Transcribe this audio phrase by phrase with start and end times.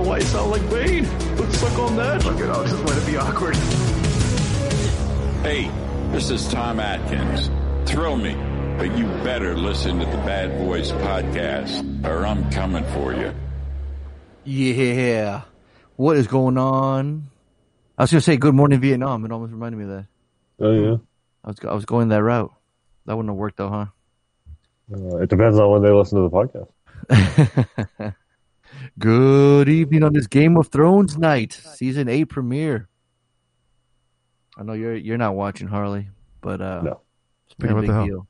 [0.00, 1.04] Know why you sound like Bane.
[1.36, 2.24] Let's suck on that.
[2.24, 3.56] Look it, I'll just let it be awkward.
[5.42, 5.70] Hey,
[6.12, 7.50] this is Tom Atkins.
[7.88, 8.34] Thrill me,
[8.78, 13.34] but you better listen to the Bad Boys podcast, or I'm coming for you.
[14.44, 15.42] Yeah.
[15.96, 17.28] What is going on?
[17.98, 19.24] I was gonna say good morning Vietnam.
[19.24, 20.06] It almost reminded me of that.
[20.60, 20.96] Oh yeah.
[21.44, 22.52] I was I was going that route.
[23.04, 23.86] That wouldn't have worked though, huh?
[24.92, 26.68] Uh, it depends on when they listen to the
[27.10, 28.14] podcast.
[28.98, 32.88] Good evening on this Game of Thrones night, season eight premiere.
[34.58, 36.08] I know you're you're not watching Harley,
[36.40, 37.00] but uh, No.
[37.46, 38.26] it's pretty Yeah, big deal.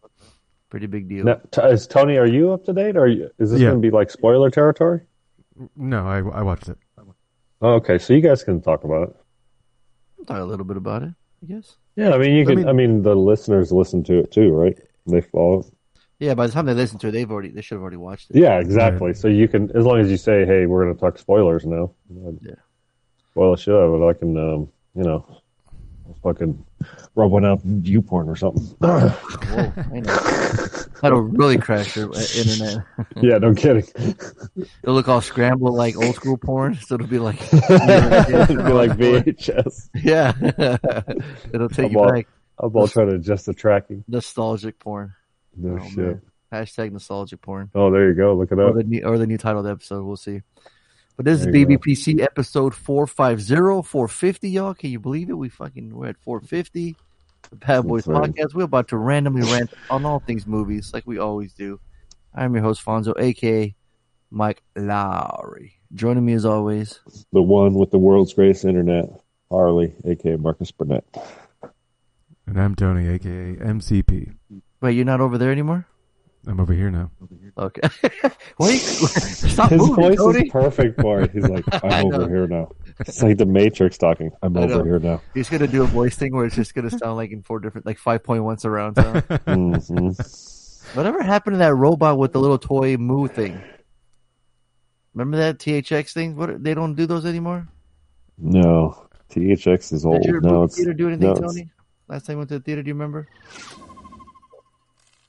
[0.68, 1.24] Pretty big deal.
[1.24, 2.16] Now, t- is Tony?
[2.16, 2.96] Are you up to date?
[2.96, 3.70] Or are you, is this Yeah.
[3.70, 5.00] going to be like spoiler territory?
[5.77, 6.78] No, I, I watched it.
[7.62, 9.16] Oh, okay, so you guys can talk about it.
[10.20, 11.77] I'll talk a little bit about it, I guess.
[11.96, 12.55] Yeah, I mean, you I can.
[12.56, 14.78] mean- I mean, the listeners listen to it too, right?
[15.06, 15.64] They follow.
[16.21, 18.31] Yeah, by the time they listen to it, they've already they should have already watched
[18.31, 18.37] it.
[18.37, 19.15] Yeah, exactly.
[19.15, 21.93] So you can, as long as you say, "Hey, we're going to talk spoilers now."
[22.11, 22.53] Yeah.
[23.31, 24.07] Spoil the shit out of it.
[24.07, 25.25] I can, um, you know,
[26.23, 26.63] fucking
[27.15, 28.63] rub one out you porn or something.
[28.81, 30.17] Whoa, I know.
[31.01, 32.85] That'll really crash your uh, internet.
[33.17, 33.87] yeah, no kidding.
[34.83, 38.91] It'll look all scrambled like old school porn, so it'll be like It'd be like
[38.93, 39.89] VHS.
[39.95, 40.35] Yeah,
[41.53, 42.29] it'll take I'm you all, back.
[42.59, 44.05] I'm all trying to adjust the tracking.
[44.07, 45.15] Nostalgic porn.
[45.62, 45.97] No Oh, shit.
[45.98, 46.22] man.
[46.53, 47.70] Hashtag nostalgic porn.
[47.75, 48.34] Oh, there you go.
[48.34, 48.75] Look it Or up.
[48.75, 50.05] the, new, or the new title of the episode.
[50.05, 50.42] We'll see.
[51.17, 51.77] But this There is you go.
[51.77, 53.55] BBPC episode 450,
[53.86, 54.74] 450, y'all.
[54.74, 55.35] Can you believe it?
[55.35, 56.96] We fucking, we're at 450.
[57.51, 58.33] The Bad Boys Insane.
[58.35, 58.55] podcast.
[58.55, 61.79] We're about to randomly rant on all things movies like we always do.
[62.35, 63.74] I'm your host, Fonzo, aka
[64.30, 65.73] Mike Lowrey.
[65.95, 67.01] Joining me as always,
[67.33, 69.08] The one with the world's greatest internet,
[69.51, 71.05] Harley, aka Marcus Burnett.
[72.46, 74.35] And I'm Tony, aka MCP.
[74.80, 75.86] Wait, you're not over there anymore?
[76.46, 77.11] I'm over here now.
[77.58, 77.83] Okay.
[78.58, 80.46] Wait, stop His moving, voice Tony.
[80.46, 81.33] is perfect for it.
[81.33, 82.70] He's like, I I'm over here now.
[83.01, 84.30] It's like the Matrix talking.
[84.42, 84.77] I'm I know.
[84.77, 85.20] over here now.
[85.35, 87.85] He's gonna do a voice thing where it's just gonna sound like in four different,
[87.86, 89.23] like five point one surround sound.
[89.46, 90.11] hmm
[90.97, 93.62] Whatever happened to that robot with the little toy moo thing?
[95.12, 96.36] Remember that THX thing?
[96.36, 97.68] What they don't do those anymore?
[98.39, 100.23] No, THX is old.
[100.23, 101.70] Did your No, theater do anything, no, Tony?
[102.08, 103.29] Last time you went to the theater, do you remember?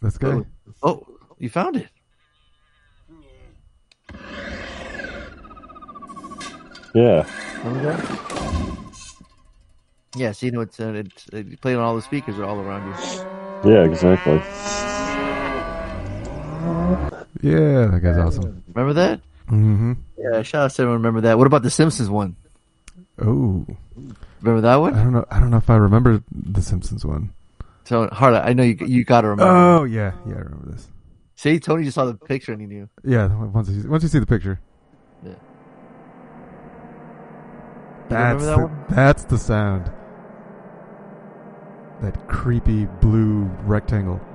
[0.01, 0.41] This guy?
[0.81, 1.05] Oh,
[1.37, 1.87] you found it.
[6.93, 7.25] yeah.
[7.63, 8.21] Remember that?
[10.15, 12.59] Yeah, see, you know, it's, uh, it's it played on all the speakers are all
[12.59, 13.71] around you.
[13.71, 14.41] Yeah, exactly.
[17.41, 18.63] Yeah, that guy's awesome.
[18.73, 19.21] Remember that?
[19.47, 19.93] Mm-hmm.
[20.17, 21.01] Yeah, shout out to everyone.
[21.01, 21.37] Remember that?
[21.37, 22.35] What about the Simpsons one?
[23.19, 23.65] Oh,
[24.41, 24.95] Remember that one?
[24.95, 25.25] I don't know.
[25.29, 27.31] I don't know if I remember the Simpsons one.
[27.91, 29.53] So, Harla, I know you you got to remember.
[29.53, 30.87] Oh yeah, yeah, I remember this.
[31.35, 32.87] see, Tony just saw the picture and he knew.
[33.03, 34.61] Yeah, once you, once you see the picture,
[35.25, 35.33] Yeah.
[38.07, 39.91] That's that the, that's the sound.
[41.99, 44.21] That creepy blue rectangle.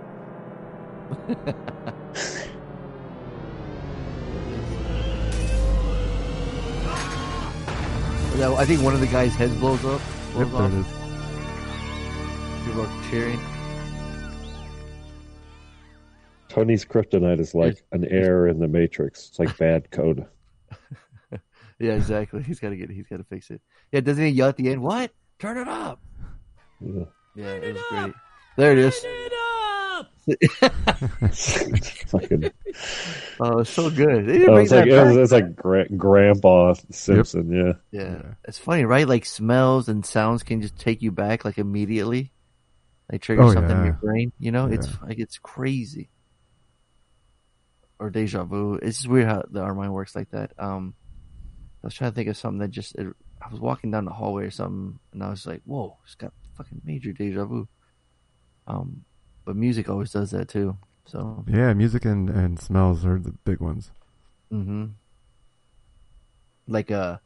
[8.58, 10.02] I think one of the guys' heads blows up.
[10.34, 10.84] Blows Yep,
[12.66, 13.38] People are cheering.
[16.48, 19.28] Tony's kryptonite is like an error in the Matrix.
[19.28, 20.26] It's like bad code.
[21.78, 22.42] Yeah, exactly.
[22.42, 22.88] He's got to get.
[22.88, 23.60] He's got to fix it.
[23.92, 24.80] Yeah, doesn't he yell at the end?
[24.80, 25.10] What?
[25.38, 26.00] Turn it up.
[26.80, 27.04] Yeah.
[27.34, 28.14] Yeah, it was great.
[28.56, 29.04] There it is.
[32.06, 32.50] Fucking,
[33.40, 34.26] Oh, it's so good.
[34.26, 37.52] They didn't oh, it's like that it was, it's like gra- Grandpa Simpson.
[37.52, 37.72] Yeah.
[37.90, 39.06] Yeah, it's funny, right?
[39.06, 42.32] Like smells and sounds can just take you back like immediately.
[43.08, 44.32] They trigger Oh, something in your brain.
[44.38, 46.10] You know, it's like it's crazy.
[47.98, 48.74] Or deja vu.
[48.74, 50.52] It's just weird how the, our mind works like that.
[50.58, 50.94] Um,
[51.82, 52.94] I was trying to think of something that just.
[52.96, 53.06] It,
[53.40, 56.32] I was walking down the hallway or something, and I was like, "Whoa, it's got
[56.56, 57.68] fucking major deja vu."
[58.66, 59.04] Um,
[59.44, 60.76] but music always does that too.
[61.06, 63.92] So, Yeah, music and, and smells are the big ones.
[64.52, 64.86] Mm-hmm.
[66.66, 67.18] like uh,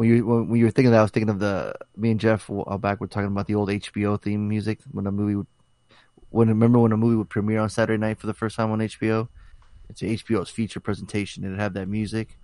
[0.00, 2.48] when you when, you were thinking that, I was thinking of the me and Jeff
[2.48, 5.46] while back were talking about the old HBO theme music when a movie would
[6.30, 8.78] when remember when a movie would premiere on Saturday night for the first time on
[8.78, 9.28] HBO?
[9.90, 12.38] It's HBO's feature presentation, and it had that music.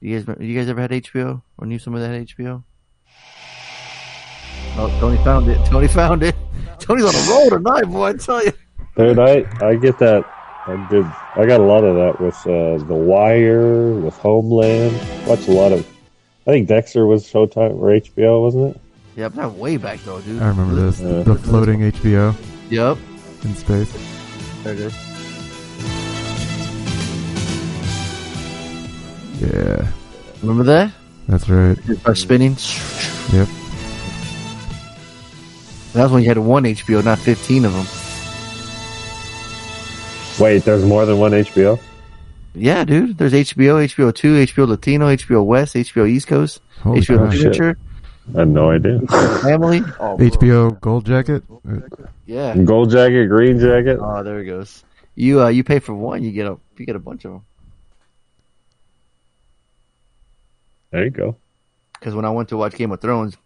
[0.00, 2.62] You guys, you guys ever had HBO or knew someone that had HBO?
[4.76, 5.64] Oh, Tony found it.
[5.64, 6.34] Tony found it.
[6.80, 8.08] Tony's on a roll tonight, boy.
[8.08, 8.52] I tell you.
[8.94, 10.26] Dude, I, I get that.
[10.66, 11.06] I did.
[11.34, 14.94] I got a lot of that with uh, The Wire, with Homeland.
[15.26, 15.93] Watched a lot of.
[16.46, 18.80] I think Dexter was Showtime or HBO, wasn't it?
[19.16, 20.42] Yeah, but that way back though, dude.
[20.42, 21.00] I remember this.
[21.00, 21.22] Yeah.
[21.22, 22.34] The floating HBO
[22.70, 22.98] Yep.
[23.44, 23.92] in space.
[24.62, 24.94] There it is.
[29.40, 29.86] Yeah,
[30.42, 30.92] Remember that?
[31.28, 31.76] that's right.
[31.88, 32.52] It starts spinning.
[33.32, 33.48] Yep.
[35.94, 37.86] That was when you had one HBO, not fifteen of them.
[40.42, 41.78] Wait, there's more than one HBO.
[42.54, 43.18] Yeah, dude.
[43.18, 47.32] There's HBO, HBO Two, HBO Latino, HBO West, HBO East Coast, Holy HBO crap.
[47.32, 47.78] Signature,
[48.34, 49.00] I had no idea.
[49.42, 49.80] Family.
[50.00, 50.16] Oh.
[50.16, 51.42] HBO Gold Jacket.
[52.26, 52.56] Yeah.
[52.56, 53.98] Gold jacket, green jacket.
[54.00, 54.84] Oh, there it goes.
[55.14, 57.42] You uh, you pay for one, you get a you get a bunch of them.
[60.90, 61.36] There you go.
[61.94, 63.36] Because when I went to watch Game of Thrones,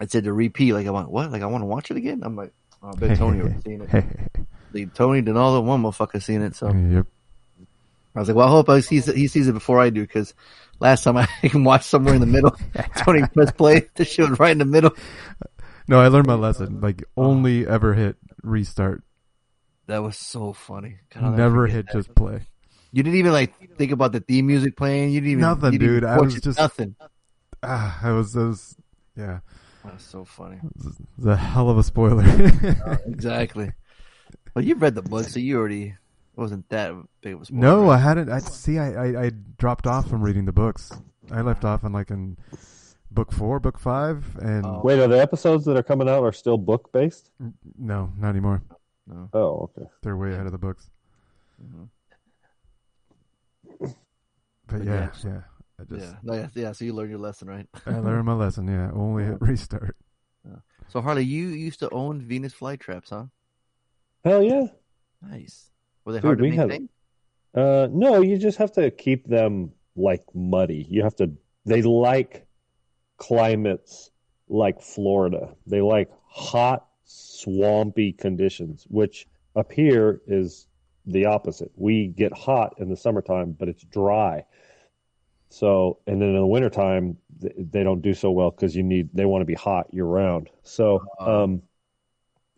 [0.00, 0.72] it said to repeat.
[0.72, 1.30] Like I went, what?
[1.32, 2.22] Like I want to watch it again.
[2.22, 2.52] I'm like,
[2.82, 4.04] oh, I bet Tony already seen it.
[4.72, 6.56] Like, Tony and all the one motherfucker seen it.
[6.56, 7.06] So yep.
[8.14, 10.02] I was like, well, I hope I sees it, he sees it before I do.
[10.02, 10.34] Because
[10.80, 12.56] last time I can watch somewhere in the middle.
[12.98, 13.88] Tony press play.
[13.96, 14.92] The shit was right in the middle.
[15.88, 16.80] No, I learned my lesson.
[16.80, 19.02] Like, only ever hit restart.
[19.86, 20.96] That was so funny.
[21.12, 21.92] God, Never hit that.
[21.92, 22.40] just play.
[22.92, 25.10] You didn't even like think about the theme music playing.
[25.10, 26.04] You didn't even Nothing, you didn't dude.
[26.04, 26.94] I was just- nothing.
[27.62, 28.76] Ah, I was, I was,
[29.16, 29.40] yeah,
[29.84, 30.58] That was so funny.
[31.24, 32.24] a hell of a spoiler.
[33.06, 33.72] Exactly.
[34.54, 35.94] Well, you've read the book, so you already
[36.36, 37.60] wasn't that big of a spoiler.
[37.60, 38.28] no, I hadn't.
[38.30, 38.78] I see.
[38.78, 40.92] I, I, I dropped off from reading the books.
[41.30, 42.36] I left off on like in
[43.10, 44.80] book four, book five, and Oh.
[44.84, 47.30] Wait, are the episodes that are coming out are still book based?
[47.78, 48.62] no, not anymore.
[49.32, 49.88] Oh, okay.
[50.02, 50.88] They're way ahead of the books.
[51.62, 51.88] Mhm.
[53.80, 53.90] But
[54.66, 55.30] But yeah, yeah.
[55.30, 55.40] yeah.
[55.78, 56.72] I just yeah, no, yeah, yeah.
[56.72, 57.66] So you learned your lesson, right?
[57.86, 58.66] I learned my lesson.
[58.68, 59.96] Yeah, only hit restart.
[60.88, 63.24] So Harley, you used to own Venus flytraps, huh?
[64.24, 64.66] Hell yeah.
[65.22, 65.70] Nice.
[66.04, 66.70] Were they Dude, hard to we Have.
[67.54, 70.86] Uh, no, you just have to keep them like muddy.
[70.90, 71.30] You have to.
[71.66, 72.46] They like
[73.16, 74.10] climates
[74.48, 75.54] like Florida.
[75.66, 80.66] They like hot, swampy conditions, which up here is
[81.06, 81.70] the opposite.
[81.76, 84.44] We get hot in the summertime, but it's dry.
[85.48, 89.24] So, and then in the wintertime, they don't do so well because you need, they
[89.24, 90.50] want to be hot year round.
[90.64, 91.62] So, Uh, um,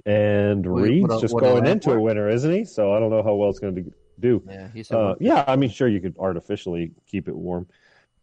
[0.06, 2.64] and Reed's a- just going into a winter, isn't he?
[2.64, 4.42] So I don't know how well it's going to do.
[4.48, 4.82] Yeah.
[4.90, 7.66] Uh, yeah, I mean, sure, you could artificially keep it warm,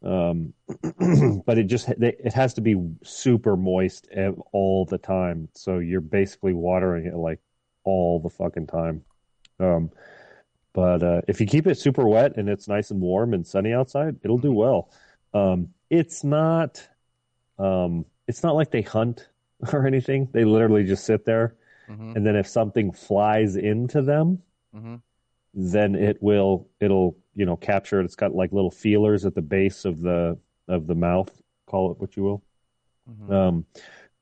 [0.01, 0.53] um,
[1.45, 4.07] but it just it has to be super moist
[4.51, 5.49] all the time.
[5.53, 7.39] So you're basically watering it like
[7.83, 9.03] all the fucking time.
[9.59, 9.91] Um,
[10.73, 13.73] but uh, if you keep it super wet and it's nice and warm and sunny
[13.73, 14.89] outside, it'll do well.
[15.33, 16.87] Um, it's not,
[17.59, 19.29] um, it's not like they hunt
[19.73, 20.29] or anything.
[20.31, 21.55] They literally just sit there,
[21.89, 24.41] Mhm, and then if something flies into them,
[24.75, 25.01] mhm.
[25.53, 28.05] then it will it'll you know capture it.
[28.05, 30.37] It's got like little feelers at the base of the
[30.67, 31.29] of the mouth.
[31.67, 32.43] Call it what you will.
[33.09, 33.31] Mhm.
[33.31, 33.65] Um,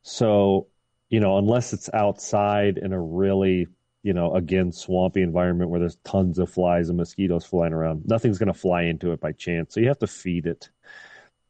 [0.03, 0.67] so
[1.09, 3.67] you know unless it's outside in a really
[4.03, 8.37] you know again swampy environment where there's tons of flies and mosquitoes flying around, nothing's
[8.39, 9.73] going to fly into it by chance.
[9.73, 10.69] So you have to feed it.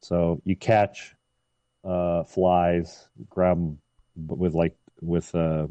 [0.02, 1.14] So you catch
[1.84, 3.78] uh, flies, grab them
[4.14, 5.66] with like with uh,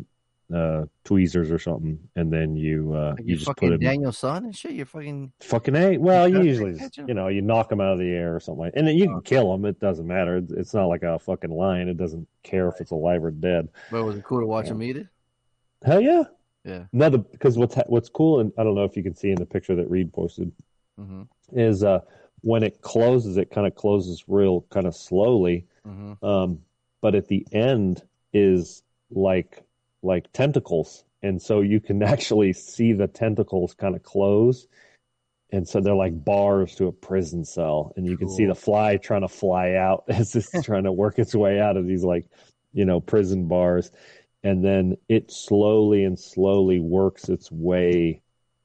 [0.53, 3.79] uh, tweezers or something, and then you uh, you you just put it.
[3.79, 4.73] Daniel son and shit.
[4.73, 5.31] You're fucking.
[5.41, 5.97] Fucking a.
[5.97, 8.73] Well, you usually, you know, you knock them out of the air or something like,
[8.75, 9.65] and then you can kill them.
[9.65, 10.37] It doesn't matter.
[10.37, 11.89] It's- not like a fucking lion.
[11.89, 13.69] It doesn't care if it's alive or dead.
[13.91, 15.07] But was it cool to watch him eat it?
[15.83, 16.23] Hell yeah.
[16.63, 16.85] Yeah.
[16.93, 19.29] No, the because what's ha- what's cool, and I don't know if you can see
[19.31, 20.51] in the picture that Reed posted,
[20.97, 21.99] hmm is uh
[22.41, 26.59] when it closes, it kind of closes real kind of slowly, hmm um,
[27.01, 28.03] but at the end
[28.33, 29.63] is like
[30.03, 34.67] like tentacles, and so you can actually see the tentacles kind of close,
[35.51, 38.97] and so they're like bars to a prison cell, and you can see the fly
[38.97, 42.27] trying to fly out as it's trying to work its way out of these like
[42.73, 43.91] you know prison bars,
[44.43, 48.21] and then it slowly and slowly works its way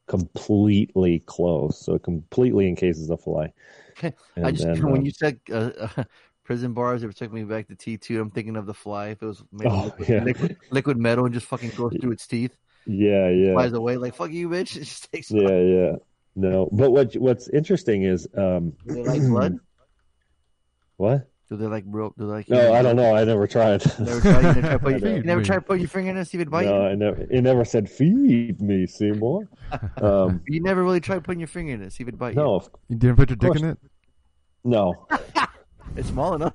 [0.07, 3.51] completely closed, so it completely encases the fly.
[3.91, 4.13] Okay.
[4.37, 6.03] I just then, when um, you said uh, uh,
[6.47, 8.19] prison bars, it took me back to T two.
[8.19, 9.09] I'm thinking of the fly.
[9.09, 10.23] If it was made Oh, liquid, yeah.
[10.23, 13.53] liquid, liquid metal and just fucking goes through its teeth, yeah, yeah.
[13.53, 14.75] flies away like fuck you, bitch.
[14.81, 15.29] It just takes.
[15.29, 15.91] Yeah, yeah.
[16.35, 19.57] No, but what what's interesting is um Do they like blood?
[20.97, 21.29] what?
[21.49, 22.13] Do they like real?
[22.17, 22.49] Do they like?
[22.49, 23.15] No, I don't know.
[23.15, 23.81] I never tried.
[23.99, 26.17] Never tried, you never tried, put, I you never tried to put your finger in
[26.17, 26.87] it see if it bite No, you.
[26.89, 27.21] I never.
[27.29, 29.47] It never said feed me, Seymour.
[30.01, 32.61] Um, You never really tried putting your finger in it see if it bite no,
[32.89, 33.77] You didn't put your dick in it?
[34.63, 35.07] no.
[35.97, 36.01] You.
[36.01, 36.53] It's small enough.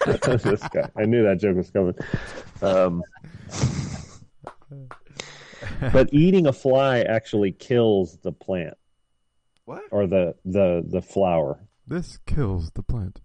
[0.42, 0.90] this guy.
[0.96, 1.94] I knew that joke was coming.
[2.62, 3.02] Um,
[5.92, 8.74] but eating a fly actually kills the plant
[9.64, 9.82] What?
[9.90, 11.60] or the the the flower.
[11.86, 13.20] This kills the plant.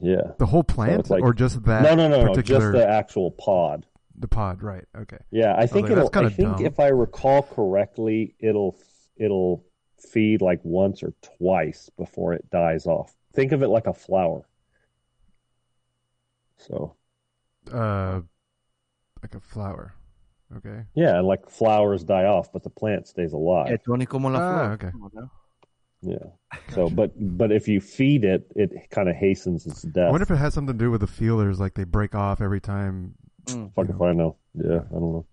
[0.00, 0.32] Yeah.
[0.38, 1.82] The whole plant, it's like- or just that?
[1.82, 2.42] No, no, no, no.
[2.42, 3.86] Just the actual pod.
[4.16, 4.84] the pod, right?
[4.96, 5.18] Okay.
[5.30, 6.10] Yeah, I think like, it'll.
[6.14, 6.66] I think dumb.
[6.66, 8.78] if I recall correctly, it'll
[9.16, 9.64] it'll
[9.98, 13.14] feed like once or twice before it dies off.
[13.34, 14.46] Think of it like a flower.
[16.68, 16.96] So
[17.72, 18.20] Uh,
[19.22, 19.94] like a flower.
[20.56, 20.82] Okay.
[20.94, 23.78] yeah, like flowers die off, but the plant stays Yeah, alive.
[23.86, 24.72] Tony como la Ah, flor.
[24.72, 24.90] okay.
[24.90, 25.30] Come on now.
[26.02, 26.26] Yeah.
[26.74, 30.08] So, but but if you feed it, it kind of hastens its death.
[30.08, 32.40] I wonder if it has something to do with the feelers, like they break off
[32.40, 33.14] every time.
[33.74, 34.36] Fuck if I know.
[34.54, 35.26] Yeah, I don't know.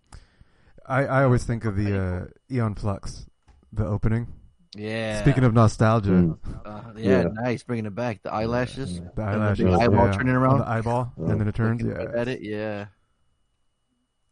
[0.85, 3.25] I, I always think of the uh, Aeon Flux,
[3.73, 4.27] the opening.
[4.75, 5.21] Yeah.
[5.21, 6.37] Speaking of nostalgia, Mm.
[6.65, 7.23] Uh, yeah, Yeah.
[7.33, 7.63] nice.
[7.63, 8.21] Bringing it back.
[8.23, 8.99] The eyelashes.
[9.15, 10.59] the eyelashes, big eyeball yeah, turning on around.
[10.59, 11.81] the eyeball, and then it turns.
[11.81, 12.41] Looking Yeah, At it.
[12.41, 12.85] Yeah.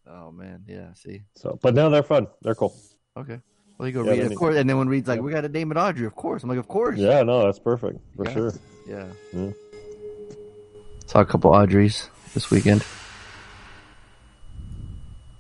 [0.08, 0.64] Oh man.
[0.68, 0.94] Yeah.
[0.94, 1.22] See.
[1.36, 2.28] So, but no, they're fun.
[2.42, 2.76] They're cool.
[3.18, 3.40] Okay.
[3.78, 4.18] Well, you go Yeah, read.
[4.20, 4.56] let Of me- course.
[4.58, 6.44] And then when Reed's like, "We got to name it Audrey." Of course.
[6.44, 8.34] I'm like, "Of course." Yeah, no, that's perfect for Yeah.
[8.34, 8.54] sure.
[8.88, 9.08] Yeah.
[9.34, 9.50] Yeah.
[11.08, 12.86] Saw a couple Audreys this weekend.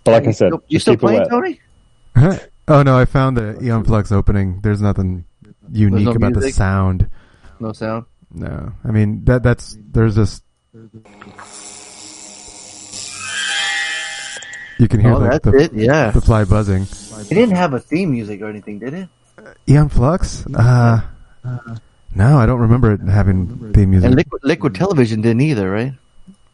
[0.03, 1.29] But like I said, you, you still keep it playing, wet.
[1.29, 1.59] Tony?
[2.67, 4.59] oh no, I found the Aeon Flux opening.
[4.61, 5.25] There's nothing
[5.71, 7.09] unique no about the sound.
[7.59, 8.05] No sound.
[8.31, 10.43] No, I mean that that's there's just
[14.77, 15.73] you can hear Oh, that's the it.
[15.73, 16.11] Yeah.
[16.11, 16.83] the fly buzzing.
[16.83, 19.09] It didn't have a theme music or anything, did it?
[19.69, 20.45] Aeon Flux?
[20.47, 21.01] Uh,
[22.13, 24.07] no, I don't remember it having theme music.
[24.07, 25.93] And Liquid, Liquid Television didn't either, right?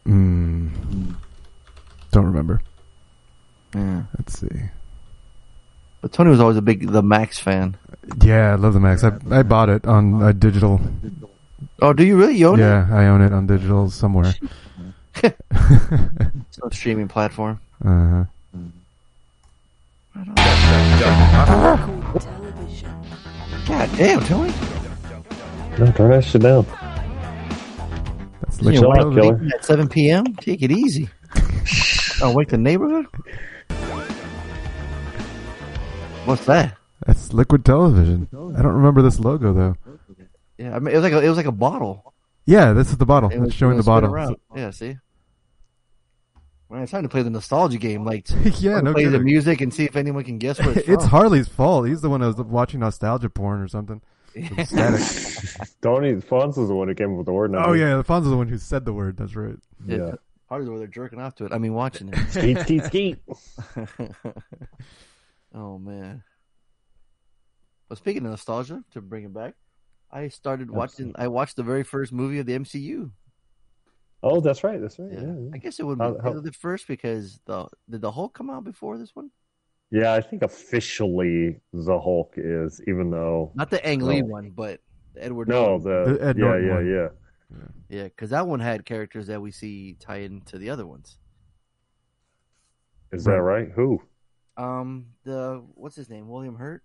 [0.06, 1.14] Mm,
[2.10, 2.60] don't remember.
[3.74, 4.02] Yeah.
[4.18, 4.48] Let's see.
[6.02, 7.76] But Tony was always a big the Maxx fan.
[8.22, 9.02] Yeah, I love the Maxx.
[9.04, 10.80] I I bought it on a digital.
[11.80, 12.62] Oh, do you really you own it?
[12.64, 14.34] Yeah, I own it on digital somewhere.
[15.22, 17.60] It's no streaming platform.
[17.84, 18.24] uh-huh.
[23.66, 24.52] God damn, Tony.
[25.78, 26.66] No, turn that shit down.
[28.42, 29.40] That's You Liquid know, out, killer.
[29.54, 30.24] at 7 p.m.
[30.36, 31.08] Take it easy.
[32.22, 33.06] oh, wake the neighborhood.
[36.24, 36.76] What's that?
[37.06, 38.28] That's Liquid Television.
[38.32, 39.76] I don't remember this logo though.
[40.56, 42.14] Yeah, I mean, it was like a, it was like a bottle.
[42.46, 43.30] Yeah, this is the bottle.
[43.30, 44.10] It It's showing it the bottle.
[44.10, 44.36] around.
[44.54, 44.96] Yeah, see.
[46.70, 48.04] Man, it's time to play the nostalgia game.
[48.04, 48.26] Like,
[48.60, 51.10] yeah, no play the music and see if anyone can guess what it's, It's from.
[51.10, 51.86] Harley's fault.
[51.88, 54.00] He's the one that was watching nostalgia porn or something.
[54.34, 55.68] With static.
[55.82, 57.50] Tony Fonz is the one who came up with the word.
[57.50, 57.80] not oh me.
[57.80, 59.18] yeah, is the one who said the word.
[59.18, 59.56] That's right.
[59.86, 60.12] Yeah.
[60.48, 61.52] Hardy's over there jerking off to it.
[61.52, 62.16] I mean, watching it.
[62.30, 63.18] Skeet, skeet, skeet.
[65.54, 66.22] Oh man.
[67.88, 69.54] Well, speaking of nostalgia, to bring it back,
[70.10, 71.12] I started watching.
[71.16, 73.10] I watched the very first movie of the MCU.
[74.22, 74.80] Oh, that's right.
[74.80, 75.10] That's right.
[75.12, 75.50] Yeah, Yeah, yeah.
[75.54, 78.64] I guess it would be how- the first because the did the Hulk come out
[78.64, 79.30] before this one?
[79.90, 84.26] Yeah, I think officially the Hulk is, even though Not the Ang Lee No.
[84.28, 84.80] one, but
[85.16, 85.48] Edward.
[85.48, 86.04] no, Norton.
[86.06, 86.86] the, The Ed yeah, yeah, one.
[86.88, 87.08] yeah.
[87.90, 91.18] yeah, because that one had characters that we see tie into the other ones.
[93.12, 93.68] Is that right?
[93.72, 94.00] Who?
[94.56, 96.28] Um, the what's his name?
[96.28, 96.82] William Hurt,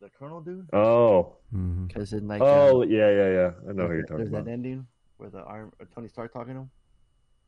[0.00, 0.68] the Colonel dude.
[0.72, 3.50] Oh, Because in like oh, uh, yeah, yeah, yeah.
[3.68, 4.86] I know who you're talking there's talking that ending
[5.16, 6.70] where the Iron uh, Tony Stark talking to him.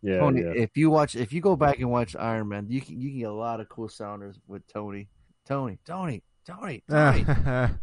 [0.03, 0.53] Yeah, Tony, yeah.
[0.55, 3.19] if you watch, if you go back and watch Iron Man, you can you can
[3.19, 5.09] get a lot of cool sounders with Tony,
[5.47, 7.25] Tony, Tony, Tony, Tony.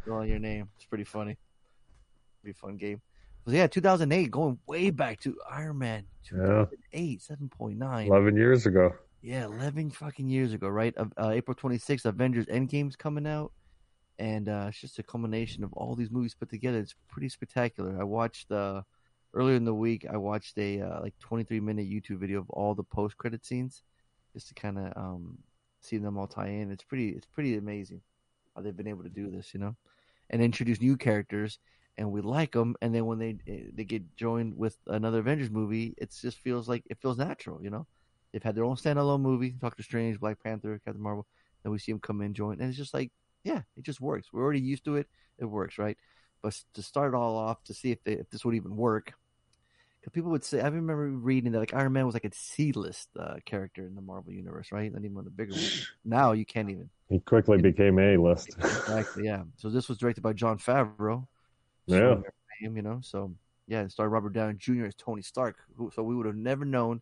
[0.09, 0.69] All your name.
[0.77, 1.37] It's pretty funny.
[2.43, 3.01] Be a fun game.
[3.45, 6.03] But yeah, 2008, going way back to Iron Man.
[6.31, 6.65] Yeah.
[6.91, 8.07] 2008, 7.9.
[8.07, 8.93] Eleven years ago.
[9.21, 10.93] Yeah, 11 fucking years ago, right?
[10.97, 13.51] Uh, April 26th, Avengers Endgame's coming out.
[14.19, 16.79] And uh, it's just a culmination of all these movies put together.
[16.79, 17.97] It's pretty spectacular.
[17.99, 18.81] I watched, uh,
[19.33, 22.75] earlier in the week, I watched a uh, like 23 minute YouTube video of all
[22.75, 23.83] the post credit scenes
[24.33, 25.37] just to kind of um,
[25.81, 26.71] see them all tie in.
[26.71, 28.01] It's pretty, it's pretty amazing
[28.55, 29.75] how they've been able to do this, you know,
[30.29, 31.59] and introduce new characters.
[31.97, 35.49] And we like them, and then when they eh, they get joined with another Avengers
[35.49, 37.87] movie, it just feels like it feels natural, you know.
[38.37, 41.25] They've had their own standalone movie, Doctor Strange, Black Panther, Captain Marvel.
[41.63, 43.11] Then we see them come in, join, and it's just like,
[43.43, 44.31] yeah, it just works.
[44.31, 45.07] We're already used to it.
[45.39, 45.97] It works, right?
[46.43, 49.13] But to start it all off, to see if they, if this would even work,
[49.99, 52.73] because people would say, I remember reading that like Iron Man was like a C
[52.73, 54.93] list uh, character in the Marvel universe, right?
[54.93, 55.87] Not even one of the bigger ones.
[56.05, 56.91] Now you can't even.
[57.09, 58.55] He quickly became a list.
[58.59, 59.45] Exactly, yeah.
[59.55, 61.25] So this was directed by Jon Favreau.
[61.87, 62.21] Yeah.
[62.59, 63.33] Him, you know, so
[63.67, 64.85] Yeah, and starred Robert Downey Jr.
[64.85, 65.55] as Tony Stark.
[65.75, 67.01] Who, so we would have never known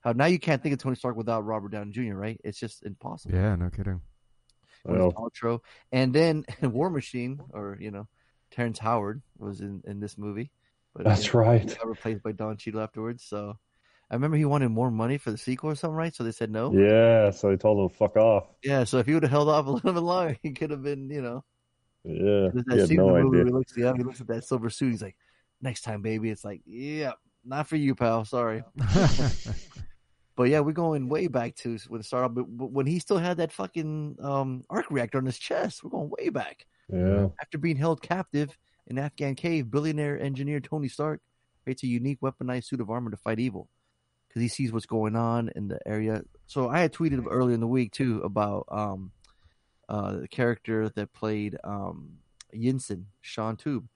[0.00, 0.12] how.
[0.12, 2.14] Now you can't think of Tony Stark without Robert Downey Jr.
[2.14, 2.40] Right?
[2.44, 3.34] It's just impossible.
[3.34, 4.00] Yeah, no kidding.
[4.84, 5.60] was Well, outro.
[5.92, 8.08] And then War Machine, or you know,
[8.50, 10.50] Terrence Howard was in, in this movie.
[10.94, 11.60] But That's you know, right.
[11.68, 13.24] He got replaced by Don Cheadle afterwards.
[13.24, 13.56] So
[14.10, 16.12] I remember he wanted more money for the sequel or something, right?
[16.14, 16.72] So they said no.
[16.72, 17.30] yeah.
[17.30, 18.48] So they told him to fuck off.
[18.64, 20.82] Yeah, so if he would have held off a little bit longer, he could have
[20.82, 21.44] been, you know.
[22.02, 23.44] Yeah, There's he that had scene no the movie idea.
[23.44, 24.90] he looks, yeah, he looks at that silver suit.
[24.92, 25.16] He's like,
[25.60, 27.12] "Next time, baby." It's like, "Yeah,
[27.44, 28.24] not for you, pal.
[28.24, 28.62] Sorry."
[30.36, 32.34] But yeah, we're going way back to when it started.
[32.34, 35.90] But but when he still had that fucking um, arc reactor on his chest, we're
[35.90, 36.66] going way back.
[36.92, 38.56] Yeah, After being held captive
[38.86, 41.20] in Afghan cave, billionaire engineer Tony Stark
[41.62, 43.68] creates a unique weaponized suit of armor to fight evil
[44.28, 46.22] because he sees what's going on in the area.
[46.46, 49.12] So I had tweeted earlier in the week too about um,
[49.88, 52.18] uh, the character that played um,
[52.54, 53.86] Yinsen, Shaun Toub,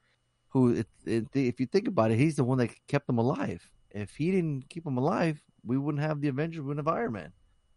[0.48, 0.86] who, it,
[1.34, 3.68] if you think about it, he's the one that kept him alive.
[3.90, 7.12] If he didn't keep him alive, we wouldn't have the Avengers, we wouldn't have Iron
[7.12, 7.32] Man.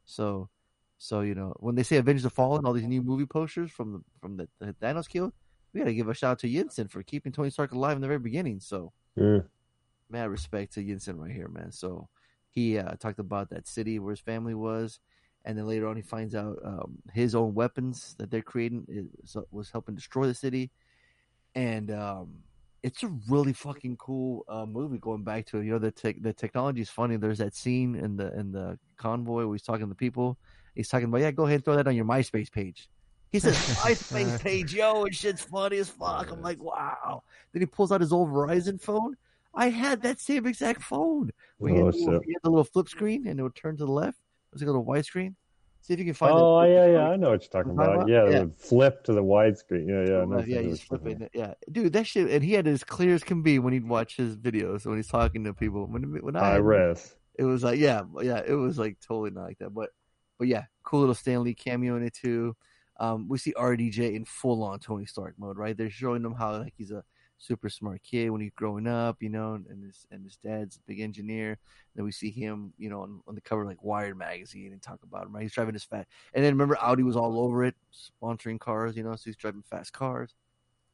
[0.06, 0.50] So,
[0.98, 3.94] so you know, when they say Avengers of Fallen, all these new movie posters from
[3.94, 5.34] the from the, the Thanos kill,
[5.74, 8.02] we got to give a shout out to Yinsen for keeping Tony Stark alive in
[8.02, 8.60] the very beginning.
[8.60, 9.40] So, yeah.
[10.10, 11.72] mad respect to Yinsen right here, man.
[11.72, 12.08] So
[12.50, 15.00] he uh, talked about that city where his family was,
[15.46, 19.38] and then later on he finds out um, his own weapons that they're creating is,
[19.52, 20.72] was helping destroy the city,
[21.56, 22.30] and um,
[22.88, 24.98] it's a really fucking cool uh, movie.
[24.98, 27.18] Going back to it, you know the tech the technology is funny.
[27.18, 30.38] There's that scene in the in the convoy where he's talking to people.
[30.76, 32.90] He's talking about yeah, go ahead and throw that on your MySpace page.
[33.32, 36.32] He says MySpace page, yo, and shit's funny as fuck.
[36.32, 37.24] I'm like, wow.
[37.52, 39.16] Then he pulls out his old Verizon phone.
[39.54, 41.32] I had that same exact phone.
[41.60, 43.86] We Oh, had the little, had the little flip screen and it would turn to
[43.86, 44.18] the left.
[44.18, 45.34] It was like a little widescreen.
[45.88, 46.34] See if you can find.
[46.36, 47.08] Oh yeah, yeah.
[47.08, 48.10] I know what you're talking You know what I'm about.
[48.10, 49.88] talking Yeah, the flip to the widescreen.
[49.88, 50.18] Yeah, yeah.
[50.18, 51.32] Uh, yeah, exactly you what just you're flip talking it.
[51.34, 52.30] Yeah, dude, that shit.
[52.30, 54.98] And he had it as clear as can be when he'd watch his videos when
[54.98, 55.88] he's talking to people.
[55.88, 56.44] When when about.
[56.44, 57.16] I High res.
[57.36, 59.74] it was like yeah, yeah, it was like totally not like that.
[59.74, 59.92] But
[60.38, 62.58] but yeah, cool little Stan Lee cameo in it too.
[63.00, 65.78] Um, we see RDJ in full on Tony Stark mode, right?
[65.78, 67.06] They're showing him how like he's a
[67.38, 70.80] super smart kid when he's growing up, you know, and his and his dad's a
[70.88, 71.58] big engineer.
[71.96, 75.00] Then we see him, you know, on, on the cover like Wired magazine and talk
[75.04, 75.44] about him, right?
[75.44, 79.04] He's driving his fat, and then remember Audi was all over it, sponsoring cars, you
[79.04, 80.36] know, so he's driving fast cars,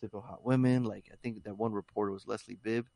[0.02, 0.84] typical hot women.
[0.84, 2.88] Like I think that one reporter was Leslie Bibb,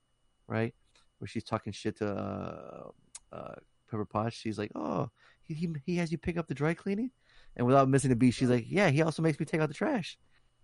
[0.47, 0.73] right,
[1.19, 3.55] where she's talking shit to uh, uh,
[3.89, 4.35] Pepper Potts.
[4.35, 5.09] She's like, oh,
[5.43, 7.11] he, he he has you pick up the dry cleaning,
[7.55, 9.73] and without missing a beat, she's like, yeah, he also makes me take out the
[9.73, 10.17] trash.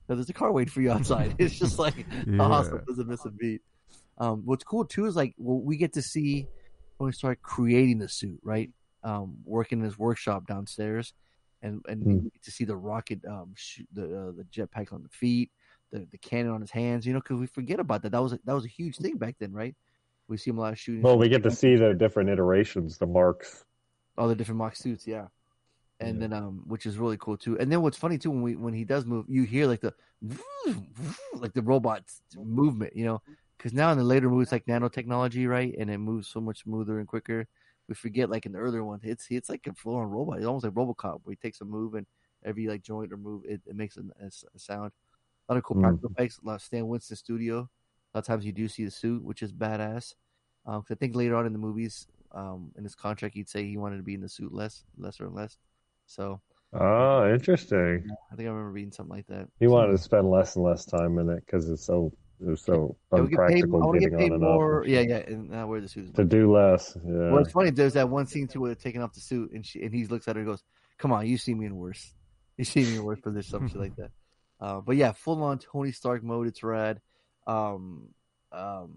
[0.08, 1.36] So there's a car waiting for you outside.
[1.40, 2.42] It's just like Yeah.
[2.42, 2.82] awesome.
[2.88, 3.62] Doesn't miss a beat.
[4.18, 6.48] Um, what's cool too is like well, we get to see
[6.98, 8.70] when we start creating the suit, right?
[9.04, 11.14] Um, working in his workshop downstairs,
[11.62, 15.10] and and get to see the rocket, um, shoot the uh, the jetpack on the
[15.10, 15.52] feet,
[15.92, 17.06] the the cannon on his hands.
[17.06, 18.12] You know, because we forget about that.
[18.12, 19.76] That was a, that was a huge thing back then, right?
[20.28, 21.02] We see him a lot of shooting.
[21.02, 23.66] Well, we get to see the different iterations, the marks.
[24.18, 25.28] all the different mock suits, yeah.
[26.00, 26.22] And Yeah.
[26.22, 27.58] then um which is really cool too.
[27.60, 29.96] And then what's funny too when we when he does move, you hear like the
[31.34, 33.22] like the robot's movement, you know,
[33.58, 37.00] because now in the later movies like nanotechnology, right, and it moves so much smoother
[37.00, 37.48] and quicker.
[37.88, 40.38] We forget like in the earlier one, it's it's like a full on robot.
[40.38, 42.08] It's almost like RoboCop where he takes a move and
[42.46, 44.92] every like joint or move it, it makes a, a, sound.
[45.50, 46.40] A lot of cool practical effects.
[46.40, 47.60] A lot of Stan Winston studio.
[48.14, 50.14] A lot of times you do see the suit, which is badass.
[50.66, 53.66] Um, 'cause I think later on in the movies, um, in his contract, he'd say
[53.68, 55.58] he wanted to be in the suit less, lesser and less.
[56.06, 56.42] So
[56.76, 58.04] Oh, interesting.
[58.32, 59.48] I think I remember reading something like that.
[59.60, 62.12] He wanted to spend less and less time in it because it's so
[62.42, 64.82] it was so Yeah, we get paid, unpractical getting get paid on and more.
[64.82, 64.88] off.
[64.88, 66.16] Yeah, yeah, and not wear the suit.
[66.16, 66.98] To do less.
[67.06, 67.30] Yeah.
[67.32, 67.70] Well, it's funny.
[67.70, 70.06] There's that one scene too where they're taking off the suit, and she and he
[70.06, 70.64] looks at her and goes,
[70.98, 72.14] "Come on, you see me in worse.
[72.58, 74.12] You see me in worse position, some shit like that."
[74.62, 76.48] Uh, but yeah, full on Tony Stark mode.
[76.48, 77.02] It's rad.
[77.48, 78.08] Um,
[78.54, 78.94] um,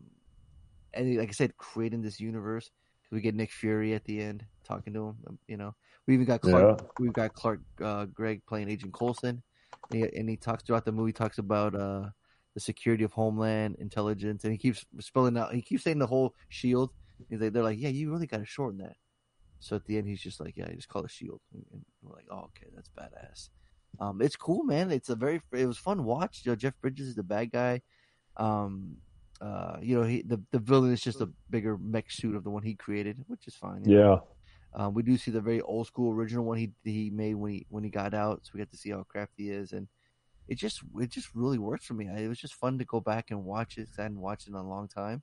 [0.94, 2.70] and like I said, creating this universe.
[3.10, 5.16] We get Nick Fury at the end talking to him.
[5.26, 5.74] um, You know,
[6.06, 6.98] we even got Clark.
[6.98, 9.42] We've got Clark uh, Gregg playing Agent Coulson,
[9.90, 11.12] and he, and he talks throughout the movie.
[11.12, 12.06] Talks about uh,
[12.54, 15.54] the security of Homeland Intelligence, and he keeps spelling out.
[15.54, 16.90] He keeps saying the whole Shield.
[17.28, 18.96] He's like, they're like, yeah, you really got to shorten that.
[19.60, 21.40] So at the end, he's just like, yeah, I just call it Shield.
[21.54, 23.48] And we're like, oh, okay, that's badass.
[23.98, 24.90] Um, it's cool, man.
[24.90, 26.42] It's a very, it was fun watch.
[26.44, 27.80] You know, Jeff Bridges is the bad guy.
[28.36, 28.96] Um,
[29.40, 32.50] uh, you know, he the the villain is just a bigger mech suit of the
[32.50, 33.82] one he created, which is fine.
[33.84, 33.96] Yeah.
[33.96, 34.24] know.
[34.76, 37.66] Um, we do see the very old school original one he he made when he
[37.70, 39.88] when he got out, so we get to see how crafty he is, and
[40.48, 42.06] it just it just really worked for me.
[42.08, 43.86] It was just fun to go back and watch it.
[43.90, 45.22] 'cause I hadn't watched it in a long time,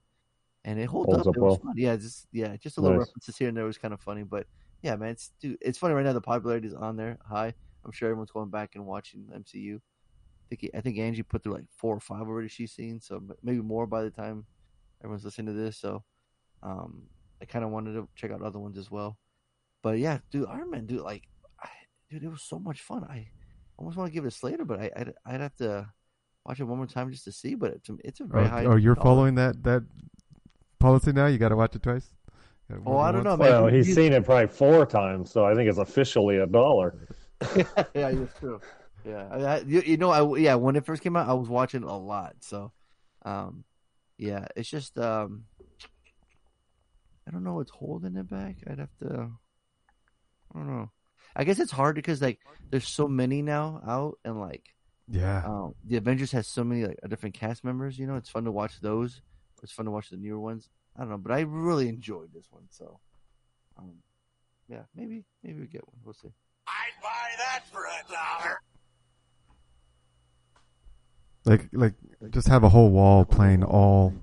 [0.64, 1.28] and it holds, Holds up.
[1.28, 1.58] up It was well.
[1.58, 1.74] fun.
[1.78, 2.98] Yeah, just yeah, just a little Nice.
[2.98, 4.48] references here and there was kind of funny, but
[4.82, 6.14] yeah, man, it's dude, it's funny right now.
[6.14, 7.56] The popularity is on there high.
[7.86, 9.82] I'm sure everyone's going back and watching MCU.
[10.52, 13.22] I think I think Angie put through like four or five already she's seen, so
[13.44, 14.48] maybe more by the time
[15.04, 16.04] everyone's listening to this, so
[16.64, 17.10] um,
[17.42, 19.20] I kind of wanted to check out other ones as well.
[19.84, 21.24] But yeah, dude, Iron Man, dude, like,
[21.62, 21.68] I,
[22.10, 23.04] dude, it was so much fun.
[23.04, 23.28] I
[23.78, 25.88] almost want to give it a Slater, but I, I'd, I'd have to
[26.46, 27.54] watch it one more time just to see.
[27.56, 28.66] But it's, it's a very Oh, high.
[28.66, 29.04] oh, you're dollar.
[29.06, 29.84] following that that
[30.80, 31.28] policy now.
[31.28, 32.14] You got to watch it twice.
[32.70, 33.64] You gotta Oh, I don't know, man.
[33.64, 37.08] Well, he's You- seen it probably four times, so I think it's officially a dollar.
[37.58, 38.62] yeah, that's true.
[39.06, 41.50] Yeah, I, I, you, you know, I yeah, when it first came out, I was
[41.50, 42.36] watching a lot.
[42.40, 42.72] So,
[43.26, 43.66] um,
[44.18, 45.44] yeah, it's just um,
[47.28, 48.58] I don't know what's holding it back.
[48.66, 49.30] I'd have to.
[50.56, 50.92] I don't know.
[51.36, 52.40] I guess it's hard because like
[52.70, 54.64] there's so many now out, and like
[55.08, 57.98] Yeah, um, the Avengers has so many like different cast members.
[57.98, 59.22] You know, it's fun to watch those.
[59.64, 60.70] It's fun to watch the newer ones.
[60.96, 62.64] I don't know, but I really enjoyed this one.
[62.70, 63.00] So,
[63.78, 63.94] um,
[64.70, 65.98] yeah, maybe maybe we get one.
[66.04, 66.32] We'll see.
[66.68, 68.60] I'd buy that for a dollar.
[71.46, 71.94] Like like
[72.30, 74.14] just have a whole wall playing all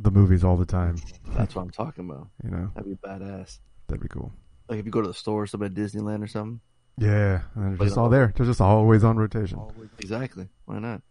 [0.00, 0.96] the movies all the time.
[1.36, 2.28] That's what I'm talking about.
[2.42, 3.58] You know, That'd be badass.
[3.86, 4.32] that'd be cool.
[4.68, 6.60] Like if you go to the store or something at Disneyland or something.
[6.98, 8.10] Yeah, and they're just all all.
[8.10, 8.32] there.
[8.34, 9.60] They're just always on rotation.
[9.98, 10.48] Exactly.
[10.64, 11.02] Why not?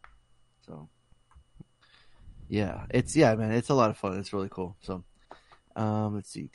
[0.66, 0.90] So
[2.50, 4.20] yeah, it's yeah, man, it's a lot of fun.
[4.20, 4.76] It's really cool.
[4.82, 5.04] So
[5.76, 6.50] um let's see.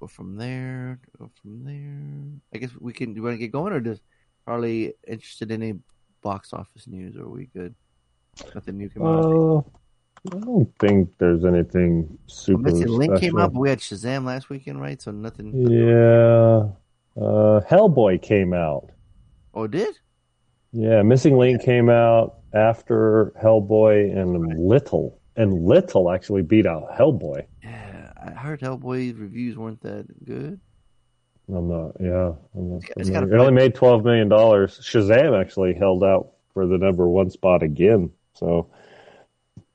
[0.00, 2.40] Go from there, go from there.
[2.54, 4.02] I guess we can do you want to get going or just
[4.46, 5.78] Harley interested in any
[6.22, 7.74] box office news or are we good?
[8.54, 9.66] Nothing new came out.
[10.32, 13.20] I don't think there's anything super Missing Link special.
[13.20, 15.00] came out, but we had Shazam last weekend, right?
[15.00, 16.68] So nothing Yeah.
[17.16, 18.90] Uh, Hellboy came out.
[19.54, 19.98] Oh it did?
[20.72, 25.18] Yeah, Missing Link came out after Hellboy and Little.
[25.36, 27.46] And Little actually beat out Hellboy.
[27.62, 28.12] Yeah.
[28.20, 30.60] I heard Hellboy's reviews weren't that good.
[31.48, 32.32] I'm not, yeah.
[32.54, 33.34] I'm not It's got a familiar.
[33.36, 34.28] it only made $12 million.
[34.28, 38.10] Shazam actually held out for the number one spot again.
[38.34, 38.68] So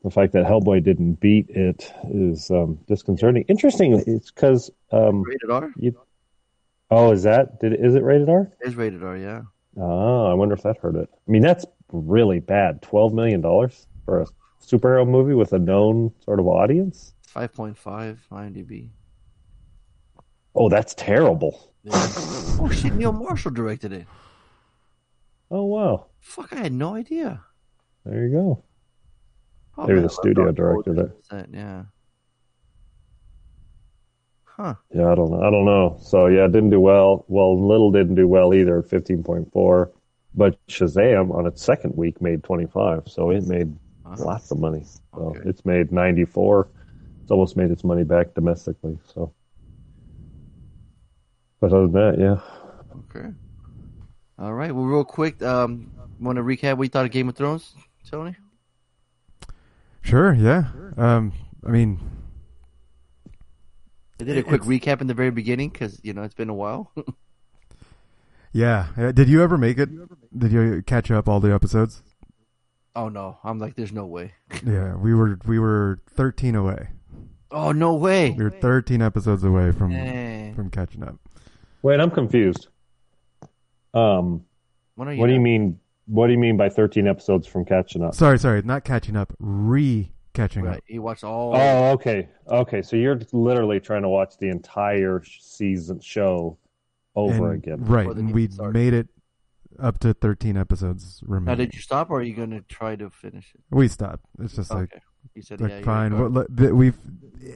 [0.03, 3.45] the fact that Hellboy didn't beat it is um, disconcerting.
[3.47, 4.03] Interesting.
[4.05, 5.71] It's because, um, Rated R?
[5.77, 5.97] you,
[6.91, 8.51] oh, is that, did is it rated R?
[8.61, 9.41] It is rated R, yeah.
[9.77, 11.09] Oh, I wonder if that hurt it.
[11.11, 12.81] I mean, that's really bad.
[12.81, 13.41] $12 million
[14.05, 14.27] for a
[14.61, 17.13] superhero movie with a known sort of audience?
[17.27, 18.89] Five point five IMDb.
[20.53, 21.73] Oh, that's terrible.
[21.83, 21.91] Yeah.
[21.95, 22.93] oh shit!
[22.93, 24.05] Neil Marshall directed it.
[25.49, 26.05] Oh, wow.
[26.19, 26.53] Fuck!
[26.53, 27.41] I had no idea.
[28.05, 28.63] There you go.
[29.77, 31.83] Oh, the studio director that, Yeah.
[34.45, 34.75] Huh.
[34.93, 35.41] Yeah, I don't know.
[35.41, 35.97] I don't know.
[35.99, 37.25] So yeah, it didn't do well.
[37.27, 39.91] Well, Little didn't do well either, fifteen point four.
[40.35, 43.75] But Shazam on its second week made twenty five, so it made
[44.19, 44.83] lots of money.
[45.15, 45.49] So Okay.
[45.49, 46.69] it's made ninety four.
[47.23, 48.99] It's almost made its money back domestically.
[49.05, 49.33] So,
[51.59, 52.39] but other than that, yeah.
[53.09, 53.29] Okay.
[54.37, 54.73] All right.
[54.73, 57.73] Well, real quick, um, want to recap what you thought of Game of Thrones,
[58.09, 58.35] Tony?
[60.03, 60.65] Sure, yeah.
[60.97, 61.33] Um,
[61.65, 61.99] I mean,
[64.19, 66.53] I did a quick recap in the very beginning because you know it's been a
[66.53, 66.91] while.
[68.53, 68.87] yeah.
[68.97, 69.89] Uh, Did you ever make it?
[70.37, 72.03] Did you catch up all the episodes?
[72.95, 73.39] oh no!
[73.43, 74.33] I'm like, there's no way.
[74.65, 76.89] Yeah, we were we were thirteen away.
[77.51, 78.31] Oh no way!
[78.31, 80.53] We were thirteen episodes away from Dang.
[80.53, 81.15] from catching up.
[81.81, 82.67] Wait, I'm confused.
[83.93, 84.45] Um,
[84.95, 85.79] When are what do you mean?
[86.05, 88.13] What do you mean by thirteen episodes from catching up?
[88.15, 90.77] Sorry, sorry, not catching up, re catching Right.
[90.77, 90.83] up.
[90.85, 91.55] He watched all.
[91.55, 92.81] Oh, okay, okay.
[92.81, 96.57] So you're literally trying to watch the entire season show
[97.15, 97.85] over And- again.
[97.85, 98.73] Right, and we started.
[98.73, 99.07] made it
[99.79, 101.65] up to thirteen episodes now, remaining.
[101.67, 103.61] did you stop, or are you gonna try to finish it?
[103.71, 104.25] We stopped.
[104.39, 104.93] It's just like.
[105.35, 105.81] You said like yeah.
[105.83, 106.17] fine.
[106.17, 106.97] were What, the, we've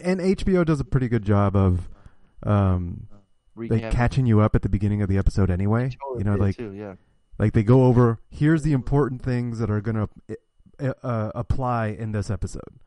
[0.02, 1.90] and HBO does a pretty good job of
[2.44, 3.08] um
[3.58, 5.90] like catching you up at the beginning of the episode anyway.
[5.90, 6.94] Totally You know, like too, yeah.
[7.40, 10.10] Like they go over here's the important things that are gonna
[10.80, 12.80] uh, uh, apply in this episode.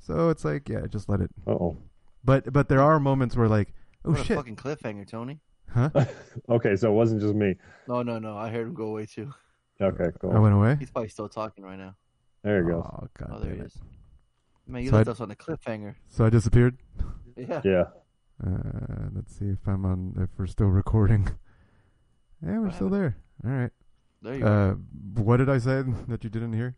[0.00, 1.30] So it's like yeah, just let it.
[1.46, 1.76] Oh,
[2.24, 5.40] But but there are moments where like oh what a shit, fucking cliffhanger, Tony.
[5.72, 5.90] huh?
[6.48, 6.76] okay.
[6.76, 7.56] So it wasn't just me.
[7.88, 8.36] No, no, no.
[8.36, 9.32] I heard him go away too.
[9.80, 10.32] Okay, cool.
[10.32, 10.76] I went away.
[10.78, 11.94] He's probably still talking right now.
[12.42, 12.78] there you go.
[12.78, 13.66] Oh god, Oh, there he it.
[13.66, 13.78] is.
[14.66, 15.94] Man, you So left I- us on a cliffhanger.
[16.08, 16.78] So I disappeared.
[17.36, 17.60] Yeah.
[17.64, 17.84] Yeah.
[18.44, 21.28] Uh, let's see if I'm on if we're still recording.
[22.46, 23.16] Yeah, we're still there.
[23.44, 23.70] All right.
[24.22, 24.70] There you are.
[24.72, 24.74] Uh,
[25.14, 26.76] what did I say that you didn't hear?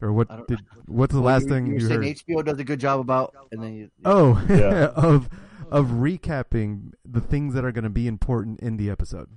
[0.00, 2.16] Or what I don't- What's the Well, last you, thing you, you were saying heard?
[2.18, 4.88] HBO does a good job about, and then you, Oh, Yeah.
[4.94, 5.28] of
[5.70, 9.28] of recapping the things that are going to be important in the episode.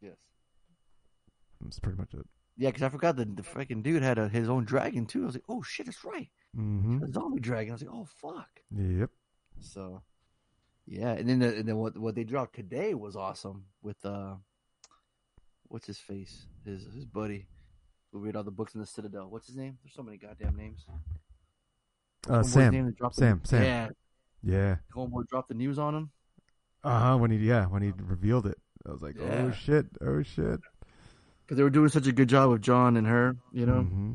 [0.00, 0.14] yes,
[1.60, 2.26] That's pretty much it.
[2.56, 5.24] yeah, because I forgot that the freaking dude had a, his own dragon too.
[5.24, 7.02] I was like, oh shit, that's right, Mm-hmm.
[7.04, 7.72] a zombie dragon.
[7.72, 8.48] I was like, oh fuck.
[8.74, 9.10] Yep.
[9.60, 10.02] So,
[10.86, 14.36] yeah, and then the, and then what what they dropped today was awesome with uh,
[15.68, 17.46] what's his face, his his buddy,
[18.12, 19.28] who read all the books in the Citadel.
[19.30, 19.78] What's his name?
[19.82, 20.84] There's so many goddamn names.
[22.28, 22.72] Uh, Sam.
[22.72, 23.40] name dropped the- Sam.
[23.44, 23.62] Sam.
[23.62, 23.88] Yeah,
[24.42, 24.76] Yeah.
[24.94, 26.10] homeboy dropped the news on him.
[26.84, 27.16] Uh huh.
[27.18, 30.60] When he yeah when he revealed it, I was like, oh shit, oh shit.
[31.44, 33.82] because they were doing such a good job with Jon and her, you know.
[33.82, 34.12] hmm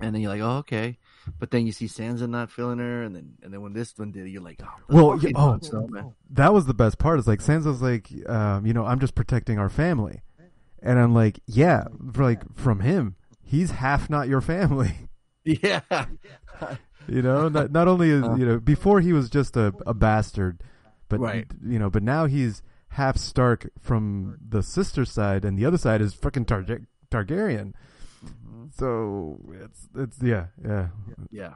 [0.00, 0.98] And then you're like, oh, okay.
[1.40, 4.12] But then you see Sansa not feeling her, and then and then when this one
[4.12, 5.58] did, you're like, oh, Well, yeah, oh.
[6.30, 7.18] That was the best part.
[7.18, 10.20] Is like Sansa's like, um, you know, I'm just protecting our family,
[10.86, 14.94] and I'm like, yeah, like from him, he's half not your family.
[15.44, 15.80] yeah,
[17.08, 20.62] You know, not not only is you know before he was just a, a bastard,
[21.08, 21.46] but Right.
[21.64, 26.00] you know, but now he's half Stark from the sister side, and the other side
[26.00, 27.74] is fucking Targa- Targaryen.
[28.74, 30.88] So it's it's yeah yeah
[31.30, 31.54] yeah.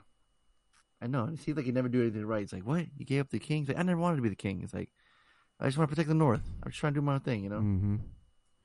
[1.02, 1.24] I know.
[1.24, 2.42] And it seems like he never do anything right.
[2.42, 2.84] It's like, what?
[2.96, 3.60] You gave up the king?
[3.62, 4.60] He's like, I never wanted to be the king.
[4.62, 4.90] It's like,
[5.58, 6.42] I just want to protect the North.
[6.62, 7.58] I'm just trying to do my own thing, you know.
[7.60, 7.96] hmm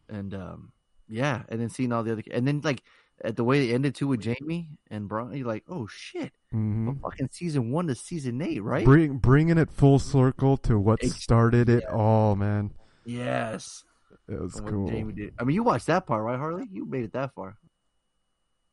[0.09, 0.71] And um,
[1.09, 2.83] yeah, and then seeing all the other, and then like
[3.23, 6.85] at the way it ended too with Jaime and Bronn, you're like, oh shit, hmm
[6.87, 8.85] from fucking season one to season eight, right?
[8.85, 11.95] Bring bringing it full circle to what Ex- started it yeah.
[11.95, 12.71] all, man.
[13.05, 13.83] yes.
[14.27, 14.89] It was From cool.
[14.89, 15.33] Jaime did.
[15.37, 16.67] I mean, you watched that part, right, Harley?
[16.71, 17.57] You made it that far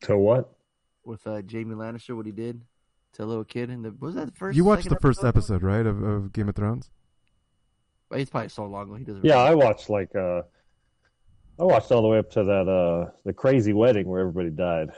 [0.01, 0.51] To what?
[1.05, 2.61] with uh, Jaime Lannister, what he did
[3.13, 3.69] to a little kid.
[3.69, 4.57] In the was that the first?
[4.57, 6.89] You watched the first episode, right, of, of Game of Thrones?
[8.11, 8.95] It's probably so long ago.
[8.95, 9.23] He doesn't.
[9.25, 10.41] Yeah, I watched like uh,
[11.59, 14.89] I watched all the way up to that uh, the crazy wedding where everybody died.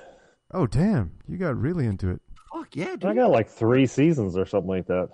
[0.54, 2.22] Oh damn, you got really into it.
[2.54, 3.06] Fuck yeah, dude.
[3.06, 5.10] I got like three seasons or something like that.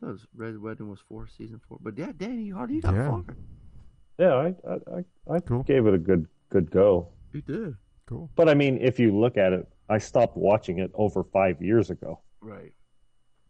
[0.00, 1.78] That was Red Wedding was four, season four.
[1.80, 3.10] But yeah, Danny, you Harley, got Yeah.
[3.10, 3.24] far.
[4.18, 5.62] Yeah, I I I, I Cool.
[5.62, 7.08] gave it a good good go.
[7.32, 7.74] You did.
[8.06, 8.30] Cool.
[8.34, 11.90] But I mean, if you look at it, I stopped watching it over five years
[11.90, 12.20] ago.
[12.40, 12.72] Right.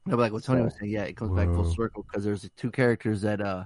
[0.06, 2.48] No, but like what Tony was saying, yeah, it comes back full circle because there's
[2.56, 3.64] two characters that uh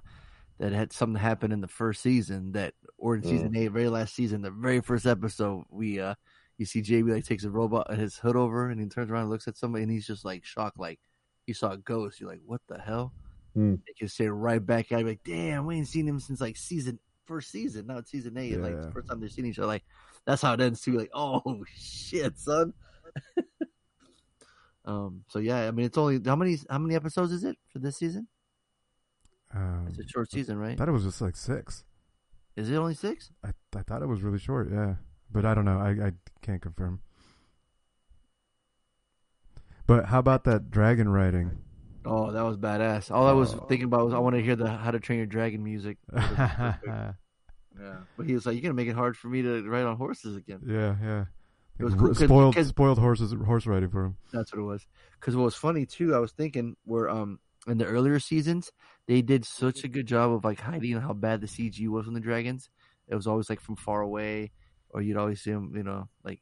[0.58, 4.14] that had something happen in the first season that, or in season eight, very last
[4.14, 6.14] season, the very first episode, we uh
[6.58, 9.30] you see JB like takes a robot his hood over and he turns around and
[9.30, 11.00] looks at somebody and he's just like shocked, like
[11.46, 12.20] he saw a ghost.
[12.20, 13.12] You're like, what the hell?
[13.54, 13.74] Hmm.
[13.86, 16.56] They can say right back at him, like, damn, we ain't seen him since like
[16.56, 17.86] season first season.
[17.88, 18.58] Now it's season eight.
[18.58, 18.80] Like Yeah.
[18.86, 19.84] the first time they're seeing each other, like
[20.26, 20.92] that's how it ends too.
[20.96, 22.72] Like, oh shit, son.
[24.84, 25.24] um.
[25.28, 27.96] So yeah, I mean, it's only how many how many episodes is it for this
[27.96, 28.28] season?
[29.54, 30.72] Um, It's a short season, right?
[30.72, 31.84] I thought it was just like six.
[32.56, 33.30] Is it only six?
[33.44, 34.70] I I thought it was really short.
[34.72, 34.94] Yeah,
[35.30, 35.78] but I don't know.
[35.78, 36.12] I I
[36.42, 37.00] can't confirm.
[39.86, 41.58] But how about that dragon riding?
[42.06, 43.10] Oh, that was badass.
[43.10, 43.58] All I was Oh.
[43.68, 45.98] thinking about was I want to hear the How to Train Your Dragon music.
[46.12, 47.12] yeah,
[48.16, 50.36] but he was like, "You're gonna make it hard for me to ride on horses
[50.36, 50.96] again." yeah.
[51.02, 51.24] Yeah.
[51.76, 54.16] It was cool spoiled spoiled horses horse riding for him.
[54.32, 54.86] That's what it was.
[55.18, 58.70] Because what was funny too, I was thinking were um in the earlier seasons
[59.06, 62.14] they did such a good job of like hiding how bad the CG was on
[62.14, 62.70] the dragons.
[63.08, 64.52] It was always like from far away,
[64.90, 66.40] or you'd always see them, you know, like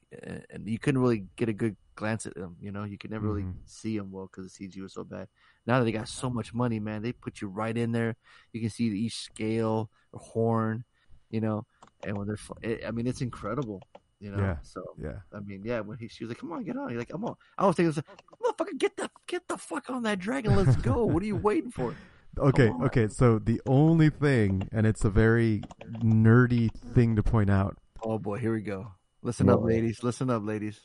[0.50, 2.56] and you couldn't really get a good glance at them.
[2.61, 3.56] You know, you could never really Mhm.
[3.66, 5.28] see them well because the CG was so bad.
[5.66, 8.14] Now that they got so much money, man, they put you right in there.
[8.52, 10.85] You can see each scale or horn,
[11.30, 11.66] you know,
[12.04, 13.82] and when they're, I mean, it's incredible.
[14.22, 14.56] You know, Yeah.
[14.62, 15.18] so Yeah.
[15.35, 17.24] I mean, yeah, when he, she was like, "Come on, get on," you're like, "I'm
[17.24, 18.00] on." I was thinking,
[18.40, 20.54] "Motherfucker, get the get the fuck on that dragon.
[20.54, 21.04] Let's go.
[21.04, 21.94] what are you waiting for?"
[22.38, 23.08] Okay, okay.
[23.08, 25.61] So the only thing, and it's a very
[26.02, 28.92] nerdy thing to point out, Oh boy, here we go.
[29.20, 30.02] Listen up, ladies.
[30.02, 30.80] Listen up, ladies.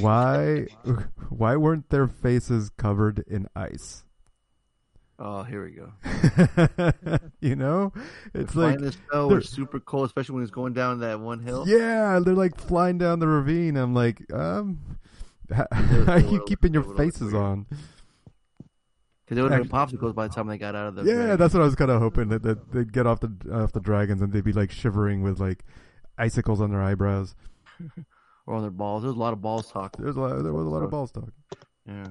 [0.00, 0.66] why
[1.30, 4.04] why weren't their faces covered in ice?
[5.18, 7.18] Oh, here we go.
[7.40, 7.92] you know,
[8.34, 11.20] it's Flying like the snow they're- was super cold, especially when it's going down that
[11.20, 11.64] one hill.
[11.66, 13.76] yeah, they're like flying down the ravine.
[13.76, 14.98] I'm like, um,
[15.54, 17.66] how, how are you keeping your faces on?
[19.24, 21.04] Because they would have been popsicles by the time they got out of the.
[21.04, 21.36] Yeah, dragon.
[21.38, 23.80] that's what I was kind of hoping that, that they'd get off the off the
[23.80, 25.64] dragons and they'd be like shivering with like
[26.18, 27.34] icicles on their eyebrows.
[28.46, 29.02] or on their balls.
[29.02, 29.96] There was a lot of balls talk.
[29.96, 31.30] There's a lot, there was a lot of balls talk.
[31.88, 32.06] Yeah.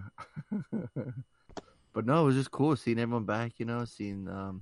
[1.95, 3.53] But no, it was just cool seeing everyone back.
[3.57, 4.61] You know, seeing um,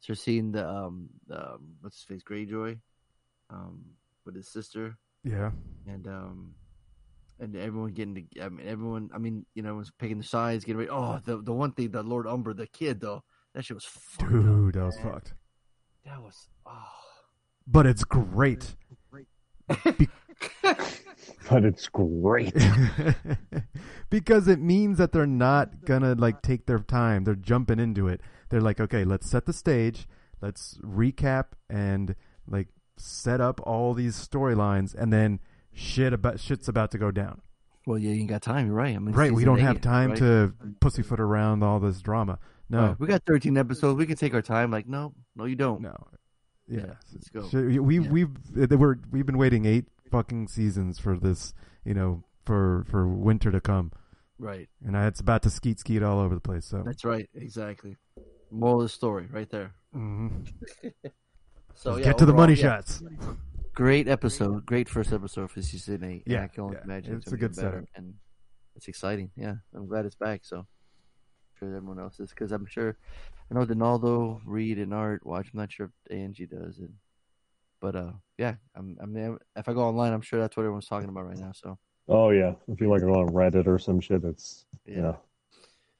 [0.00, 2.78] so seeing the um, the, um what's his face, Greyjoy,
[3.50, 3.82] um,
[4.24, 4.96] with his sister.
[5.24, 5.50] Yeah,
[5.86, 6.54] and um
[7.40, 10.64] and everyone getting to I mean everyone I mean you know was picking the sides
[10.64, 13.22] getting ready oh the the one thing the Lord Umber the kid though
[13.54, 15.12] that shit was fucked up, dude, that was man.
[15.12, 15.34] fucked.
[16.04, 16.86] that was oh
[17.66, 18.74] But it's great.
[21.50, 22.54] But it's great.
[24.10, 27.24] because it means that they're not gonna like take their time.
[27.24, 28.20] They're jumping into it.
[28.50, 30.06] They're like, okay, let's set the stage.
[30.40, 32.14] Let's recap and
[32.46, 35.40] like set up all these storylines, and then
[35.72, 37.40] shit about shit's about to go down.
[37.86, 39.32] well yeah you ain't got time you're right I mean Right?
[39.32, 40.18] We don't have eight, time right?
[40.18, 42.38] to pussyfoot around all this drama.
[42.68, 43.00] No, Right.
[43.00, 45.96] we got 13 episodes we can take our time like no no you don't no.
[46.68, 47.48] Yeah, Yeah, let's go.
[47.48, 48.10] Shit, we Yeah.
[48.10, 51.54] we've they were we've been waiting eight fucking seasons for this.
[51.84, 53.92] You know, for for winter to come,
[54.38, 54.68] Right.
[54.84, 56.66] and I, it's about to skeet skeet all over the place.
[56.66, 57.28] So That's right.
[57.34, 57.96] Exactly.
[58.50, 59.72] Moral of the story, right there.
[59.94, 60.46] Mhm.
[61.74, 63.02] So yeah, get to the money yeah, shots.
[63.74, 64.66] Great episode.
[64.66, 66.24] Great first episode for season eight.
[66.26, 66.84] and Yeah, I can only yeah.
[66.84, 67.88] imagine It's gonna a good get better, setup.
[67.94, 68.14] and
[68.76, 69.30] it's exciting.
[69.36, 70.40] Yeah, I'm glad it's back.
[70.44, 70.66] So, I'm
[71.58, 72.98] sure everyone else is because I'm sure
[73.50, 75.48] I know Donaldo, Reed, and Art watch.
[75.54, 76.92] I'm not sure if Angie does, and
[77.80, 78.96] but uh, yeah, I'm.
[79.02, 81.52] I mean, if I go online, I'm sure that's what everyone's talking about right now.
[81.54, 85.14] So, Oh yeah, if you like go on Reddit or some shit, it's yeah,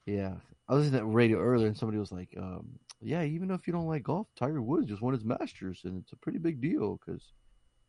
[0.05, 0.13] yeah.
[0.13, 0.33] yeah.
[0.67, 2.67] I was listening to radio earlier, and somebody was like, um,
[2.99, 6.11] "Yeah, even if you don't like golf, Tiger Woods just won his Masters, and it's
[6.11, 7.31] a pretty big deal because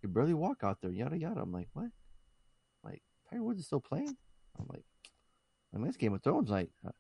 [0.03, 1.41] you barely walk out there." Yada yada.
[1.41, 1.89] I'm like, what?
[2.85, 4.17] Like Tiger Woods is still playing?
[4.59, 4.85] I'm like,
[5.75, 6.71] I mean, it's Game of Thrones night.
[6.87, 6.91] Uh,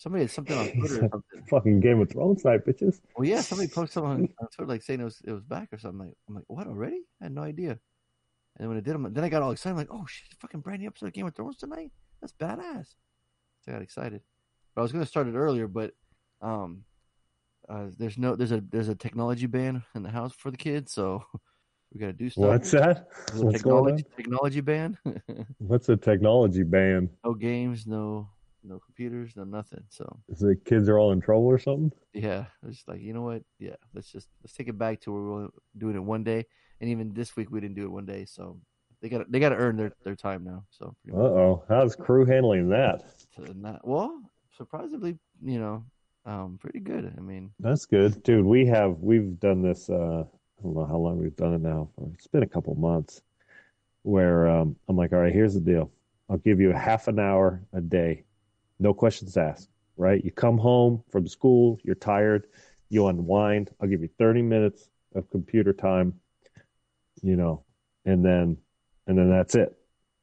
[0.00, 1.42] Somebody had something on Twitter or something.
[1.50, 3.02] Fucking Game of Thrones night, bitches.
[3.14, 5.68] Well, yeah, somebody posted something on, on Twitter like saying it was it was back
[5.74, 6.06] or something.
[6.06, 7.02] Like, I'm like, what already?
[7.20, 7.78] I had no idea.
[8.58, 9.72] And when it did, I'm, then I got all excited.
[9.72, 11.92] I'm like, oh shit, fucking brand new episode of Game of Thrones tonight.
[12.18, 12.94] That's badass.
[13.60, 14.22] So I got excited.
[14.74, 15.92] But I was gonna start it earlier, but
[16.40, 16.84] um,
[17.68, 20.92] uh, there's no there's a there's a technology ban in the house for the kids,
[20.92, 21.22] so
[21.92, 22.46] we gotta do stuff.
[22.46, 23.08] What's that?
[23.34, 24.98] There's a going technology technology ban.
[25.58, 27.10] What's a technology ban?
[27.22, 28.30] no games, no
[28.64, 29.82] no computers, no nothing.
[29.88, 31.92] So the kids are all in trouble or something?
[32.12, 33.42] Yeah, it's like you know what?
[33.58, 36.46] Yeah, let's just let's take it back to where we're only doing it one day,
[36.80, 38.58] and even this week we didn't do it one day, so
[39.00, 40.64] they got they got to earn their, their time now.
[40.70, 43.04] So Uh oh, how's crew handling that?
[43.54, 44.20] not, well,
[44.56, 45.84] surprisingly, you know,
[46.26, 47.12] um, pretty good.
[47.16, 48.44] I mean, That's good, dude.
[48.44, 49.88] We have we've done this.
[49.88, 50.24] Uh,
[50.58, 51.88] I don't know how long we've done it now.
[52.14, 53.22] It's been a couple months.
[54.02, 55.90] Where um, I'm like, all right, here's the deal.
[56.30, 58.24] I'll give you a half an hour a day,
[58.80, 59.68] no questions asked.
[59.96, 60.24] Right?
[60.24, 62.46] You come home from school, you're tired,
[62.88, 63.70] you unwind.
[63.80, 66.14] I'll give you 30 minutes of computer time.
[67.22, 67.64] You know,
[68.06, 68.56] and then
[69.06, 69.76] and then that's it.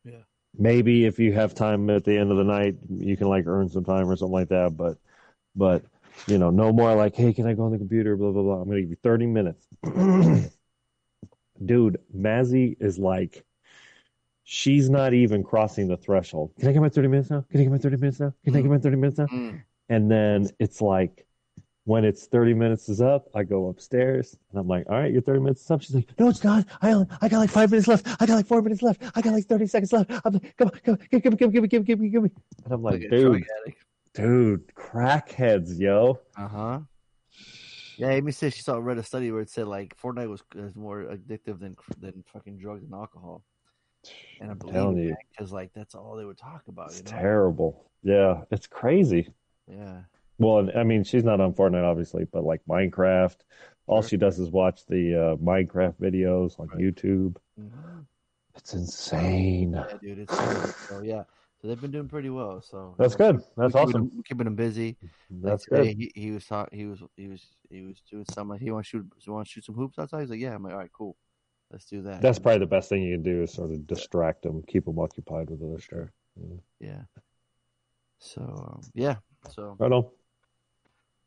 [0.04, 0.24] Yeah.
[0.58, 3.70] Maybe if you have time at the end of the night, you can like earn
[3.70, 4.76] some time or something like that.
[4.76, 4.98] But
[5.56, 5.84] but
[6.26, 8.16] you know, no more like, hey, can I go on the computer?
[8.16, 8.62] Blah blah blah.
[8.62, 9.68] I'm gonna give you 30 minutes.
[11.66, 13.44] Dude, Mazzy is like,
[14.50, 16.54] she's not even crossing the threshold.
[16.58, 17.44] Can I get my 30 minutes now?
[17.52, 18.34] Can I get my 30 minutes now?
[18.46, 19.26] Can I get my 30 minutes now?
[19.28, 21.26] mm, And then it's like,
[21.84, 25.22] when it's 30 minutes is up, I go upstairs and I'm like, all right, your
[25.22, 25.82] 30 minutes is up.
[25.82, 26.66] She's like, no, it's not.
[26.82, 28.08] I only, I got like five minutes left.
[28.22, 29.04] I got like four minutes left.
[29.16, 30.12] I got like 30 seconds left.
[30.24, 32.00] I'm like, come on, come on, give me, give me, give me, give me, give
[32.00, 32.30] me, give me.
[32.64, 33.84] And I'm like, like dude, addict.
[34.14, 36.20] dude, crackheads, yo.
[36.38, 36.80] Uh huh.
[37.98, 40.74] Yeah, Amy said she saw read a study where it said like Fortnite was is
[40.76, 43.44] more addictive than than fucking drugs and alcohol.
[44.40, 45.16] And I believe telling you.
[45.32, 46.88] because like that's all they would talk about.
[46.88, 47.18] It's you know?
[47.18, 47.90] terrible.
[48.04, 49.30] Yeah, it's crazy.
[49.68, 50.02] Yeah.
[50.40, 53.38] Well, I mean, she's not on Fortnite, obviously, but like Minecraft,
[53.88, 56.78] all she does is watch the uh, Minecraft videos on Right.
[56.80, 57.38] YouTube.
[57.60, 58.06] Mhm.
[58.56, 59.74] It's insane.
[59.74, 60.20] Yeah, dude.
[60.20, 61.24] It's so yeah.
[61.62, 62.62] So they've been doing pretty well.
[62.62, 63.38] So That's good.
[63.56, 64.10] That's we're keeping awesome.
[64.10, 64.98] Them, keeping them busy.
[65.30, 65.96] That's Like good.
[65.96, 68.86] He, he was talk, he was he was he was doing something like he want
[68.86, 70.22] to shoot he want to shoot some hoops outside.
[70.22, 70.54] He's like, yeah.
[70.54, 71.16] I'm like, all right, cool.
[71.72, 72.22] Let's do that.
[72.22, 75.00] That's probably the best thing you can do is sort of distract them, keep them
[75.00, 76.08] occupied with other stuff.
[76.80, 77.02] yeah.
[78.20, 79.16] So um, yeah.
[79.52, 80.06] So Right on.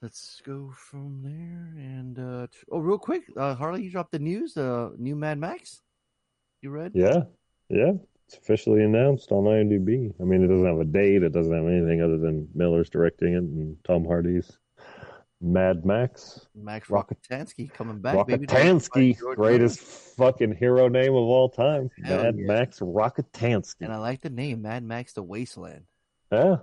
[0.03, 1.75] let's go from there.
[1.85, 4.57] And uh, t- oh, real quick, uh, Harley, you dropped the news.
[4.57, 5.83] Uh, new Mad Max.
[6.63, 6.93] You read?
[6.95, 7.23] Yeah.
[7.69, 7.93] Yeah.
[8.27, 10.13] It's officially announced on IMDb.
[10.21, 11.23] I mean, it doesn't have a date.
[11.23, 14.57] It doesn't have anything other than Miller's directing it and Tom Hardy's
[15.41, 16.47] Mad Max.
[16.55, 18.15] Max Rockatansky coming back.
[18.15, 19.81] Rockatansky, greatest
[20.17, 21.91] fucking hero name of all time.
[22.05, 22.47] Hell Mad yeah.
[22.47, 23.81] Max Rockatansky.
[23.81, 25.85] And I like the name Mad Max: The Wasteland.
[26.31, 26.57] Yeah.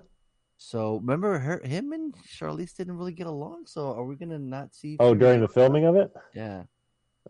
[0.57, 3.65] So remember, her, him and Charlize didn't really get along.
[3.65, 4.97] So are we gonna not see?
[4.99, 6.11] Oh, during the filming of it?
[6.35, 6.63] Yeah.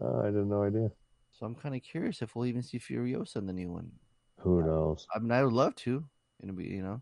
[0.01, 0.91] Oh, I had no idea.
[1.31, 3.91] So I'm kind of curious if we'll even see Furiosa in the new one.
[4.39, 5.07] Who knows?
[5.13, 6.03] I mean, I would love to.
[6.41, 7.01] It'll be, you know,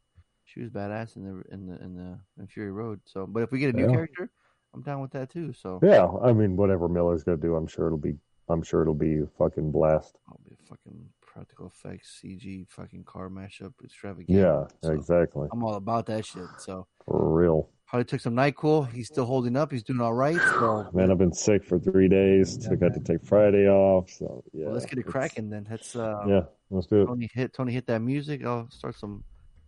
[0.55, 3.01] she was badass in the in the in the in Fury Road.
[3.05, 3.91] So, but if we get a new Yeah.
[3.91, 4.31] character,
[4.73, 5.51] I'm down with that too.
[5.53, 8.15] So Yeah, I mean, whatever Miller's gonna do, I'm sure it'll be.
[8.47, 10.17] I'm sure it'll be a fucking blast.
[10.29, 14.69] I'll be a fucking practical effects CG fucking car mashup extravaganza.
[14.71, 15.49] Yeah, So exactly.
[15.51, 16.45] I'm all about that shit.
[16.59, 17.67] So For real.
[17.87, 18.87] probably took some Nyquil.
[18.91, 19.71] He's still holding up.
[19.71, 20.39] He's doing all right.
[20.59, 22.63] So Man, I've been sick for three days.
[22.63, 24.11] So I got to take Friday off.
[24.11, 25.65] So yeah, well, let's get it cracking then.
[25.69, 27.05] Let's uh, Yeah, let's do it.
[27.07, 28.45] Tony hit Tony hit that music.
[28.45, 29.23] I'll start some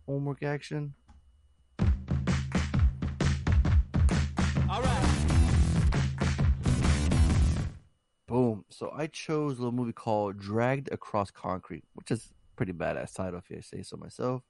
[0.08, 0.94] homework action.
[4.70, 5.04] All right.
[8.26, 8.64] Boom.
[8.70, 13.14] So I chose a little movie called Dragged Across Concrete, which is a pretty badass
[13.14, 14.42] title if I say so myself.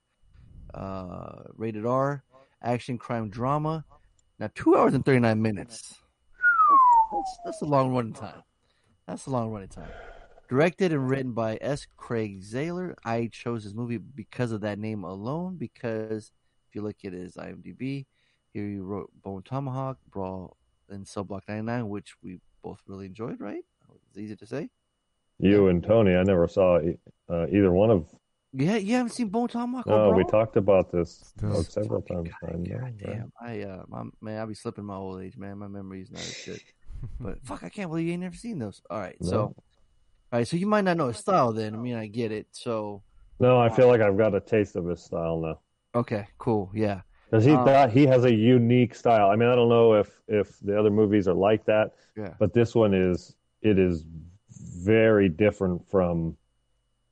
[0.72, 2.22] Uh, rated R,
[2.62, 3.84] action crime drama.
[4.38, 5.96] Now two hours and thirty nine minutes.
[7.12, 8.42] That's, that's a long running time.
[9.08, 9.90] That's a long running time.
[10.48, 11.86] Directed and written by S.
[11.96, 12.94] Craig Zahler.
[13.04, 15.56] I chose this movie because of that name alone.
[15.56, 16.32] Because
[16.68, 18.06] if you look at his IMDb,
[18.54, 20.56] here he wrote Bone Tomahawk, Brawl,
[20.88, 23.62] and Cell Block 99, which we both really enjoyed, right?
[24.08, 24.70] It's easy to say.
[25.38, 26.80] You and Tony, I never saw
[27.28, 28.06] uh, either one of.
[28.54, 29.86] Yeah, you haven't seen Bone Tomahawk?
[29.86, 32.30] or No, we talked about this Still- uh, several times.
[32.40, 32.98] God, I God right?
[32.98, 35.58] damn, I uh, my, man, I'll be slipping my old age, man.
[35.58, 36.62] My memory's not as shit.
[37.20, 38.80] but fuck, I can't believe you ain't never seen those.
[38.88, 39.54] All right, so, No.
[40.32, 41.52] All right, so you might not know his style.
[41.52, 42.46] Then, I mean, I get it.
[42.52, 43.02] So,
[43.40, 45.60] No, I feel like I've got a taste of his style now.
[45.94, 47.00] okay, cool, yeah,
[47.30, 49.30] Because he Um, thought he has a unique style.
[49.30, 52.52] I mean, I don't know if if the other movies are like that, yeah, but
[52.52, 54.04] this one is it is
[54.84, 56.36] very different from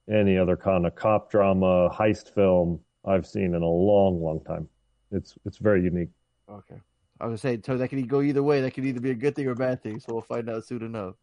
[0.09, 4.69] any other kind of cop drama heist film I've seen in a long, long time.
[5.11, 6.11] It's it's very unique.
[6.49, 6.81] okay.
[7.19, 8.61] I was gonna say, so that could go either way.
[8.61, 10.01] That could either be a good thing or a bad thing.
[10.01, 11.15] So we'll find out soon enough.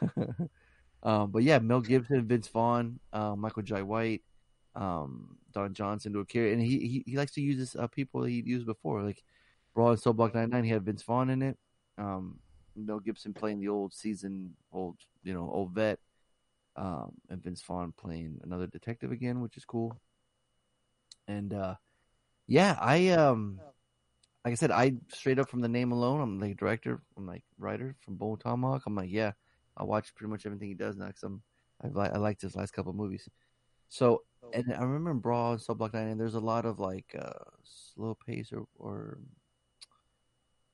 [1.04, 4.22] um, but yeah, Mel Gibson, Vince Vaughn, uh, Michael Jai White,
[4.74, 8.24] um, Don Johnson to appear, and he, he he likes to use this, uh, people
[8.24, 9.22] he used before, like
[9.74, 10.64] Brawl and Cell Block 99.
[10.64, 11.58] He had Vince Vaughn in it.
[11.98, 12.38] Um,
[12.74, 15.98] Mel Gibson playing the old season, old you know, old vet,
[16.76, 20.00] um, and Vince Vaughn playing another detective again, which is cool.
[21.28, 21.74] And uh,
[22.46, 23.60] yeah, I um,
[24.44, 27.44] like I said, I straight up from the name alone, I'm like director, I'm like
[27.58, 28.82] writer from Bone Tomahawk.
[28.86, 29.32] I'm like, yeah,
[29.76, 31.42] I watch pretty much everything he does now because I'm
[31.82, 33.28] I like I liked his last couple of movies.
[33.88, 34.22] So
[34.52, 37.16] and I remember in Brawl and Cell Block Nine, and there's a lot of like
[37.18, 37.32] uh,
[37.64, 39.18] slow pace or or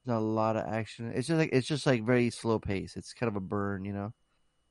[0.07, 1.13] not a lot of action.
[1.15, 2.97] It's just like it's just like very slow pace.
[2.97, 4.13] It's kind of a burn, you know.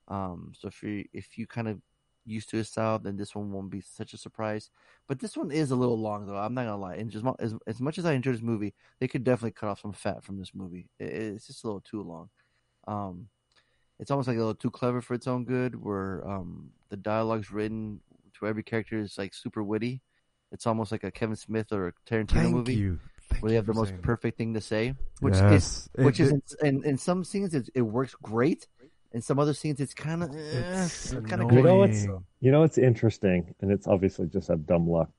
[0.08, 1.82] Um, so if you if you kind of
[2.26, 4.70] used to his style, then this one won't be such a surprise.
[5.08, 6.38] But this one is a little long, though.
[6.38, 6.96] I'm not gonna lie.
[6.96, 9.82] And just as as much as I enjoyed this movie, they could definitely cut off
[9.82, 10.88] some fat from this movie.
[11.00, 12.30] It, it's just a little too long.
[12.88, 13.28] Um,
[14.00, 15.76] it's almost like a little too clever for its own good.
[15.82, 18.00] Where um the dialogue's written
[18.40, 20.02] to every character is like super witty.
[20.52, 23.00] It's almost like a Kevin Smith or a Tarantino Thank movie you.
[23.30, 25.90] Thank where they you have the most perfect thing to say, which Yes.
[25.98, 28.68] is which is it- in, in in some scenes it, it works great.
[29.12, 32.26] In some other scenes, it's kind of It's kind of You know what's annoying.
[32.42, 35.10] you know it's interesting, and it's obviously just a dumb luck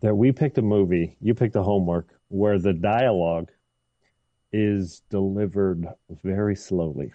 [0.00, 3.50] that we picked a movie, you picked a homework where the dialogue
[4.52, 5.86] is delivered
[6.22, 7.12] very slowly.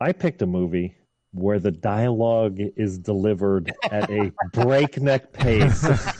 [0.00, 0.94] I picked a movie
[1.32, 5.84] where the dialogue is delivered at a breakneck pace.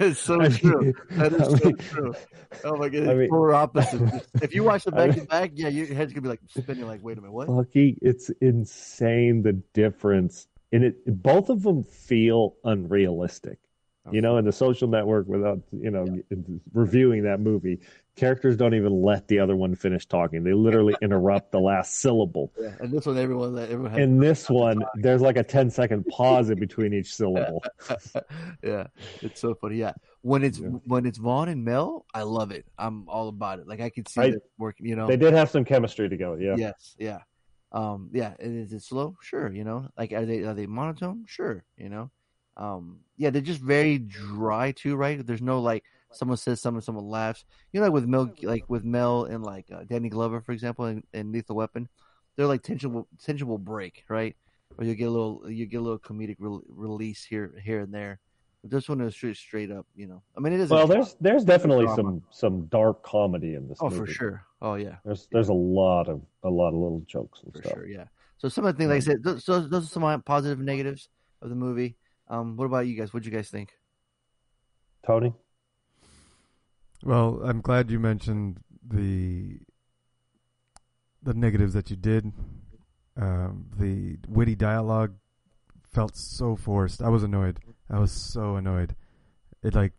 [0.00, 0.80] it's so I true.
[0.80, 2.14] mean- That is I so mean- true.
[2.64, 4.26] Oh my god, I mean- polar opposite.
[4.42, 6.86] if you watch the back to back, yeah, your head's gonna be like spinning.
[6.86, 7.48] Like, wait a minute, what?
[7.48, 10.46] Lucky, it's insane the difference.
[10.72, 13.58] And it both of them feel unrealistic.
[14.12, 16.06] You know, in the social network without, you know,
[16.72, 17.80] reviewing that movie,
[18.14, 20.44] characters don't even let the other one finish talking.
[20.44, 22.52] They literally interrupt the last syllable.
[22.58, 24.00] Yeah, and this one, everyone, everyone has.
[24.00, 27.62] In this one, there's like a 10 second pause in between each syllable.
[28.62, 28.86] yeah,
[29.22, 29.76] it's so funny.
[29.76, 29.92] Yeah,
[30.22, 30.68] when it's Yeah.
[30.84, 32.66] when it's Vaughn and Mel, I love it.
[32.78, 33.66] I'm all about it.
[33.68, 34.86] Like I could see I- working.
[34.86, 36.40] You know, They did have some chemistry together.
[36.40, 36.56] Yeah.
[36.56, 37.18] Yes, yeah.
[37.72, 39.16] Um, yeah, is it slow?
[39.20, 39.88] Sure, you know.
[39.98, 41.24] Like are they are they monotone?
[41.26, 42.10] Sure, you know.
[42.56, 45.24] Um, yeah, they're just very dry too, right?
[45.24, 47.44] There's no like someone says something, someone laughs.
[47.72, 50.86] You know, like with Mel, like with Mel and like uh, Danny Glover, for example,
[50.86, 51.88] in, in Lethal Weapon,
[52.36, 54.36] they're like tension will tension will break, right?
[54.78, 57.92] Or you get a little you get a little comedic re- release here here and
[57.92, 58.20] there.
[58.62, 60.22] But this one is straight straight up, you know.
[60.36, 60.70] I mean, it is.
[60.70, 62.02] Well, there's there's definitely Drama.
[62.02, 63.98] some some dark comedy in this oh movie.
[63.98, 64.44] for sure.
[64.60, 64.96] Oh yeah.
[65.04, 67.72] There's there's a lot of a lot of little jokes and for stuff.
[67.74, 67.86] sure.
[67.86, 68.04] Yeah.
[68.38, 70.58] So some of the things, like I said, those, those those are some my positive
[70.58, 71.08] and negatives
[71.40, 71.96] of the movie.
[72.28, 73.12] Um, what about you guys?
[73.14, 73.70] What do you guys think?
[75.06, 75.34] Tony?
[77.04, 79.60] Well, I'm glad you mentioned the
[81.22, 82.32] the negatives that you did.
[83.16, 85.14] Um, the witty dialogue
[85.92, 87.02] felt so forced.
[87.02, 87.60] I was annoyed.
[87.88, 88.96] I was so annoyed.
[89.62, 89.92] It like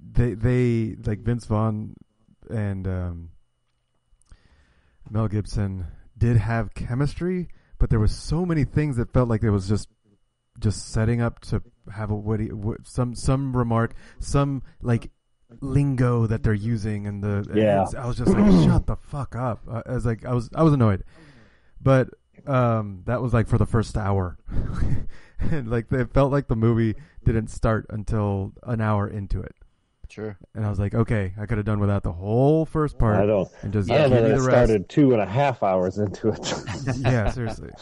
[0.00, 1.94] they they like Vince Vaughn
[2.50, 3.30] and um,
[5.10, 5.86] Mel Gibson
[6.18, 9.88] did have chemistry, but there was so many things that felt like it was just
[10.60, 11.62] just setting up to
[11.94, 12.50] have a witty
[12.84, 15.10] some some remark, some like
[15.60, 17.82] lingo that they're using and the Yeah.
[17.82, 19.62] it's- I was just like shut the fuck up.
[19.86, 21.04] I was like I was I was annoyed.
[21.80, 22.10] But
[22.46, 24.38] um that was like for the first hour.
[25.38, 26.94] and like it felt like the movie
[27.24, 29.54] didn't start until an hour into it.
[30.08, 30.36] Sure.
[30.54, 33.26] And I was like, okay, I could have done without the whole first part I
[33.26, 34.44] don't and just I give me the it rest.
[34.44, 36.54] started two and a half hours into it.
[36.98, 37.70] yeah, seriously.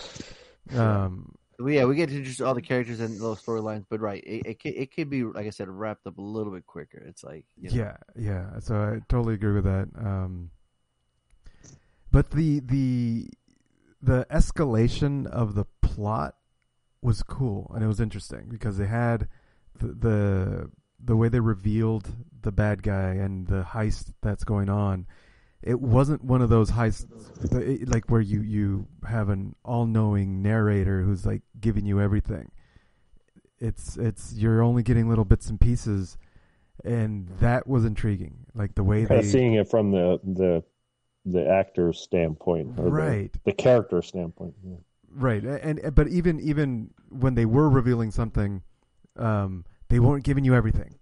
[0.74, 4.22] Um Well, yeah, we get to introduce all the characters and little storylines, but right,
[4.24, 6.98] it it it could be like I said, wrapped up a little bit quicker.
[7.06, 8.58] It's like you know, Yeah, yeah.
[8.60, 9.88] So I totally agree with that.
[9.96, 10.50] Um,
[12.10, 13.28] but the the
[14.02, 16.36] the escalation of the plot
[17.00, 19.28] was cool and it was interesting because they had
[19.78, 20.70] the the,
[21.02, 22.10] the way they revealed
[22.42, 25.06] the bad guy and the heist that's going on.
[25.66, 31.24] It wasn't one of those the- like where you you have an all-knowing narrator who's
[31.24, 32.50] like giving you everything.
[33.58, 36.18] It's it's you're only getting little bits and pieces
[36.84, 38.46] and that was intriguing.
[38.54, 40.64] Like the way Kind they seeing it from the the
[41.24, 43.32] the actor's standpoint, or the- Right.
[43.44, 44.54] The, character standpoint.
[44.62, 44.76] yeah.
[45.16, 48.62] Right, and, and but even even when they were revealing something,
[49.16, 50.96] um, they weren't giving you everything,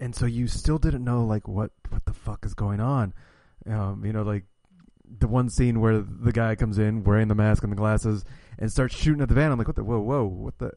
[0.00, 3.12] and so you still didn't know like what what the fuck is going on.
[3.68, 4.44] Um, you know, like
[5.18, 8.24] the one scene where the guy comes in wearing the mask and the glasses
[8.58, 9.52] and starts shooting at the van.
[9.52, 10.72] I'm like, what the whoa whoa what the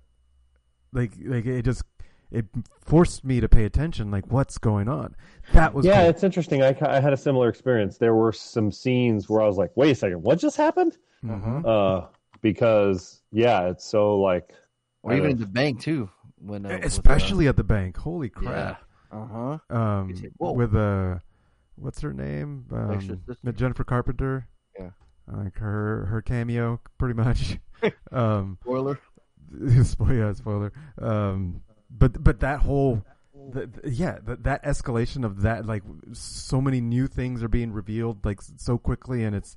[0.92, 1.84] like like it just
[2.32, 2.46] it
[2.84, 4.12] forced me to pay attention.
[4.12, 5.16] Like, what's going on?
[5.54, 6.10] That was yeah, cool.
[6.10, 6.62] it's interesting.
[6.64, 7.98] I, I had a similar experience.
[7.98, 11.66] There were some scenes where I was like, "Wait a second, what just happened?" Mhm.
[11.66, 12.08] Uh,
[12.42, 14.54] because yeah, it's so like,
[15.04, 16.10] Or even don't- in the bank too.
[16.40, 17.96] When uh, with, uh, especially at the bank.
[17.98, 18.82] Holy crap!
[19.12, 19.58] uh huh.
[19.76, 21.20] um, like, with uh,
[21.76, 22.66] what's her name?
[22.72, 23.22] Um.
[23.56, 24.48] Jennifer Carpenter.
[24.80, 24.90] Yeah.
[25.32, 27.58] like her her cameo, pretty much.
[28.12, 29.00] um, Spoiler.
[29.84, 30.74] spoiler, yeah, spoiler.
[31.02, 33.04] Um, but but that whole,
[33.54, 37.72] the, the- yeah, that that escalation of that, like so many new things are being
[37.72, 39.56] revealed like so quickly, and it's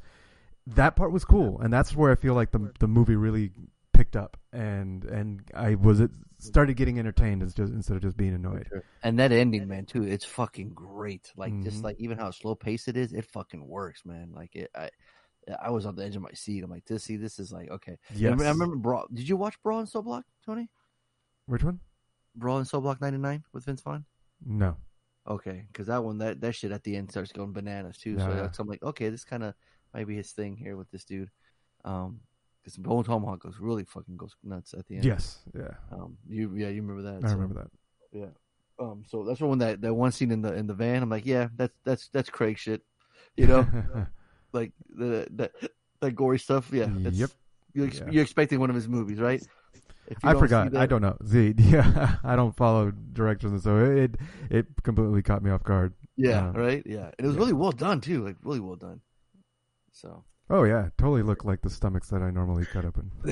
[0.66, 3.50] that part was cool, and that's where I feel like the the movie really
[4.08, 8.34] picked up, and and I was it started getting entertained instead instead of just being
[8.34, 8.68] annoyed.
[9.02, 10.02] And that ending, man, too.
[10.04, 11.32] It's fucking great.
[11.36, 11.64] Like Mhm.
[11.64, 14.32] just like even how slow paced it is, it fucking works, man.
[14.34, 14.90] Like it, I,
[15.60, 16.62] I was on the edge of my seat.
[16.64, 17.98] I'm like, this, see, this is like okay.
[18.14, 18.40] Yes.
[18.40, 19.06] I remember, I Brawl.
[19.12, 20.70] Did you watch Brawl and Cell Block, Tony?
[21.46, 21.80] Which one?
[22.34, 24.04] Brawl and Cell Block '99 with Vince Vaughn.
[24.44, 24.76] No.
[25.26, 28.18] Okay, because that one, that that shit at the end starts going bananas too.
[28.18, 28.34] So, Yeah.
[28.34, 29.54] that's- I'm like, okay, this kind of
[29.92, 31.30] might be his thing here with this dude.
[31.84, 32.20] Um,
[32.68, 35.04] because Bone Tomahawk goes really fucking goes nuts at the end.
[35.04, 35.38] Yes.
[35.56, 35.74] Yeah.
[35.92, 37.24] Um, you yeah, you remember that?
[37.24, 37.70] I so- remember that.
[38.18, 38.26] Yeah.
[38.78, 39.04] Um.
[39.06, 41.02] So that's one that that one scene in the in the van.
[41.02, 42.82] I'm like, yeah, that's that's that's Craig shit.
[43.36, 43.66] You know,
[44.52, 45.52] like the that
[46.00, 46.70] that gory stuff.
[46.72, 46.88] Yeah.
[46.88, 47.30] Yep.
[47.74, 48.10] You ex- Yeah.
[48.10, 49.42] You're expecting one of his movies, right?
[50.22, 50.74] I forgot.
[50.76, 51.16] I don't know.
[51.20, 54.16] The yeah, I don't follow directions, so it
[54.50, 55.94] it completely caught me off guard.
[56.16, 56.48] Yeah.
[56.48, 56.82] Uh, right.
[56.86, 57.10] Yeah.
[57.18, 57.40] And it was yeah.
[57.40, 58.24] really well done too.
[58.24, 59.00] Like really well done.
[59.92, 60.24] So.
[60.50, 63.10] Oh yeah, totally looked like the stomachs that I normally cut open.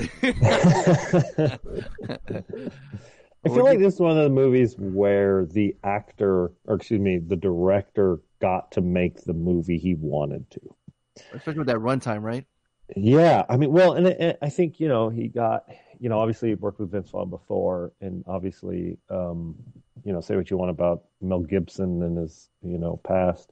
[3.45, 7.17] I feel like this is one of the movies where the actor, or excuse me,
[7.17, 10.59] the director got to make the movie he wanted to.
[11.33, 12.45] Especially with that runtime, right?
[12.95, 15.65] Yeah, I mean, well, and, and I think you know he got,
[15.99, 19.55] you know, obviously he worked with Vince Vaughn before, and obviously, um,
[20.03, 23.51] you know, say what you want about Mel Gibson and his, you know, past.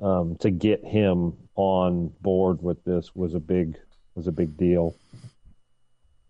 [0.00, 3.78] Um, to get him on board with this was a big
[4.14, 4.96] was a big deal.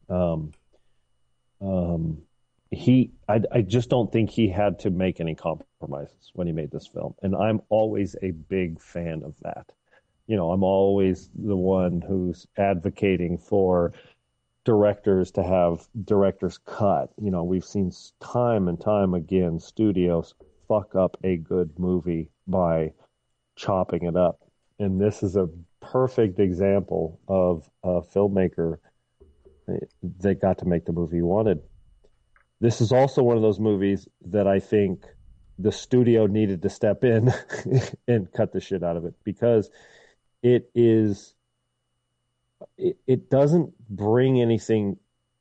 [0.08, 0.52] Um,
[1.60, 2.22] um,
[2.72, 6.70] he, I, I just don't think he had to make any compromises when he made
[6.70, 9.72] this film, and I'm always a big fan of that
[10.30, 13.92] you know, I'm always the one who's advocating for
[14.64, 17.10] directors to have director's cut.
[17.20, 17.90] You know, we've seen
[18.20, 20.34] time and time again studios
[20.68, 22.92] fuck up a good movie by
[23.60, 24.40] chopping it up.
[24.78, 25.48] And this is a
[25.80, 28.78] perfect example of a filmmaker
[30.20, 31.60] that got to make the movie he wanted.
[32.60, 35.04] This is also one of those movies that I think
[35.58, 37.32] the studio needed to step in
[38.08, 39.70] and cut the shit out of it because
[40.42, 41.34] it is
[42.78, 44.96] it, it doesn't bring anything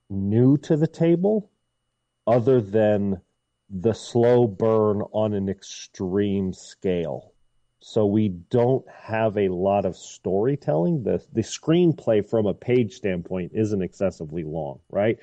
[0.09, 1.49] new to the table
[2.27, 3.21] other than
[3.69, 7.33] the slow burn on an extreme scale
[7.81, 11.03] so we don't have a lot of storytelling.
[11.03, 15.17] The the screenplay from a page standpoint isn't excessively long right?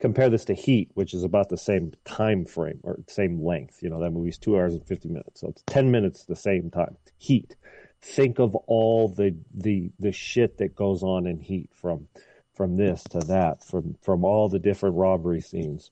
[0.00, 3.82] Compare this to heat which is about the same time frame or same length.
[3.82, 5.40] You know that movie's two hours and 50 minutes.
[5.40, 6.96] So it's 10 minutes the same time.
[7.18, 7.54] Heat.
[8.02, 12.08] Think of all the the the shit that goes on in heat from
[12.54, 15.90] from this to that from from all the different robbery scenes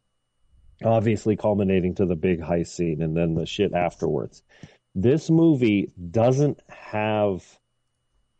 [0.84, 4.42] obviously culminating to the big heist scene and then the shit afterwards
[5.02, 7.44] this movie doesn't have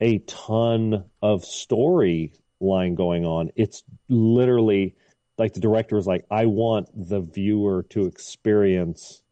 [0.01, 4.97] a ton of story line going on it's literally
[5.39, 9.23] like the director was like i want the viewer to experience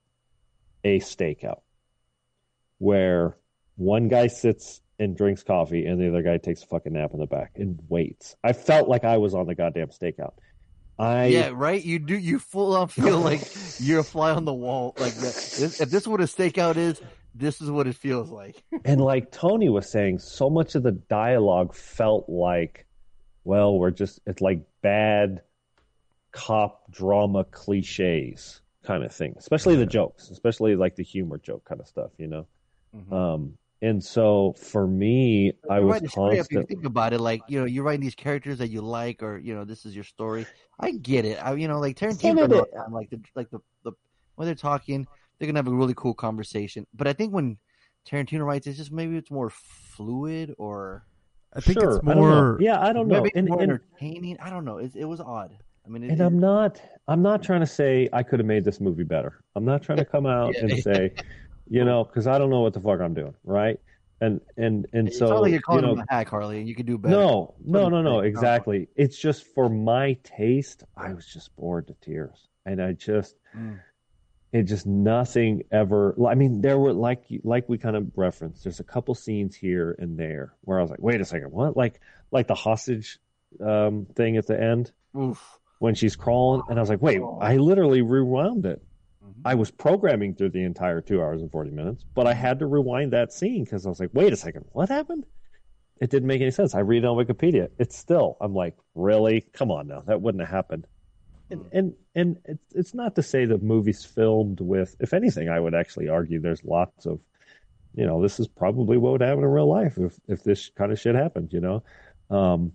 [0.84, 1.62] a stakeout
[2.78, 3.36] where
[3.76, 7.20] one guy sits and drinks coffee and the other guy takes a fucking nap in
[7.20, 8.36] the back and waits.
[8.42, 10.32] I felt like I was on the goddamn stakeout.
[10.98, 11.82] I yeah, right.
[11.82, 12.16] You do.
[12.16, 13.42] You full on feel like
[13.78, 14.94] you're a fly on the wall.
[14.98, 15.34] Like that.
[15.34, 17.00] This, if this is what a stakeout is,
[17.34, 18.62] this is what it feels like.
[18.84, 22.86] and like Tony was saying, so much of the dialogue felt like
[23.44, 25.42] well, we're just it's like bad
[26.32, 31.80] cop drama cliches kind of thing, especially the jokes, especially like the humor joke kind
[31.80, 32.46] of stuff, you know.
[32.94, 33.12] Mhm.
[33.12, 37.20] Um, and so for me, I You're was writing a If you think about it,
[37.20, 39.94] like you know, you're writing these characters that you like, or you know, this is
[39.94, 40.46] your story.
[40.80, 41.36] I get it.
[41.44, 43.92] I, you know, like Tarantino, of does it- time, like the like the, the
[44.36, 45.06] when they're talking,
[45.38, 46.86] they're gonna have a really cool conversation.
[46.94, 47.58] But I think when
[48.08, 51.04] Tarantino writes, it's just maybe it's more fluid, or
[51.52, 52.56] I think sure, it's I more.
[52.60, 53.22] Yeah, I don't know.
[53.22, 54.38] maybe And, more and, entertaining.
[54.40, 54.78] I don't know.
[54.78, 55.56] It, it was odd.
[55.84, 58.46] I mean, it, and it- I'm not I'm not trying to say I could have
[58.46, 59.44] made this movie better.
[59.54, 60.60] I'm not trying to come out Yeah.
[60.64, 61.12] and say,
[61.68, 63.78] you know, because I don't know what the fuck I'm doing, right?
[64.20, 66.58] And and and it so sounds like you're you calling know, him a hack, Harley,
[66.58, 67.14] and you could do better.
[67.14, 68.88] no, no, no, no, exactly.
[68.96, 73.78] It's just for my taste, I was just bored to tears, and I just Mm.
[74.52, 76.16] it just nothing ever.
[76.26, 78.64] I mean, there were like like we kind of referenced.
[78.64, 81.76] There's a couple scenes here and there where I was like, wait a second, what?
[81.76, 82.00] Like
[82.30, 83.18] like the hostage
[83.60, 85.58] um, thing at the end Oof.
[85.78, 88.82] when she's crawling, and I was like, wait, I literally rewound it.
[89.26, 89.32] Mhm.
[89.44, 92.66] I was programming through the entire two hours and forty minutes, but I had to
[92.66, 95.26] rewind that scene because I was like, wait a second, what happened?
[96.00, 96.74] It didn't make any sense.
[96.74, 97.68] I read it on Wikipedia.
[97.78, 98.36] It's still.
[98.40, 99.40] I'm like, really?
[99.52, 100.86] Come on now, that wouldn't have happened.
[101.50, 104.96] And and and it's it's not to say the movie's filmed with.
[105.00, 107.20] If anything, I would actually argue there's lots of,
[107.94, 110.90] you know, this is probably what would happen in real life if if this kind
[110.92, 111.52] of shit happened.
[111.52, 111.82] You know,
[112.30, 112.72] um,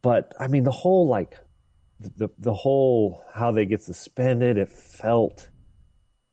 [0.00, 1.38] but I mean the whole like
[2.00, 4.58] the the whole how they get suspended.
[4.58, 5.48] It felt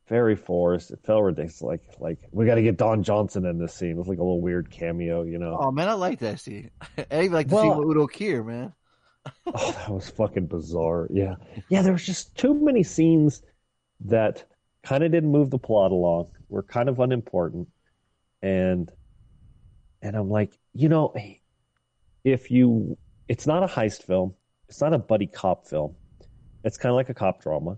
[0.07, 0.91] very forced.
[0.91, 1.61] It felt ridiculous.
[1.61, 3.91] Like like we got to get Don Johnson in this scene.
[3.91, 5.23] It was like a little weird cameo.
[5.23, 5.57] You know.
[5.59, 6.69] Oh man, I like that scene.
[7.11, 8.73] I even like to Well- see Udo Kier, man.
[9.45, 11.07] Oh, that was fucking bizarre.
[11.09, 11.35] Yeah.
[11.69, 13.41] Yeah, there was just too many scenes
[14.01, 14.43] that
[14.83, 17.69] kind of didn't move the plot along, were kind of unimportant.
[18.41, 18.91] And
[20.01, 21.13] and I'm like, you know,
[22.25, 22.97] if you
[23.29, 24.33] it's not a heist film,
[24.73, 25.95] it's not a buddy cop film.
[26.63, 27.77] It's kind of like a cop drama.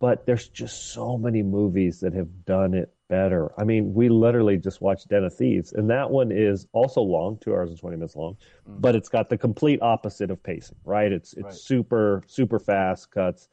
[0.00, 3.50] But there's just so many movies that have done it better.
[3.58, 7.38] I mean, we literally just watched Den of Thieves, and that one is also long,
[7.40, 8.36] two hours and twenty minutes long
[8.66, 11.10] but it's got the complete opposite of pacing, right?
[11.10, 11.54] It's it's Right.
[11.54, 13.48] super super fast cuts,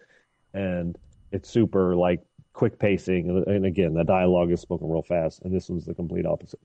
[0.53, 0.97] and
[1.31, 2.21] it's super like
[2.51, 5.93] quick pacing, and, and again, the dialogue is spoken real fast, and this one's the
[5.95, 6.59] complete opposite.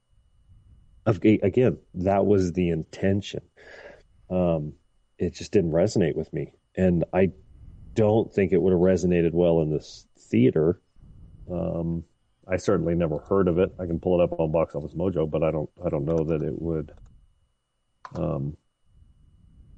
[1.06, 3.40] Of- Again, that was the intention.
[4.28, 4.74] Um,
[5.20, 7.30] it just didn't resonate with me, and I
[7.94, 10.80] don't think it would have resonated well in this theater.
[11.50, 12.04] Um,
[12.48, 13.72] I certainly never heard of it.
[13.78, 15.68] I can pull it up on Box Office Mojo, but I don't.
[15.84, 16.92] I don't know that it would.
[18.14, 18.56] Um,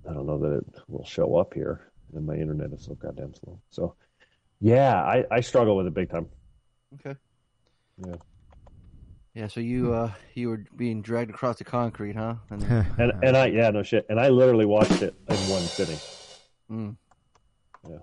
[0.08, 3.34] I don't know that it will show up here, and my internet is so goddamn
[3.34, 3.60] slow.
[3.70, 3.96] So,
[4.60, 6.28] yeah, I, I struggle with it big time.
[6.94, 7.18] Okay.
[8.06, 8.16] Yeah.
[9.34, 12.34] Yeah, so you uh you were being dragged across the concrete, huh?
[12.50, 12.62] And,
[12.98, 15.96] And and I yeah no shit, and I literally watched it in one sitting.
[16.70, 16.96] mm.
[17.88, 17.98] Yeah.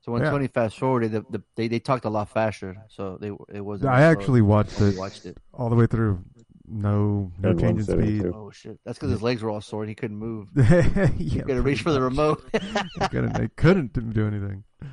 [0.00, 0.30] So when Yeah.
[0.30, 3.90] Tony fast forwarded, the, the, they they talked a lot faster, so they it wasn't.
[3.90, 5.36] I actually slow watched it watched it.
[5.52, 6.22] all the way through.
[6.70, 8.20] No, no In change in speed.
[8.22, 8.32] too.
[8.34, 8.78] Oh shit!
[8.84, 10.48] That's because his legs were all sore and he couldn't move.
[10.54, 12.44] yeah, He could have pretty reached for the remote.
[12.52, 14.64] They couldn't, they couldn't do anything.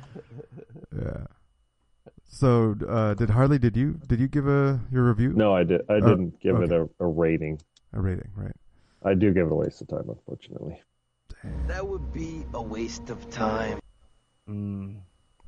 [0.96, 1.26] Yeah.
[2.36, 3.58] So, uh, did Harley?
[3.58, 5.32] Did you did you give a your review?
[5.32, 5.80] No, I did.
[5.88, 7.58] I Oh, didn't give it a, a rating.
[7.94, 8.52] A rating, right?
[9.02, 10.82] I do give it a waste of time, unfortunately.
[11.66, 13.78] That would be a waste of time.
[14.46, 14.96] Mm.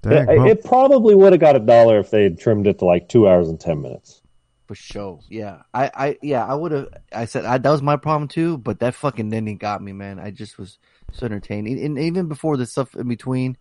[0.01, 2.79] Dang, it, well, it probably would have got a dollar if they had trimmed it
[2.79, 4.23] to like two hours and ten minutes.
[4.67, 5.21] For sure.
[5.29, 5.59] Yeah.
[5.75, 8.81] I, I yeah, I would have I said I, that was my problem too, but
[8.81, 10.19] that fucking ending got me, man.
[10.19, 10.79] I just was
[11.13, 11.69] so entertained.
[11.69, 13.59] And, and even before the stuff in between,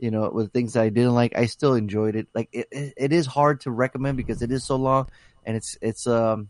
[0.00, 2.28] you know, with things that I didn't like, I still enjoyed it.
[2.34, 5.08] Like it, it, it is hard to recommend because it is so long
[5.44, 6.48] and it's it's um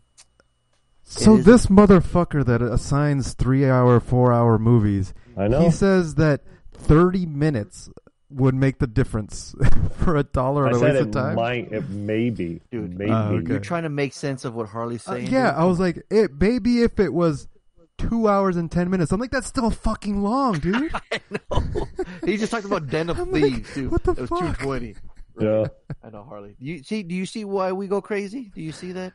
[1.03, 5.61] so it is- this motherfucker that assigns three hour, four hour movies, I know.
[5.61, 6.41] he says that
[6.73, 7.89] thirty minutes
[8.29, 9.53] would make the difference
[9.97, 11.35] for a dollar I and a said waste of it time.
[11.35, 11.71] might.
[11.73, 12.61] It maybe.
[12.71, 12.97] Dude.
[12.97, 13.11] maybe.
[13.11, 13.49] Oh, okay.
[13.49, 15.27] you're trying to make sense of what Harley's Uh, saying.
[15.27, 15.59] yeah, dude.
[15.59, 17.49] I was like, it maybe if it was
[18.09, 19.11] two hours and ten minutes.
[19.11, 20.91] I'm like, that's still fucking long, dude.
[21.51, 21.63] no.
[22.25, 23.91] he just talked about Den of I'm like, Thieves, dude.
[23.91, 24.95] what the it was two twenty.
[25.39, 25.65] Yeah.
[26.03, 26.55] I know Harley.
[26.59, 27.03] Do you see?
[27.03, 28.51] Do you see why we go crazy?
[28.53, 29.13] Do you see that?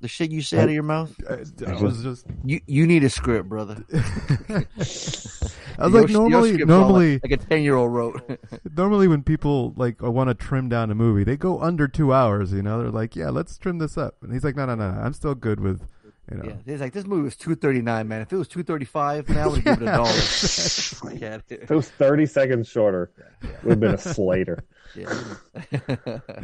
[0.00, 1.14] The shit you say out of your mouth.
[1.28, 3.84] I, I was just, You you need a script, brother.
[3.92, 8.40] I was Your- like, your normally, script's normally, like, like a ten year old wrote.
[8.76, 12.14] normally when people like uh, want to trim down a movie, they go under two
[12.14, 12.50] hours.
[12.52, 14.16] You know, they're like, yeah, let's trim this up.
[14.22, 15.82] And he's like, no, no, no, no I'm still good with,
[16.30, 16.44] you know.
[16.44, 18.22] yeah, he's like this movie was two thirty nine, man.
[18.22, 20.12] If it was two thirty five, man, I would give it a dollar.
[20.12, 21.58] Fuck outta here.
[21.62, 23.10] If it was thirty seconds shorter,
[23.42, 24.64] it would have been a Slater.
[24.96, 26.18] Yeah.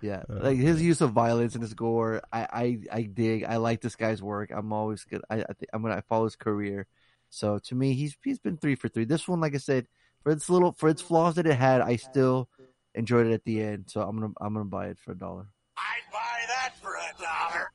[0.00, 3.42] Yeah, like his use of violence and his gore, I, I, I dig.
[3.42, 4.50] I like this guy's work.
[4.54, 5.22] I'm always good.
[5.28, 6.86] I, I think I'm gonna I follow his career.
[7.30, 9.04] So to me, he's he's been three for three.
[9.06, 9.88] This one, like I said,
[10.22, 12.48] for its little for its flaws that it had, I still
[12.94, 13.86] enjoyed it at the end.
[13.88, 15.48] So I'm gonna I'm gonna buy it for a dollar.
[15.76, 17.72] I'd buy that for a dollar.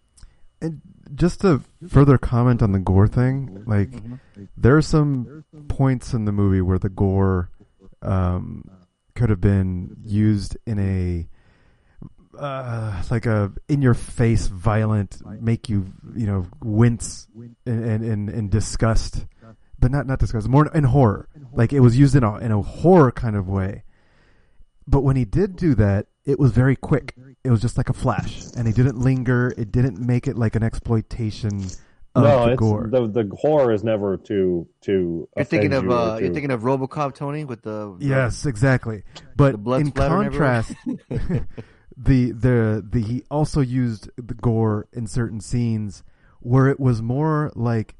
[0.63, 0.81] And
[1.13, 3.89] just to further comment on the gore thing, like
[4.55, 7.51] there are some points in the movie where the gore
[8.01, 8.63] um,
[9.13, 11.27] could have been used in a
[12.39, 17.27] uh, like a in your face violent, make you you know wince
[17.65, 19.25] in in, in, in disgust,
[19.77, 21.27] but not not disgust, more in horror.
[21.51, 23.83] Like it was used in a in a horror kind of way.
[24.87, 27.15] But when he did do that, it was very quick.
[27.43, 29.53] It was just like a flash, and it didn't linger.
[29.57, 31.65] It didn't make it like an exploitation
[32.15, 32.87] of no, the it's gore.
[32.91, 35.27] the the horror is never too too.
[35.35, 38.45] You're thinking of you or uh, to- you're thinking of RoboCop, Tony, with the Yes,
[38.45, 39.03] exactly.
[39.35, 45.41] But The blood in contrast, the the the he also used the gore in certain
[45.41, 46.03] scenes
[46.39, 47.95] where it was more like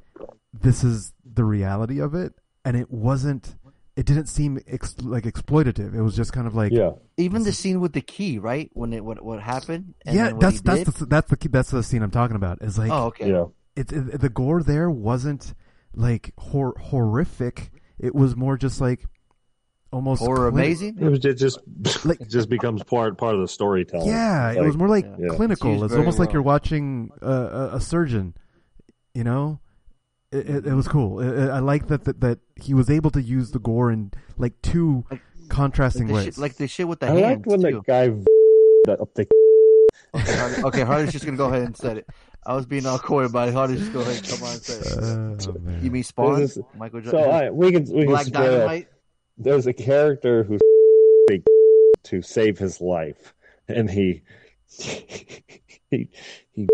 [0.53, 3.55] this is the reality of it, and it wasn't.
[3.95, 5.93] It didn't seem ex- like exploitative.
[5.93, 6.91] It was just kind of like yeah.
[7.17, 8.69] even the scene with the key, right?
[8.73, 9.93] When it what what happened?
[10.05, 10.31] And yeah.
[10.31, 10.93] what That's that's did?
[10.95, 12.61] the, that's the that's the scene I'm talking about.
[12.61, 13.29] Is like oh okay.
[13.29, 13.45] Yeah.
[13.75, 15.53] it's it, the gore there wasn't
[15.93, 17.71] like hor- horrific.
[17.99, 19.05] It was more just like
[19.91, 20.97] almost Horror clin- amazing.
[20.99, 21.59] It was it just
[22.03, 24.07] Like- it just becomes part part of the storytelling.
[24.07, 25.15] Yeah, it was more like Yeah.
[25.19, 25.25] Yeah.
[25.27, 25.83] It's clinical.
[25.83, 28.33] It's, very almost like you're watching a, a, a surgeon.
[29.13, 29.59] You know,
[30.33, 31.19] it, it, it was cool.
[31.19, 34.11] I I I like that, that that he was able to use the gore in
[34.37, 36.25] like two Like- contrasting Like ways.
[36.25, 37.71] shit, like the shit with the I hands liked when too.
[37.71, 39.27] the guy up the
[40.15, 42.07] Okay, Hardy, okay, Hardy's just gonna go ahead and say it.
[42.45, 43.53] I was being all coy about it.
[43.53, 45.47] Hardy, just go ahead and come on and say it.
[45.47, 45.83] Uh, man.
[45.83, 46.39] You mean Spawn?
[46.39, 47.31] This is- Michael so Jordan?
[47.33, 48.49] I, we can we can Black square up.
[48.51, 48.87] Dynamite?
[49.37, 50.57] There's a character who
[52.03, 53.33] to save his life,
[53.67, 54.21] and he
[54.77, 56.09] he
[56.51, 56.67] he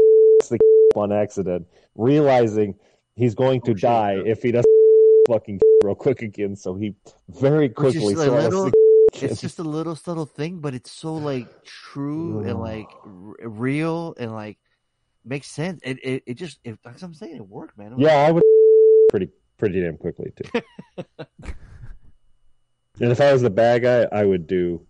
[0.49, 0.57] the
[0.95, 2.75] on accident, realizing
[3.19, 4.65] he's going to die if he doesn't
[5.27, 6.55] fucking real quick again.
[6.55, 6.95] So he
[7.29, 8.65] very Which is quickly a little-
[9.13, 13.35] the It's just a little subtle thing, but it's so like true and like r-
[13.49, 14.57] real and like
[15.25, 15.81] makes sense.
[15.83, 17.35] It it, it just it, that's what I'm saying.
[17.35, 17.91] It worked, man.
[17.91, 18.43] It was- Yeah, I would
[19.09, 20.61] pretty pretty damn quickly too.
[22.99, 24.85] and if I was the bad guy, I would do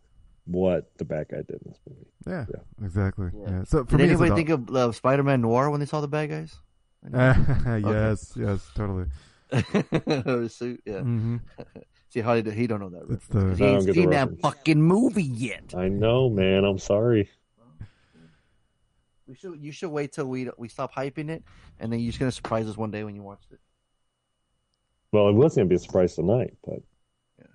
[0.45, 2.07] what the bad guy did in this movie.
[2.27, 2.85] yeah, Yeah.
[2.85, 3.27] exactly.
[3.35, 3.49] Yeah.
[3.51, 3.63] Yeah.
[3.65, 6.29] So for Did me, anybody think of uh, Spider-Man Noir when they saw the bad
[6.29, 6.55] guys?
[7.05, 7.75] I know.
[7.91, 9.05] yes, yes, totally.
[9.51, 10.99] The suit, yeah.
[11.01, 11.37] hmm
[12.11, 13.29] See how he, he don't know that It's reference.
[13.29, 14.41] the- 'Cause he ain't seen that reference.
[14.41, 15.75] fucking movie yet.
[15.77, 16.63] I know, man.
[16.65, 17.29] I'm sorry.
[19.27, 21.43] We should you should wait till we we stop hyping it,
[21.79, 23.59] and then you're just gonna surprise us one day when you watch it.
[25.11, 26.79] Well, it was going to be a surprise tonight, but
[27.39, 27.45] Yeah.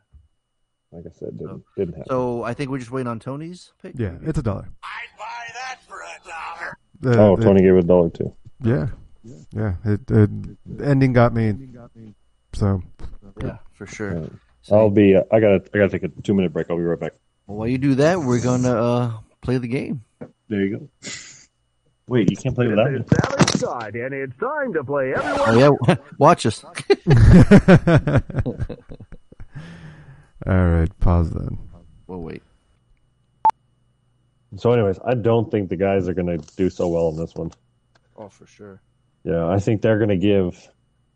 [0.92, 2.08] like I said, didn't, So- didn't happen.
[2.10, 3.94] So I think we're just waiting on Tony's pick.
[3.96, 4.68] Yeah, it's a dollar.
[4.82, 5.24] I'd buy
[5.54, 7.16] that for a dollar.
[7.16, 8.32] Uh, oh, it- Tony gave it a dollar too.
[8.62, 8.88] yeah,
[9.52, 9.74] yeah.
[9.84, 11.54] It, it the ending got me.
[12.52, 12.82] So
[13.42, 14.14] yeah, for sure.
[14.14, 14.32] Alright.
[14.62, 15.14] So, I'll be.
[15.14, 15.62] Uh, I gotta.
[15.74, 16.70] I gotta take a two minute break.
[16.70, 17.12] I'll be right back.
[17.46, 19.12] well, while you do that, we're gonna uh,
[19.42, 20.02] play the game.
[20.48, 20.88] There you go.
[22.06, 23.00] Wait, you can't play without me.
[23.00, 25.40] It's Salad Scott, and it's time to play everyone.
[25.46, 26.64] Oh yeah, watch us.
[30.46, 31.58] All right, pause then.
[32.06, 32.42] We'll wait.
[34.56, 37.50] So, anyways, I don't think the guys are gonna do so well in this one.
[38.16, 38.80] Oh, for sure.
[39.24, 40.68] Yeah, I think they're gonna give.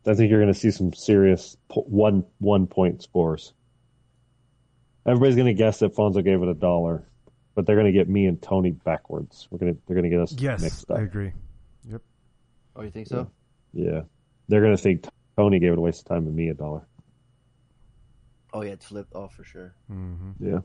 [0.07, 3.53] I think you're gonna see some serious one one point scores.
[5.07, 7.07] Everybody's gonna guess that Fonzo gave it a dollar,
[7.55, 9.47] but they're gonna get me and Tony backwards.
[9.51, 10.99] We're gonna they're gonna get us Yes, mixed up.
[10.99, 11.33] I agree.
[11.85, 12.03] Yep.
[12.77, 13.31] Oh, you think so?
[13.73, 14.03] Yeah,
[14.49, 15.05] they're gonna think
[15.37, 16.87] Tony gave it a waste of time and me a dollar.
[18.55, 19.15] Oh yeah, it's flipped.
[19.15, 19.75] off for sure.
[19.89, 20.61] hmm Yeah.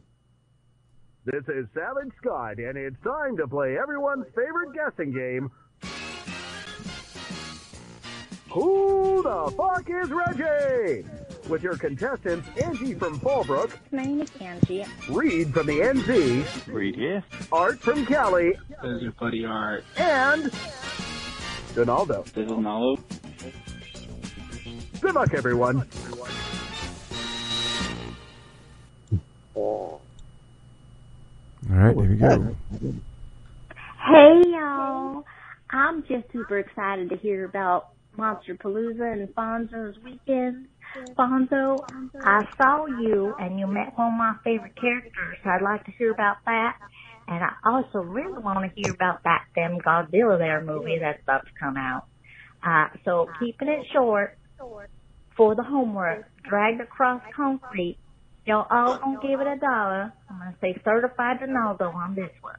[1.26, 5.50] This is Savage Scott, and it's time to play everyone's favorite guessing game.
[8.54, 11.06] Who the fuck is Reggie?
[11.50, 14.86] With your contestants Angie from Fallbrook, My name is Angie.
[15.10, 17.24] Reed from the NZ, Reed here.
[17.52, 19.84] Art from Cali, This is your buddy Art.
[19.98, 20.52] and
[21.74, 22.24] Donaldo.
[22.26, 23.00] This is Nalo.
[25.02, 25.88] Good luck, everyone.
[29.56, 30.02] All
[31.70, 32.56] right, here we go.
[34.06, 35.24] Hey y'all.
[35.72, 40.68] I'm just super excited to hear about Monsterpalooza and Fonzo's weekend.
[41.18, 41.80] Fonzo,
[42.24, 45.38] I saw you and you met one of my favorite characters.
[45.44, 46.78] I'd like to hear about that.
[47.28, 51.46] And I also really want to hear about that damn Godzilla there movie that's about
[51.46, 52.06] to come out.
[52.66, 54.38] Uh, so keeping it short
[55.36, 57.98] for the homework, dragged across concrete.
[58.46, 60.14] Y'all all gonna give it a dollar.
[60.30, 62.56] I'm gonna say certified Ronaldo on this one.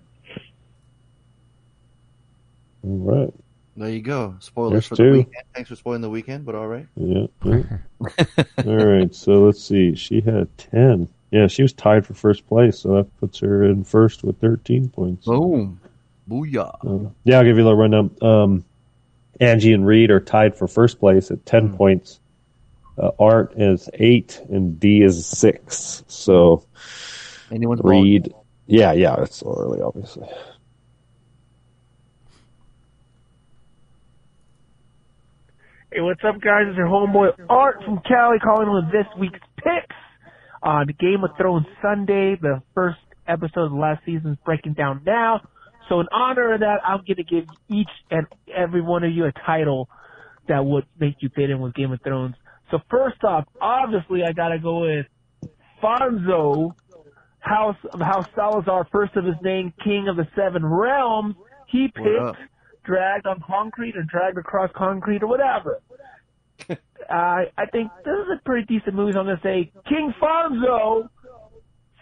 [2.83, 3.35] All right.
[3.77, 4.37] There you go.
[4.39, 5.45] Spoilers There's for the weekend.
[5.55, 6.87] Thanks for spoiling the weekend, but all right.
[6.97, 7.27] Yeah.
[7.45, 7.63] yeah.
[8.67, 9.13] All right.
[9.15, 9.95] So let's see.
[9.97, 11.09] She had 10.
[11.33, 14.89] Yeah, she was tied for first place, so that puts her in first with 13
[14.91, 15.27] points.
[15.27, 15.81] Boom.
[16.31, 17.07] Booyah.
[17.07, 18.17] Uh, yeah, I'll give you a little rundown.
[18.23, 18.65] Um,
[19.41, 21.77] Angie and Reed are tied for first place at 10 Hmm.
[21.77, 22.21] points.
[22.97, 26.05] Uh, Art is 8 and D is 6.
[26.07, 26.65] So
[27.51, 27.91] Anyone's ball.
[27.91, 28.33] Reed.
[28.69, 30.29] Yeah, yeah, it's so early, obviously.
[35.95, 36.65] Hey, what's up, guys?
[36.67, 39.95] It's your homeboy Art from Cali calling with this week's picks
[40.61, 42.35] on Game of Thrones Sunday.
[42.35, 45.43] The first episode of the last season is breaking down now.
[45.89, 49.27] So in honor of that, I'm going to give each and every one of you
[49.27, 49.89] a title
[50.49, 52.35] that would make you fit in with Game of Thrones.
[52.73, 55.07] So first off, obviously I got to go with
[55.81, 56.75] Fonzo,
[57.39, 61.37] House of House Salazar, first of his name, King of the Seven Realms.
[61.69, 62.37] He picked
[62.85, 65.81] dragged on concrete or dragged across concrete or whatever.
[66.71, 66.75] uh,
[67.11, 69.13] I think this is a pretty decent movie.
[69.13, 71.09] So I'm going to say King Fonzo,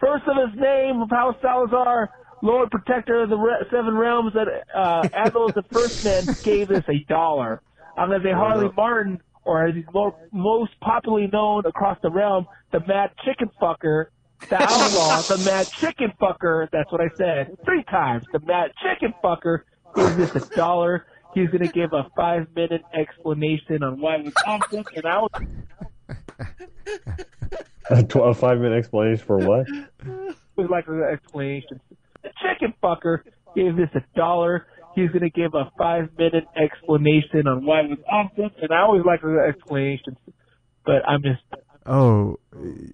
[0.00, 2.10] first of his name of House Salazar,
[2.42, 6.84] Lord Protector of the Re- Seven Realms, that uh, Athos the First Man gave this
[6.88, 7.62] a dollar.
[7.96, 12.10] I'm going to say Harley Martin, or as he's more, most popularly known across the
[12.10, 14.06] realm, the Mad Chicken Fucker,
[14.48, 16.68] the outlaw, the Mad Chicken Fucker.
[16.72, 18.24] That's what I said three times.
[18.32, 19.60] The Mad Chicken Fucker
[19.94, 21.06] gave this a dollar.
[21.34, 25.18] He's going to give a five minute explanation on why it was awesome, and I
[25.18, 25.30] was
[27.90, 29.66] A, tw- a five minute explanation for what?
[30.56, 31.80] would like an explanation.
[32.22, 33.20] The chicken fucker
[33.56, 34.66] gave this a dollar.
[34.94, 38.82] He's going to give a five minute explanation on why it was awesome, and I
[38.82, 40.16] always like the explanations,
[40.84, 41.40] but I'm just
[41.84, 42.38] Oh,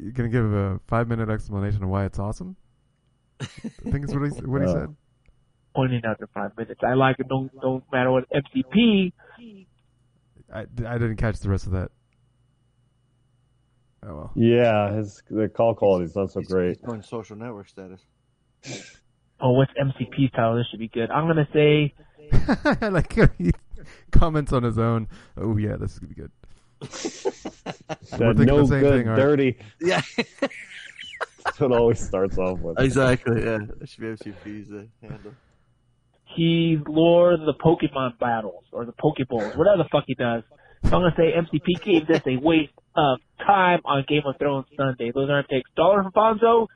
[0.01, 2.57] you're gonna give a five minute explanation of why it's awesome?
[3.41, 4.97] I think it's what he what he Uh, said.
[5.79, 6.81] Pointing out the five minutes.
[6.83, 7.29] I like it.
[7.29, 9.13] Don't don't matter what MCP.
[10.53, 10.65] I, I
[10.99, 11.93] didn't catch the rest of that.
[14.05, 14.33] Oh well.
[14.35, 16.83] Yeah, his the call quality's not so great.
[16.85, 18.01] Going social network status.
[19.41, 20.57] Oh, what's MCP's title?
[20.57, 21.13] This should be good.
[21.13, 21.95] I'm gonna say
[22.83, 23.53] I like he
[24.11, 25.07] comments on his own.
[25.37, 26.33] Oh yeah, this is gonna be good.
[26.81, 29.17] That no the same good, thing, Art.
[29.17, 29.59] dirty.
[29.81, 30.03] Yeah.
[31.45, 32.81] That's what it always starts off with.
[32.81, 33.45] exactly.
[33.45, 33.59] Yeah.
[33.79, 35.33] That should be MCP's handle.
[36.35, 40.43] He's Lord of the Pokemon battles or the Pokeballs, whatever the fuck he does.
[40.85, 44.67] So I'm gonna say MCP gave this a waste of time on Game of Thrones
[44.77, 45.11] Sunday.
[45.13, 45.71] Those are my picks.
[45.77, 46.67] Dollar for Fonzo,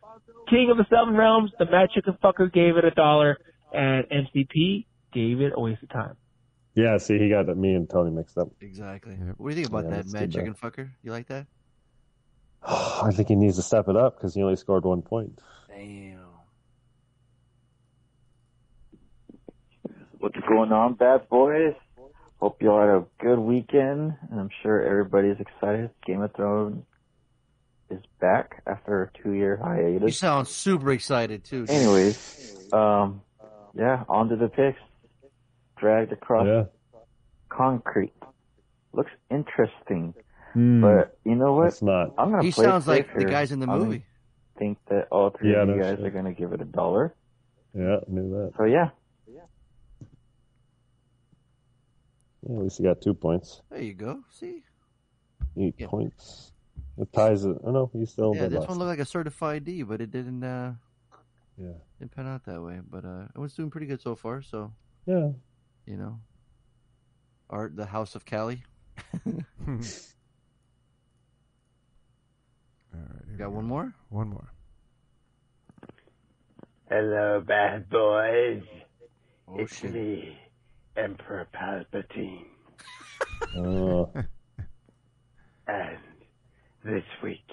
[0.48, 3.38] King of the Seven Realms, the Mad Chicken Fucker gave it a dollar,
[3.72, 6.16] and MCP gave it a waste of time.
[6.74, 8.48] Yeah, see, he got me and Tony mixed up.
[8.60, 9.14] Exactly.
[9.36, 10.90] What do you think about Yeah, that, that's mad chicken fucker?
[11.02, 11.46] You like that?
[12.66, 15.38] I think he needs to step it up because he only scored one point.
[15.68, 16.21] Damn.
[20.22, 21.74] What's going on, bad boys?
[22.38, 25.90] Hope you all had a good weekend, and I'm sure everybody's excited.
[26.06, 26.84] Game of Thrones
[27.90, 30.02] is back after a two-year hiatus.
[30.02, 31.66] You sound super excited too.
[31.66, 31.70] dude.
[31.70, 33.22] Anyways, um,
[33.74, 34.78] yeah, on to the picks.
[35.80, 36.64] Dragged across Yeah.
[37.48, 38.14] concrete.
[38.92, 40.14] Looks interesting,
[40.52, 40.82] Hmm.
[40.82, 41.66] but you know what?
[41.66, 42.14] It's not.
[42.16, 44.04] I'm gonna He play sounds like safe the guys in the I'm movie.
[44.56, 46.06] Think that all three Yeah, of you guys shit.
[46.06, 47.12] are gonna give it a dollar.
[47.74, 48.52] Yeah, I knew that.
[48.56, 48.90] So yeah,
[52.48, 53.62] Yeah, at least he got two points.
[53.70, 54.22] There you go.
[54.30, 54.62] See?
[55.56, 55.86] Eight Yeah.
[55.86, 56.52] points.
[56.98, 57.56] It ties it.
[57.64, 58.68] Oh no, he's still Yeah, this last.
[58.68, 60.74] one looked like a certified D, but it didn't uh
[61.56, 61.72] Yeah.
[61.98, 62.80] didn't pan out that way.
[62.88, 64.72] But uh it was doing pretty good so far, so
[65.06, 65.30] Yeah.
[65.86, 66.20] you know.
[67.50, 68.62] Art the House of Cali.
[72.94, 73.94] All right, here Got we one more?
[74.08, 74.52] One more.
[76.90, 78.62] Hello, bad boys.
[79.48, 79.92] Oh it's shit.
[79.92, 80.38] me,
[80.96, 82.46] Emperor Palpatine.
[83.56, 84.10] Oh,
[85.68, 85.98] And
[86.84, 87.46] this week,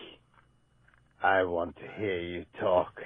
[1.21, 3.01] I want to hear you talk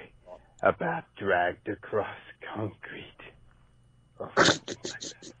[0.62, 2.16] about dragged across
[2.54, 3.18] concrete.
[4.18, 5.32] Or something like that.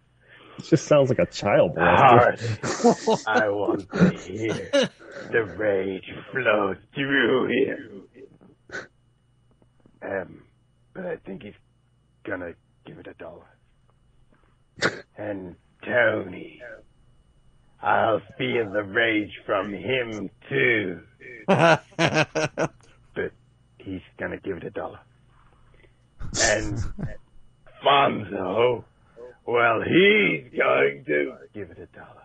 [0.58, 1.78] it just sounds like a child.
[1.78, 4.90] I want to hear
[5.32, 7.90] the rage flow through here.
[10.02, 10.42] Um,
[10.92, 11.54] but I think he's
[12.24, 12.52] gonna
[12.84, 13.46] give it a dollar.
[15.16, 16.60] And Tony,
[17.82, 21.00] I'll feel the rage from him too.
[23.16, 23.30] But
[23.78, 24.98] he's gonna give it a dollar.
[26.42, 26.82] And
[27.84, 28.84] Fonzo,
[29.46, 32.22] well, he's going to give it a dollar.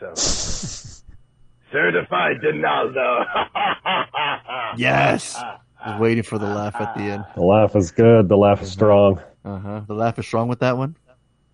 [0.00, 0.12] So,
[1.72, 3.24] certified Donaldo.
[4.76, 5.36] yes.
[5.36, 7.24] I was waiting for the laugh at the end.
[7.34, 8.28] the laugh is good.
[8.28, 9.20] The laugh is strong.
[9.44, 9.80] Uh huh.
[9.86, 10.96] The laugh is strong with that one.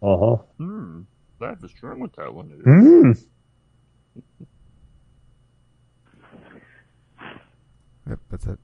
[0.03, 0.37] Uh huh.
[0.59, 1.01] Hmm.
[1.41, 2.51] That is strong with that one.
[2.67, 3.25] Mm.
[8.09, 8.59] Yep, that's it.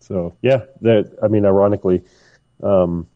[0.00, 2.02] So yeah, that I mean, ironically,
[2.62, 3.08] um,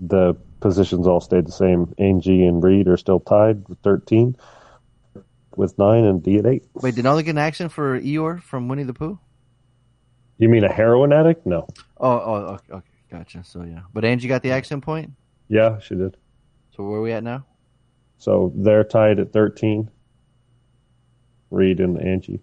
[0.00, 1.94] the positions all stayed the same.
[1.98, 4.36] Angie and Reed are still tied with thirteen,
[5.56, 6.64] with nine and D at eight.
[6.74, 9.18] Wait, did Nala get an action for Eeyore from Winnie the Pooh?
[10.38, 11.46] You mean a heroin addict?
[11.46, 11.68] No.
[11.98, 13.44] Oh, oh, okay, okay, gotcha.
[13.44, 15.12] So yeah, but Angie got the accent point.
[15.48, 16.16] Yeah, she did.
[16.74, 17.44] So where are we at now?
[18.18, 19.90] So they're tied at thirteen.
[21.50, 22.40] Reed and Angie.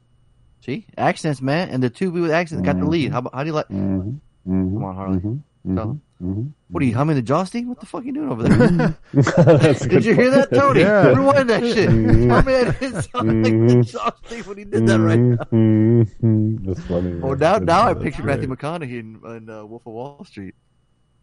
[0.61, 3.11] See, accents, man, and the two with accents got the lead.
[3.11, 3.69] How, how do you like?
[3.69, 4.09] Mm-hmm.
[4.51, 4.73] Mm-hmm.
[4.75, 5.17] Come on, Harley.
[5.17, 5.37] Mm-hmm.
[5.67, 6.01] Tell 'em.
[6.23, 6.47] Mm-hmm.
[6.69, 7.65] What are you humming the Josty?
[7.65, 8.97] What the fuck are you doing over there?
[9.13, 10.51] That's a Did you hear that.
[10.51, 10.81] Tony?
[10.81, 11.07] Yeah.
[11.07, 11.89] Rewind that shit.
[11.89, 12.27] Mhm.
[12.27, 15.35] My man didn't sound like the Josty when he did that right now.
[15.51, 16.65] Mhm.
[16.65, 17.19] That's funny.
[17.23, 17.35] Oh, yeah.
[17.39, 18.39] now now I That's picture great.
[18.39, 20.55] Matthew McConaughey in, in uh, Wolf of Wall Street.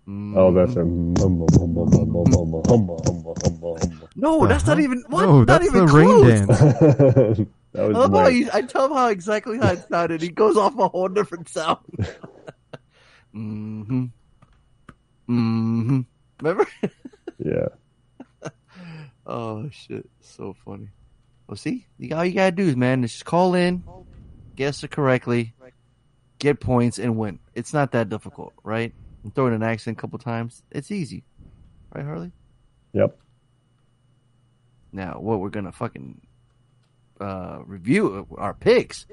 [0.08, 1.18] Oh, that's a Mhm.
[1.18, 4.08] humble, humble, humble, humble, humble, humble, humble, humble.
[4.16, 4.46] no.
[4.46, 5.22] That's not even what?
[5.22, 6.28] No, not even the rain close.
[6.28, 7.38] dance.
[7.72, 10.22] that I was love how he, I tell him how exactly how it sounded.
[10.22, 11.78] He goes off a whole different sound.
[13.34, 14.04] mm-hmm.
[15.28, 16.00] Mm-hmm.
[16.40, 16.66] Remember?
[17.38, 17.68] yeah.
[19.26, 20.88] oh shit, so funny.
[21.46, 23.84] Well, see, all you gotta do is, man, is just call in,
[24.56, 25.54] guess it correctly,
[26.38, 27.38] get points, and win.
[27.54, 28.92] It's not that difficult, right?
[29.22, 30.62] And throw in an accent a couple times.
[30.70, 31.24] It's easy,
[31.94, 32.32] right, Harley?
[32.92, 33.18] Yep.
[34.92, 36.20] Now, what we're gonna fucking
[37.20, 39.06] uh, review our picks.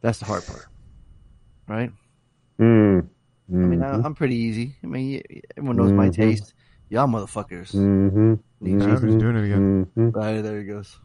[0.00, 0.66] That's the hard part,
[1.68, 1.90] right?
[2.58, 3.08] Mm.
[3.48, 4.04] I mean, I, Mhm.
[4.04, 4.76] I'm pretty easy.
[4.82, 5.22] I mean,
[5.56, 6.14] everyone knows my Mhm.
[6.14, 6.54] taste.
[6.88, 7.72] Y'all motherfuckers.
[7.74, 8.34] Mm-hmm.
[8.60, 9.86] Need Now he's doing it again.
[9.96, 10.10] Mm-hmm.
[10.10, 10.98] Right, there he goes.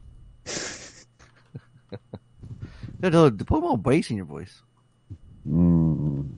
[3.01, 4.61] No, no, Put more bass in your voice.
[5.49, 6.35] Mm.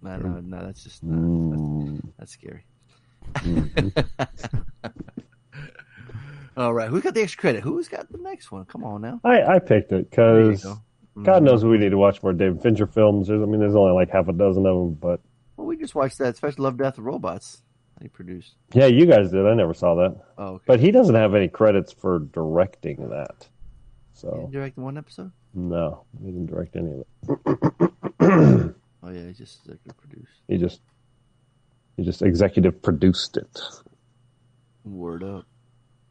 [0.00, 0.64] No, no, no.
[0.64, 2.00] That's just no, Mm.
[2.16, 2.64] that's scary.
[6.56, 7.62] All right, who got the extra credit?
[7.62, 8.64] Who's got the next one?
[8.64, 9.20] Come on now.
[9.24, 10.78] I, I picked it because go.
[11.24, 13.28] God knows we need to watch more David Fincher films.
[13.28, 15.20] There's, I mean, there's only like half a dozen of them, but
[15.56, 17.62] Well, we just watched that special Love, Death, and Robots
[17.96, 18.54] that he produced.
[18.72, 19.46] yeah, you guys did.
[19.46, 20.16] I never saw that.
[20.38, 20.64] Oh, okay.
[20.66, 23.34] But he doesn't have any credits for directing that.
[23.40, 25.32] He So didn't direct one episode.
[25.54, 27.04] no, he didn't direct any of
[28.20, 28.74] it.
[29.00, 30.32] Oh yeah, he just executive produced.
[30.48, 30.80] he just
[31.96, 33.60] he just executive produced it.
[34.84, 35.44] Word up.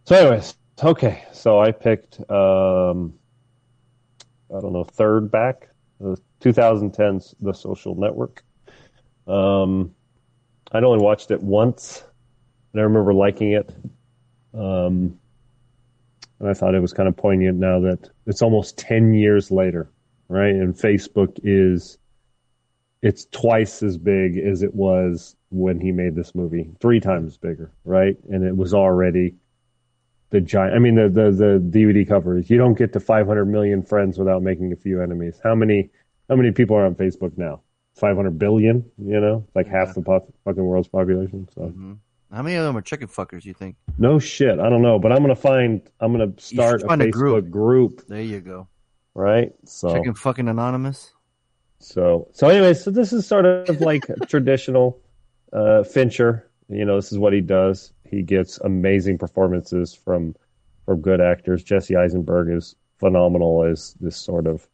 [0.06, 1.26] So, anyways, okay.
[1.34, 3.14] So I picked um,
[4.56, 5.70] I don't know third back,
[6.00, 8.44] the 2010's The Social Network.
[9.28, 9.94] Um,
[10.72, 12.04] I'd only watched it once,
[12.74, 13.74] and I remember liking it.
[14.54, 15.20] Um,
[16.40, 19.90] and I thought it was kind of poignant now that it's almost 10 years later,
[20.30, 20.54] right?
[20.54, 21.98] And Facebook is
[23.02, 27.72] it's twice as big as it was when he made this movie, three times bigger,
[27.84, 28.18] right?
[28.30, 29.36] And it was already
[30.30, 30.76] the giant.
[30.76, 32.50] I mean, the the the DVD covers.
[32.50, 35.40] you don't get to 500 million friends without making a few enemies.
[35.44, 35.90] How many
[36.30, 37.62] how many people are on Facebook now?
[37.96, 38.84] 500 billion.
[38.98, 41.48] You know, like half the pop, fucking world's population.
[41.56, 41.94] So hmm
[42.32, 43.46] How many of them are chicken fuckers?
[43.46, 43.76] You think?
[43.98, 44.60] no shit.
[44.60, 45.82] I don't know, but I'm gonna find.
[46.00, 47.50] I'm gonna start a find a Facebook group.
[47.52, 48.08] group.
[48.08, 48.68] There you go.
[49.16, 49.54] right?
[49.66, 51.14] So Chicken fucking anonymous.
[51.80, 55.00] So, so anyway, so this is sort of like traditional
[55.54, 56.50] uh, Fincher.
[56.70, 57.94] You know, this is what he does.
[58.10, 60.36] He gets amazing performances from
[60.86, 61.64] from good actors.
[61.64, 64.68] Jesse Eisenberg is phenomenal as this sort of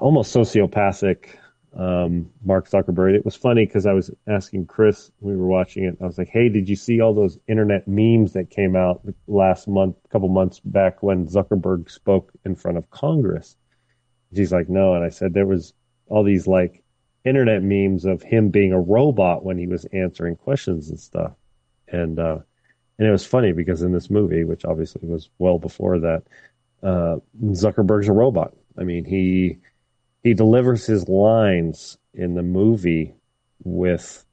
[0.00, 1.36] almost sociopathic
[1.76, 3.14] um, Mark Zuckerberg.
[3.14, 5.96] It was funny because I was asking Chris we were watching it.
[6.00, 9.66] I was like, "Hey, did you see all those internet memes that came out last
[9.66, 13.56] month, a couple months back when Zuckerberg spoke in front of Congress?"
[14.34, 14.94] She's like, no.
[14.94, 15.74] And I said, there was
[16.08, 16.82] all these like
[17.24, 21.32] internet memes of him being a robot when he was answering questions and stuff.
[21.94, 22.38] And, uh,
[22.98, 26.22] and it was funny because in this movie, which obviously was well before that,
[26.82, 28.54] uh, Zuckerberg's a robot.
[28.78, 29.58] I mean, he,
[30.22, 33.14] he delivers his lines in the movie
[33.62, 34.24] with,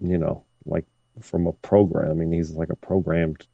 [0.00, 0.84] you know, like
[1.20, 2.10] from a program.
[2.10, 3.46] I mean, he's like a programmed,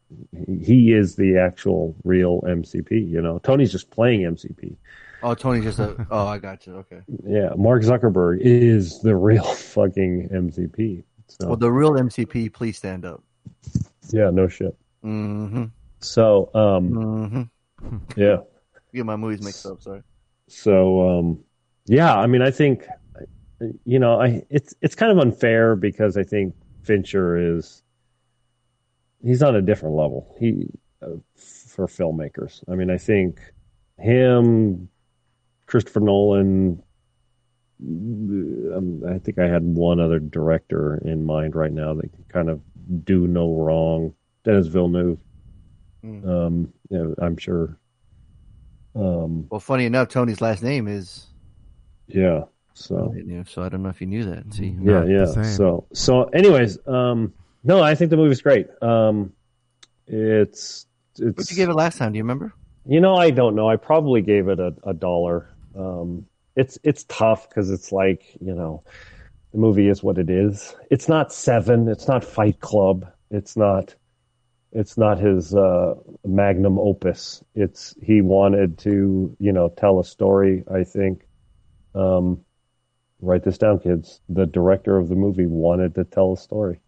[0.60, 4.76] he, is the actual real MCP, you know, Tony's just playing MCP.
[5.22, 6.06] Oh, Tony's just a.
[6.10, 6.76] Oh, I got you.
[6.76, 7.00] Okay.
[7.26, 11.02] Yeah, Mark Zuckerberg is the real fucking MCP.
[11.28, 13.22] So Well, the real MCP, please stand up.
[14.10, 14.76] Yeah, no shit.
[15.04, 15.64] Mm-hmm.
[16.00, 16.90] So um,
[17.82, 17.96] Mm-hmm.
[18.20, 18.38] yeah,
[18.94, 19.80] Get my movies mixed up.
[19.82, 20.02] Sorry.
[20.48, 21.44] so um,
[21.86, 22.14] yeah.
[22.16, 22.86] I mean, I think
[23.84, 27.82] you know, I it's it's kind of unfair because I think Fincher is
[29.22, 30.34] he's on a different level.
[30.38, 30.68] He
[31.02, 32.62] uh, for filmmakers.
[32.70, 33.40] I mean, I think
[33.98, 34.88] him,
[35.66, 36.82] Christopher Nolan,
[37.82, 42.60] um, I think I had one other director in mind right now that kind of
[43.04, 44.14] do no wrong.
[44.44, 45.18] Denis Villeneuve.
[46.04, 46.28] Mm.
[46.28, 47.76] Um, you know, I'm sure.
[48.94, 51.26] Um, Well, funny enough, Tony's last name is
[52.06, 52.44] yeah.
[52.74, 53.14] So
[53.46, 54.52] so I don't know if you knew that.
[54.52, 55.24] See, yeah, yeah.
[55.24, 57.32] So so, anyways, um,
[57.64, 58.68] no, I think the movie's great.
[58.82, 59.32] Um,
[60.06, 60.86] it's
[61.18, 61.36] it's.
[61.38, 62.12] What you gave it last time?
[62.12, 62.52] Do you remember?
[62.84, 63.68] You know, I don't know.
[63.68, 65.48] I probably gave it a, a dollar.
[65.76, 68.82] Um, it's it's tough because it's like you know,
[69.52, 70.74] the movie is what it is.
[70.90, 71.88] It's not Seven.
[71.88, 73.06] It's not Fight Club.
[73.30, 73.94] It's not.
[74.72, 75.94] It's not his uh,
[76.24, 77.42] magnum opus.
[77.54, 80.64] It's he wanted to you know tell a story.
[80.72, 81.26] I think.
[81.94, 82.44] Um,
[83.20, 84.20] write this down, kids.
[84.28, 86.80] The director of the movie wanted to tell a story.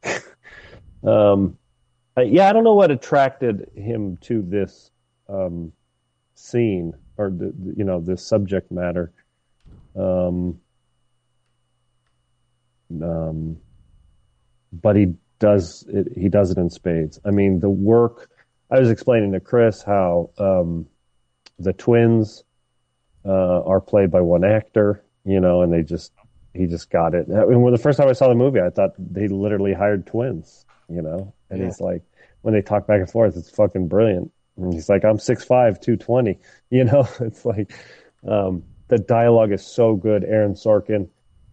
[1.03, 1.57] um,
[2.17, 4.91] yeah, I don't know what attracted him to this
[5.29, 5.73] um,
[6.35, 9.13] scene or the- you know this subject matter.
[9.97, 10.61] Um,
[13.03, 13.59] um,
[14.73, 16.09] but he does it.
[16.17, 17.19] He does it in spades.
[17.25, 18.31] I mean, the work.
[18.71, 20.87] I was explaining to Chris how um,
[21.59, 22.45] the twins
[23.25, 26.13] uh, are played by one actor, you know, and they just
[26.55, 27.27] he just got it.
[27.31, 30.07] I mean, when the first time I saw the movie, I thought they literally hired
[30.07, 31.67] twins, you know, and Yeah.
[31.67, 32.03] he's like,
[32.43, 34.33] when they talk back and forth, it's fucking brilliant.
[34.57, 36.39] And he's like, I'm 6'5", 220,
[36.71, 37.73] you know, it's like,
[38.27, 40.25] um, the dialogue is so good.
[40.25, 41.09] Aaron Sorkin,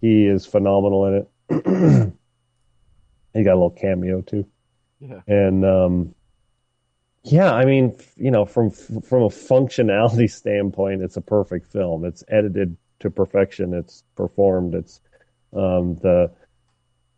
[0.06, 1.28] he is phenomenal in it.
[3.34, 4.46] he got a little cameo too.
[5.00, 5.22] Yeah.
[5.28, 6.16] And, um,
[7.24, 12.06] yeah, I mean, you know, from from a functionality standpoint, it's a perfect film.
[12.06, 13.74] It's edited to perfection.
[13.74, 14.76] It's performed.
[14.76, 15.00] It's
[15.52, 16.32] um, the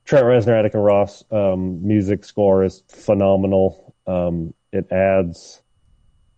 [0.06, 3.94] Trent Reznor, Atticus Ross um, music score is phenomenal.
[4.08, 5.62] Um, it adds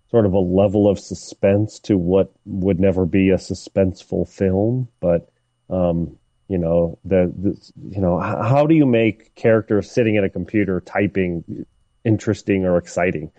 [0.09, 5.31] sort of a level of suspense to what would never be a suspenseful film, but
[5.69, 6.17] um,
[6.49, 10.81] you know, the, the you know, how do you make characters sitting at a computer
[10.81, 11.65] typing
[12.03, 13.31] interesting or exciting?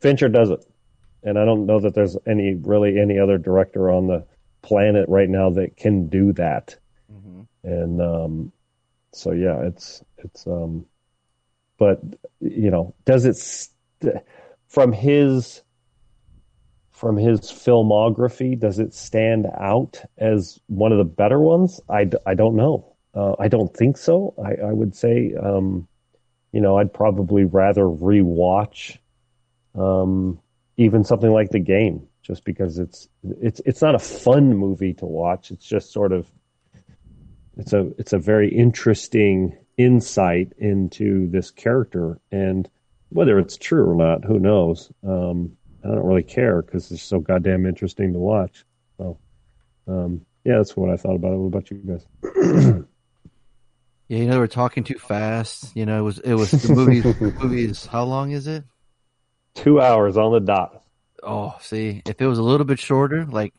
[0.00, 0.64] Fincher does it,
[1.22, 4.26] and I don't know that there's any really any other director on the
[4.62, 6.76] planet right now that can do that.
[7.62, 8.52] And um,
[9.12, 10.86] so yeah, it's it's um,
[11.78, 12.00] but
[12.40, 14.22] you know, does it st-
[14.68, 15.62] from his
[16.96, 21.78] from his filmography does it stand out as one of the better ones?
[21.90, 22.96] I, I don't know.
[23.14, 24.34] Uh, I don't think so.
[24.42, 25.86] I, I would say, um,
[26.52, 28.96] you know, I'd probably rather rewatch
[29.74, 30.40] um,
[30.78, 33.08] even something like the game, just because it's
[33.40, 35.50] it's it's not a fun movie to watch.
[35.50, 36.26] It's just sort of
[37.58, 42.68] it's a it's a very interesting insight into this character, and
[43.10, 44.90] whether it's true or not, who knows?
[45.06, 48.64] Um, I don't really care because it's so goddamn interesting to watch.
[48.98, 49.18] So,
[49.86, 51.36] um, yeah, that's what I thought about it.
[51.36, 52.84] What about you guys?
[54.08, 55.76] Yeah, you know we're talking too fast.
[55.76, 57.02] You know it was it was the movies.
[57.02, 58.64] the movie is how long is it?
[59.54, 60.82] Two hours on the dot.
[61.22, 63.52] Oh, see, if it was a little bit shorter, like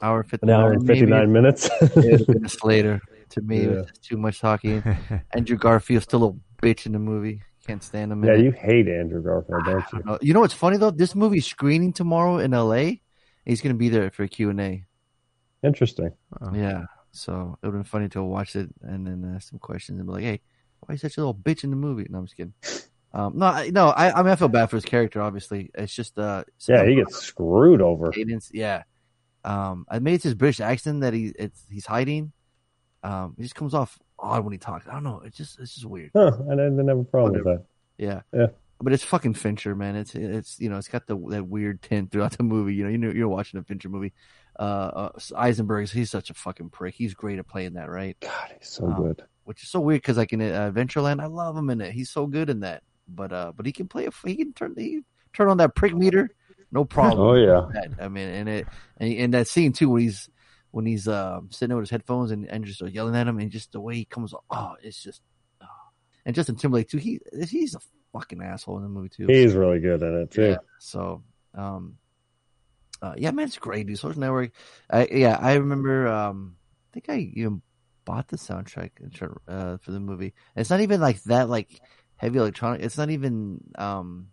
[0.00, 1.68] hour fifty An hour and fifty nine minutes.
[1.80, 3.00] it would have been a Slater.
[3.30, 4.82] To me, it was too much talking.
[5.32, 7.42] Andrew Garfield's still a bitch in the movie.
[7.66, 8.24] Can't stand him.
[8.24, 10.02] yeah, you hate Andrew Garfield, don't you?
[10.12, 10.90] Uh, you know what's funny though?
[10.90, 13.02] This movie's screening tomorrow in L.A.
[13.44, 14.84] He's gonna be there for a Q and A.
[15.62, 16.12] Interesting.
[16.54, 19.98] Yeah, so it would have been funny to watch it and then ask some questions
[19.98, 20.40] and be like, "Hey,
[20.80, 22.54] why are you such a little bitch in the movie?" No, I'm just kidding.
[23.12, 25.20] Um, no, I, no, I, I mean, I feel bad for his character.
[25.20, 28.10] Obviously, it's just uh, Yeah, he gets screwed over.
[28.10, 28.50] cadence.
[28.54, 28.84] Yeah,
[29.44, 32.32] um, I made it's his British accent that he it's he's hiding.
[33.02, 34.86] Um, it just comes off odd when he talks.
[34.86, 35.22] I don't know.
[35.24, 36.10] It's just it's just weird.
[36.14, 36.32] Huh?
[36.46, 37.64] I didn't have a problem with that.
[37.98, 38.22] Yeah.
[38.32, 38.48] Yeah.
[38.82, 39.96] But it's fucking Fincher, man.
[39.96, 42.74] It's it's you know it's got the that weird tint throughout the movie.
[42.74, 44.12] You know you know you're watching a Fincher movie.
[44.58, 46.94] Uh, uh Eisenberg, he's such a fucking prick.
[46.94, 48.16] He's great at playing that, right?
[48.20, 49.22] God, he's so Um, good.
[49.44, 51.92] Which is so weird because like in uh, Adventureland, I love him in it.
[51.92, 52.82] He's so good in that.
[53.08, 54.06] But uh, but he can play.
[54.06, 55.02] A, he can turn he
[55.32, 56.30] turn on that prick meter,
[56.72, 57.20] no problem.
[57.20, 57.82] Oh, yeah.
[58.00, 58.66] I mean, and it
[58.96, 60.28] and in that scene too when he's
[60.70, 63.50] when he's uh, sitting there with his headphones and and just yelling at him and
[63.50, 64.34] just the way he comes.
[64.50, 65.22] Oh, it's just.
[65.60, 65.66] Oh.
[66.24, 66.98] And Justin Timberlake too.
[66.98, 67.80] He he's a
[68.12, 69.26] fucking asshole in the movie too.
[69.26, 70.50] He's really good at it too.
[70.50, 70.56] Yeah.
[70.78, 71.22] So,
[71.54, 71.96] um,
[73.02, 73.98] uh, yeah, man, it's great, dude.
[73.98, 74.52] Social Network.
[74.90, 76.08] I, yeah, I remember.
[76.08, 76.56] Um,
[76.90, 77.62] I think I even
[78.04, 78.90] bought the soundtrack
[79.46, 80.34] uh, for the movie.
[80.54, 81.80] And it's not even like that, like
[82.16, 82.82] heavy electronic.
[82.82, 83.62] It's not even.
[83.76, 84.28] Um,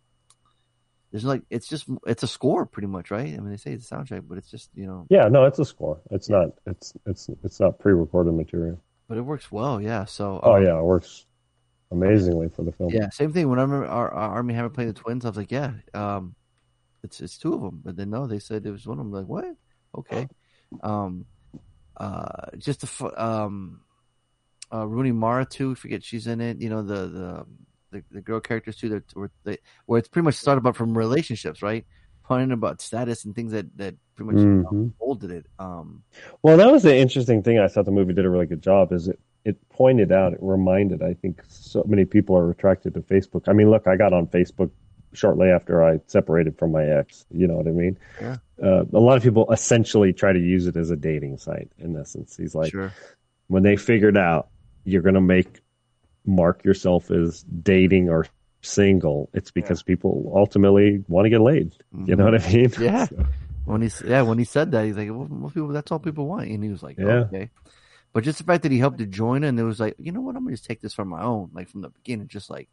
[1.11, 3.27] there's like it's just it's a score pretty much, right?
[3.27, 5.59] I mean, they say it's a soundtrack, but it's just you know, Yeah, no, it's
[5.59, 6.01] a score.
[6.11, 6.49] It's not.
[6.65, 8.81] It's it's it's not pre-recorded material.
[9.07, 9.81] but it works well.
[9.81, 10.05] Yeah.
[10.05, 10.39] So.
[10.43, 11.25] Oh um, yeah, it works
[11.91, 12.91] amazingly for the film.
[12.93, 13.49] Yeah, same thing.
[13.49, 16.35] When I remember our, our Armie Hammer playing the twins, I was like, yeah, um,
[17.03, 17.81] it's it's two of them.
[17.83, 19.13] But then no, they said it was one of them.
[19.13, 19.55] Like what?
[19.97, 20.27] Okay.
[20.83, 21.25] Um,
[21.95, 23.81] uh, just the um,
[24.73, 25.75] uh, Rooney Mara too.
[25.75, 26.61] Forget she's in it.
[26.61, 27.45] You know the the
[27.91, 28.89] the, the girl characters too.
[28.89, 31.85] That where, they, where it's pretty much started about from relationships, right?
[32.23, 34.93] Punning about status and things that that pretty much Mhm.
[34.99, 35.45] molded it.
[35.59, 36.03] Um,
[36.43, 37.57] Well, that was the interesting thing.
[37.59, 38.91] I thought the movie did a really good job.
[38.91, 41.01] Is it it pointed out, it reminded.
[41.01, 43.43] I think so many people are attracted to Facebook.
[43.47, 44.71] I mean, look, I got on Facebook
[45.13, 47.25] shortly after I separated from my ex.
[47.31, 47.97] You know what I mean?
[48.19, 48.37] Yeah.
[48.61, 51.71] Uh, a lot of people essentially try to use it as a dating site.
[51.79, 52.91] In essence, he's like, Sure.
[53.47, 54.49] when they figured out
[54.83, 55.61] you're going to make
[56.27, 58.27] mark yourself as dating or
[58.61, 61.73] single, it's because people ultimately want to get laid.
[62.05, 62.69] You know what I mean?
[62.69, 62.83] Mm-hmm.
[62.83, 63.07] Yeah.
[63.65, 66.25] When he yeah when he said that, he's like, well, most people that's all people
[66.25, 67.25] want, and he was like, Yeah.
[67.27, 67.49] okay.
[68.13, 70.21] But just the fact that he helped to join, and it was like, you know
[70.21, 72.69] what, I'm gonna just take this from my own, like from the beginning, just like,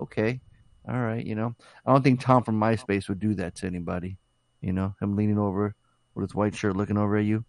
[0.00, 0.40] okay,
[0.88, 1.54] all right, you know.
[1.86, 4.18] I don't think Tom from MySpace would do that to anybody,
[4.60, 5.76] you know, him leaning over
[6.16, 7.44] with his white shirt, looking over at you.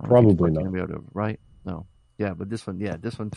[0.00, 0.60] I don't think Probably not.
[0.64, 1.38] anybody right?
[1.66, 1.84] No,
[2.16, 3.32] yeah, but this one, yeah, this one,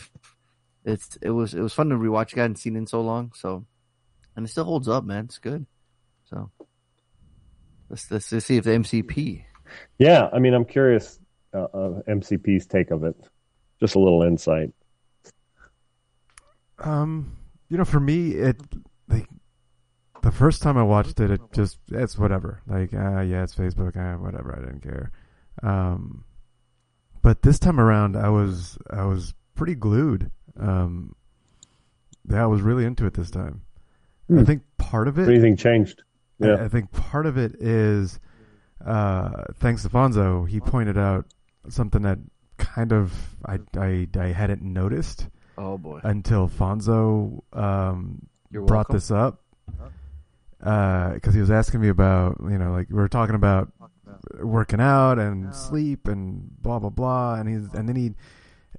[0.84, 2.36] it's it was it was fun to rewatch.
[2.36, 3.64] I hadn't seen it in so long, so
[4.36, 5.24] and it still holds up, man.
[5.24, 5.66] It's good.
[6.24, 6.50] So
[7.88, 9.44] let's let's, let's see if the MCP.
[9.98, 11.18] Yeah, I mean, I'm curious
[11.54, 13.16] uh, of MCP's take of it.
[13.80, 14.70] Just a little insight.
[16.78, 17.36] Um,
[17.68, 18.60] you know, for me, it
[19.08, 19.28] like
[20.22, 22.62] the first time I watched it, it just it's whatever.
[22.66, 24.54] Like, ah, yeah, it's Facebook, ah, whatever.
[24.56, 25.12] I didn't care.
[25.62, 26.24] Um,
[27.22, 30.30] but this time around, I was I was pretty glued.
[30.58, 31.14] Um,
[32.30, 33.62] yeah, I was really into it this time.
[34.30, 34.44] I Hmm.
[34.44, 35.28] think part of it.
[35.28, 36.02] Anything changed?
[36.38, 36.56] Yeah.
[36.64, 38.18] I, think part of it is
[38.84, 40.48] uh, thanks to Fonzo.
[40.48, 41.26] He pointed out
[41.68, 42.18] something that
[42.58, 45.28] kind of I I, I hadn't noticed.
[45.56, 46.00] Oh, boy.
[46.02, 49.40] Until Fonzo um, brought this up
[50.62, 53.70] Uh, because he was asking me about you know like we were talking about
[54.42, 58.14] working out and sleep and blah blah blah and he's and then he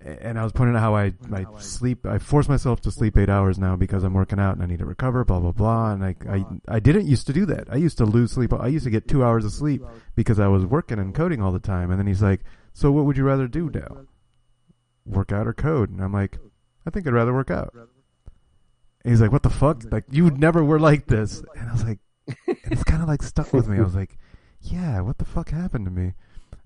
[0.06, 3.30] and I was pointing out how I I sleep I force myself to sleep eight
[3.30, 5.94] hours now because I'm working out and I need to recover blah blah blah.
[5.94, 7.68] And I I I didn't used to do that.
[7.72, 8.54] I used to lose sleep.
[8.54, 9.84] I used to get two hours of sleep
[10.16, 11.90] because I was working and coding all the time.
[11.90, 12.42] And then he's like
[12.74, 14.06] so what would you rather do now
[15.06, 15.90] work out or code?
[15.90, 16.38] And I'm like
[16.86, 17.74] I think I'd rather work out.
[17.74, 19.84] And he's like what the fuck?
[19.92, 21.42] Like you never were like this.
[21.56, 22.00] And I was like
[22.46, 23.80] it's kind of like stuck with me.
[23.80, 24.20] I was like
[24.62, 26.14] yeah what the fuck happened to me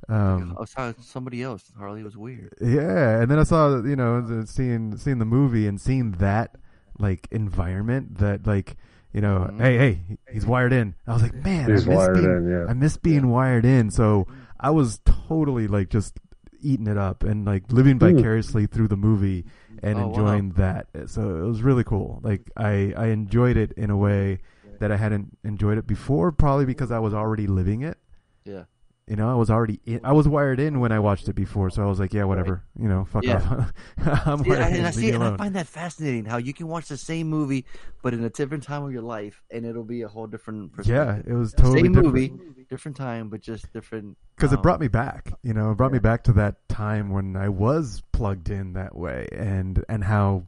[0.10, 1.64] um I saw somebody else.
[1.78, 2.54] Harley was weird.
[2.62, 6.56] yeah, and then I saw you know seeing seeing the movie and seeing that
[6.98, 8.76] like environment that like
[9.14, 9.62] you know Mm-hmm.
[9.62, 10.96] hey hey he's wired in.
[11.08, 12.66] I was like man, He's I miss wired being, in, yeah.
[12.70, 13.90] I miss being wired in.
[13.92, 14.28] So
[14.60, 16.20] I was totally like just
[16.62, 18.16] eating it up and like living Hmm.
[18.16, 19.46] vicariously through the movie
[19.82, 20.10] and Oh, wow.
[20.10, 20.88] enjoying that.
[21.08, 22.20] So it was really cool.
[22.24, 24.40] Like I I enjoyed it in a way
[24.80, 27.98] that I hadn't enjoyed it before, probably because I was already living it.
[28.46, 28.64] Yeah.
[29.10, 31.72] You know, I was already in, I was wired in when I watched it before,
[31.72, 32.64] so I was like, yeah, whatever.
[32.80, 33.38] You know, fuck Yeah.
[33.38, 33.74] off.
[34.28, 34.86] I'm See, wired I, in.
[34.86, 37.66] I see, and I find that fascinating how you can watch the same movie,
[38.04, 40.74] but in a different time of your life, and it'll be a whole different.
[40.74, 41.26] Perspective.
[41.26, 42.14] Yeah, it was totally same different.
[42.14, 44.16] movie, different time, but just different.
[44.36, 45.34] because it um, brought me back.
[45.42, 48.96] You know, it brought me back to that time when I was plugged in that
[48.96, 50.46] way, and and how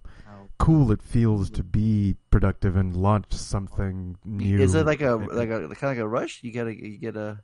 [0.59, 4.59] cool it feels to be productive and launch something new.
[4.59, 6.43] Is it like a like a kind of like a rush?
[6.43, 7.39] You gotta you get a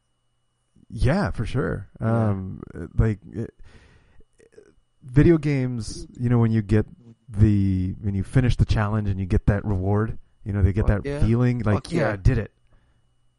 [0.89, 1.87] Yeah, for sure.
[1.99, 2.29] Yeah.
[2.29, 2.61] Um,
[2.97, 3.53] like it,
[5.03, 6.85] video games, you know, when you get
[7.29, 10.87] the when you finish the challenge and you get that reward, you know, they get
[10.87, 11.19] Fuck that yeah.
[11.19, 12.01] feeling like, yeah.
[12.01, 12.13] yeah.
[12.13, 12.51] I did it.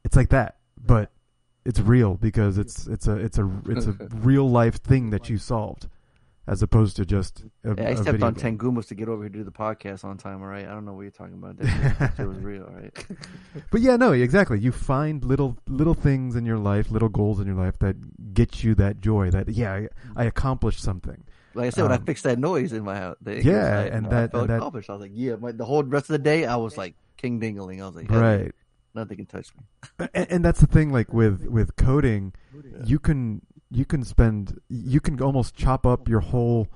[0.05, 1.11] It's like that, but
[1.65, 5.39] it's real because it's it's a it's a it's a real life thing that you
[5.39, 5.89] solved,
[6.49, 8.59] as opposed to just a, Yeah, I a stepped on game.
[8.59, 10.41] Tengumas to get over here to do the podcast on time.
[10.43, 11.59] All right, I don't know what you're talking about.
[11.59, 13.07] That shit was real, all right?
[13.70, 14.59] But yeah, no, exactly.
[14.59, 18.65] You find little little things in your life, little goals in your life that get
[18.65, 19.31] you that joy.
[19.31, 21.23] That yeah, I, I accomplished something.
[21.55, 24.07] Like I said, when I Um, fixed that noise in my house, Yeah, I- and
[24.07, 24.89] I that- felt and that- accomplished.
[24.91, 25.37] I was like, yeah.
[25.37, 27.83] My, the whole rest of the day, I was like king dingling.
[27.83, 28.53] I was like, Right.
[28.95, 30.07] nothing can touch me.
[30.15, 32.33] and, and that's the thing like with with coding
[32.85, 36.69] you can you can spend you can almost chop up your whole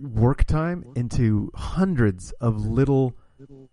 [0.00, 3.14] work time into hundreds of little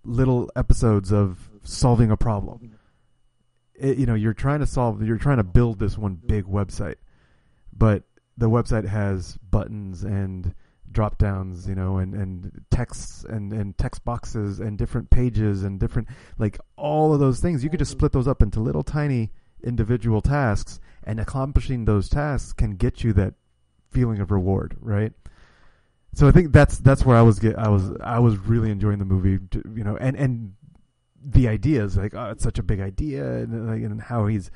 [0.03, 2.77] little episodes of solving a problem.
[3.75, 6.95] It, you know you're trying to solve you're trying to build this one big website
[7.71, 8.03] but
[8.37, 10.53] the website has buttons and
[10.91, 15.79] drop downs you know and and texts and and text boxes and different pages and
[15.79, 16.07] different
[16.37, 17.63] like all of those things.
[17.63, 19.31] You could just split those up into little tiny
[19.63, 23.33] individual tasks and accomplishing those tasks can get you that
[23.91, 25.13] feeling of reward right?
[26.15, 28.97] So i think that's that's where i was get i was i was really enjoying
[28.97, 30.53] the movie t- you know and and
[31.23, 34.49] the idea is like oh it's such a big idea and and how he's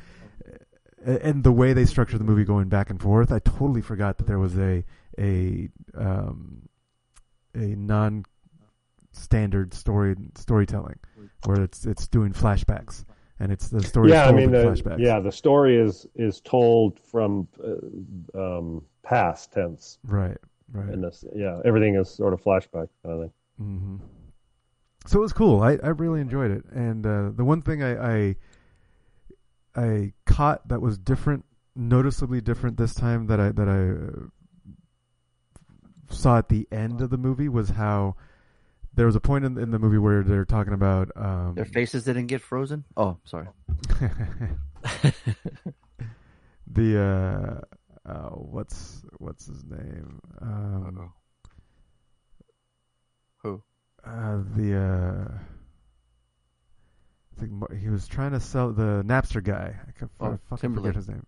[1.06, 4.28] and the way they structure the movie going back and forth, I totally forgot that
[4.28, 4.84] there was a
[5.20, 6.70] a um,
[7.54, 8.26] a non
[9.12, 11.00] standard story storytelling
[11.46, 13.06] where it's it's doing flashbacks
[13.44, 14.10] and it's the story.
[14.10, 15.00] yeah, I mean, the, flashbacks.
[15.00, 20.00] yeah, the story is is told from uh, um, past tense.
[20.06, 20.38] Right,
[20.72, 20.88] right.
[20.88, 23.32] And this, yeah, everything is sort of flashback kind of thing.
[23.58, 23.96] hmm
[25.06, 25.62] So it was cool.
[25.62, 28.36] I, I really enjoyed it, and uh, the one thing I, I
[29.76, 31.44] I caught that was different,
[31.76, 34.28] noticeably different this time that I that I uh,
[36.16, 38.16] saw at the end of the movie was how
[38.96, 42.04] there was a point in, in the movie where they're talking about um, Their faces
[42.04, 42.84] didn't get frozen.
[42.96, 43.48] Oh, sorry.
[46.68, 47.62] the uh,
[48.10, 50.20] uh, what's what's his name?
[50.42, 51.12] Um,
[53.38, 53.64] Who?
[54.06, 55.28] Uh, the uh,
[57.36, 59.76] I think he was trying to sell the Napster guy.
[59.88, 61.26] I, can, I Oh, fucking forget his name.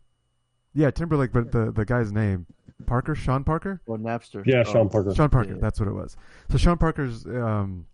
[0.76, 2.46] Yeah, Timberlake, but the the guy's name
[2.86, 3.82] Parker, Sean Parker.
[3.88, 4.46] Well, Napster.
[4.46, 4.72] Yeah, Oh.
[4.72, 5.16] Sean Parker.
[5.16, 5.58] Sean Parker, Yeah.
[5.62, 6.18] that's what it was.
[6.52, 7.86] So Sean Parker's um,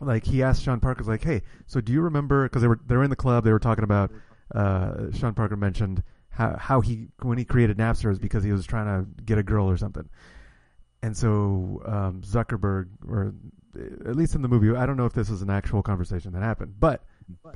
[0.00, 2.44] like he asked Sean Parker's like, hey, so do you remember?
[2.44, 4.12] Because they were they were in the club, they were talking about.
[4.54, 8.66] Uh, Sean Parker mentioned how how he when he created Napster is because he was
[8.66, 10.06] trying to get a girl or something,
[11.02, 13.32] and so um, Zuckerberg or
[14.06, 16.42] at least in the movie, I don't know if this is an actual conversation that
[16.42, 17.02] happened, but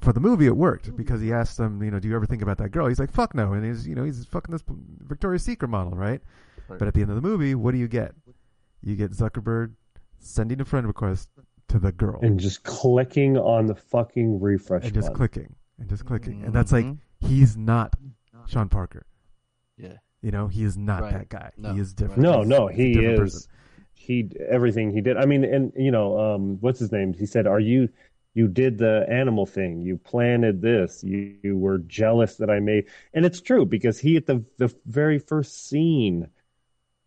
[0.01, 2.43] for the movie it worked because he asked them, you know, do you ever think
[2.43, 2.87] about that girl?
[2.89, 6.21] He's like, fuck no, and he's you know he's fucking this Victoria's Secret model, right?
[6.69, 6.79] Right.
[6.79, 8.15] But at the end of the movie, what do you get?
[8.83, 9.73] You get Zuckerberg
[10.19, 11.29] sending a friend request
[11.69, 15.17] to the girl And just clicking on the fucking refresh and just button.
[15.17, 16.99] clicking and just clicking, and that's like Mhm.
[17.21, 17.95] he's not
[18.47, 19.07] Sean Parker.
[19.77, 19.95] Yeah.
[20.23, 21.13] You know, he is not Right.
[21.13, 21.51] that guy.
[21.57, 21.73] No.
[21.75, 22.23] He is different.
[22.23, 23.21] No, He's- no, he different is.
[23.21, 23.51] person.
[23.93, 25.17] He everything he did.
[25.17, 27.13] I mean, and you know, um, what's his name?
[27.13, 27.89] He said, "Are you?
[28.37, 29.81] You did the animal thing.
[29.81, 31.03] You planted this.
[31.03, 32.85] You, you were jealous that I made."
[33.15, 36.29] And it's true because he at the the very first scene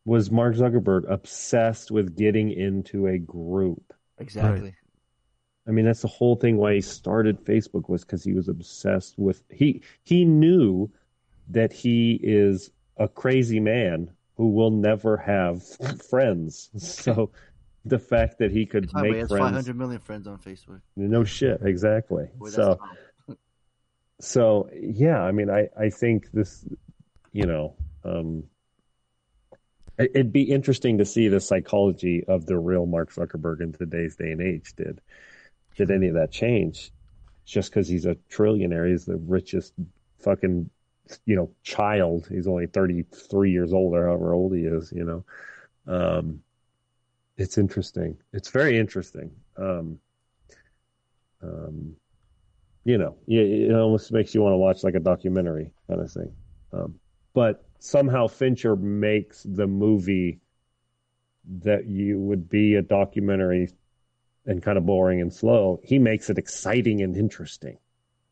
[0.05, 3.93] was Mark Zuckerberg obsessed with getting into a group.
[4.17, 4.73] Exactly.
[5.67, 9.19] I mean, that's the whole thing why he started Facebook was because he was obsessed
[9.19, 10.89] with he he knew
[11.49, 15.61] that he is a crazy man who will never have
[16.09, 16.71] friends.
[16.77, 17.29] So
[17.85, 20.81] the fact that he could By the way, make friends, 500 million friends on Facebook.
[20.95, 22.27] no shit, exactly.
[22.37, 22.79] Boy, so
[24.19, 26.65] so yeah, I mean, I I think this,
[27.31, 28.43] you know, um,
[29.97, 34.15] it- it'd be interesting to see the psychology of the real Mark Zuckerberg in today's
[34.15, 34.73] day and age.
[34.75, 35.01] Did
[35.77, 36.91] did any of that change?
[37.45, 39.73] Just because he's a trillionaire, he's the richest
[40.19, 40.69] fucking,
[41.25, 42.27] you know, child.
[42.29, 44.91] He's only thirty three years old or however old he is.
[44.91, 45.23] You know,
[45.87, 46.43] um,
[47.39, 48.17] it's interesting.
[48.33, 49.31] It's very interesting.
[49.57, 49.97] Um,
[51.41, 51.95] um,
[52.83, 56.11] you know, it, it almost makes you want to watch like a documentary kind of
[56.11, 56.31] thing.
[56.73, 56.99] Um,
[57.33, 60.41] but somehow Fincher makes the movie
[61.61, 63.69] that you would be a documentary
[64.45, 65.79] and kind of boring and slow.
[65.81, 67.77] He makes it exciting and interesting.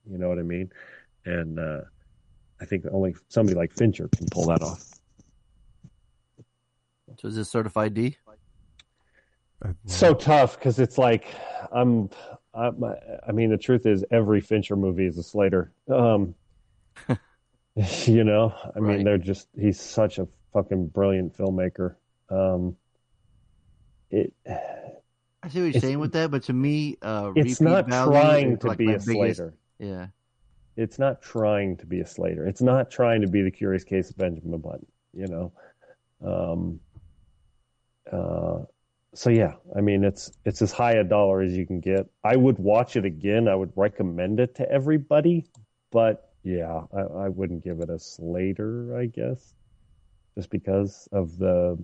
[0.05, 0.69] You know what I mean?
[1.23, 1.81] And uh,
[2.59, 4.83] I think only somebody like Fincher can pull that off.
[7.19, 8.17] So is this certified D?
[9.85, 11.27] So tough because it's like
[11.71, 12.09] I'm,
[12.53, 12.83] I'm
[13.27, 15.71] I mean the truth is every Fincher movie is a Slater.
[15.89, 16.35] Um,
[18.05, 19.05] you know, I mean Right.
[19.05, 21.95] they're just he's such a fucking brilliant filmmaker.
[22.29, 22.75] Um,
[24.09, 28.57] it I see what you're saying with that, but to me, uh, it's not trying
[28.57, 29.53] to like be a biggest- Slater.
[29.79, 30.07] Yeah.
[30.75, 32.45] It's not trying to be a Slater.
[32.47, 34.85] It's not trying to be the Curious Case of Benjamin Button.
[35.13, 35.51] You know,
[36.23, 36.79] um,
[38.11, 38.63] uh,
[39.13, 42.07] so yeah, I mean it's it's as high a dollar as you can get.
[42.23, 43.47] I would watch it again.
[43.47, 45.45] I would recommend it to everybody,
[45.91, 48.97] but yeah, I, I wouldn't give it a Slater.
[48.97, 49.53] I guess
[50.35, 51.77] just because of the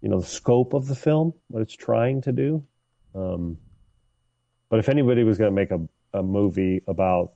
[0.00, 2.64] you know the scope of the film, what it's trying to do.
[3.14, 3.58] Um,
[4.68, 5.80] but if anybody was going to make a,
[6.18, 7.32] a movie about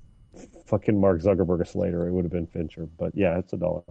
[0.66, 2.88] fucking Mark Zuckerberg Slater, it would have been Fincher.
[2.98, 3.82] But yeah, it's a dollar.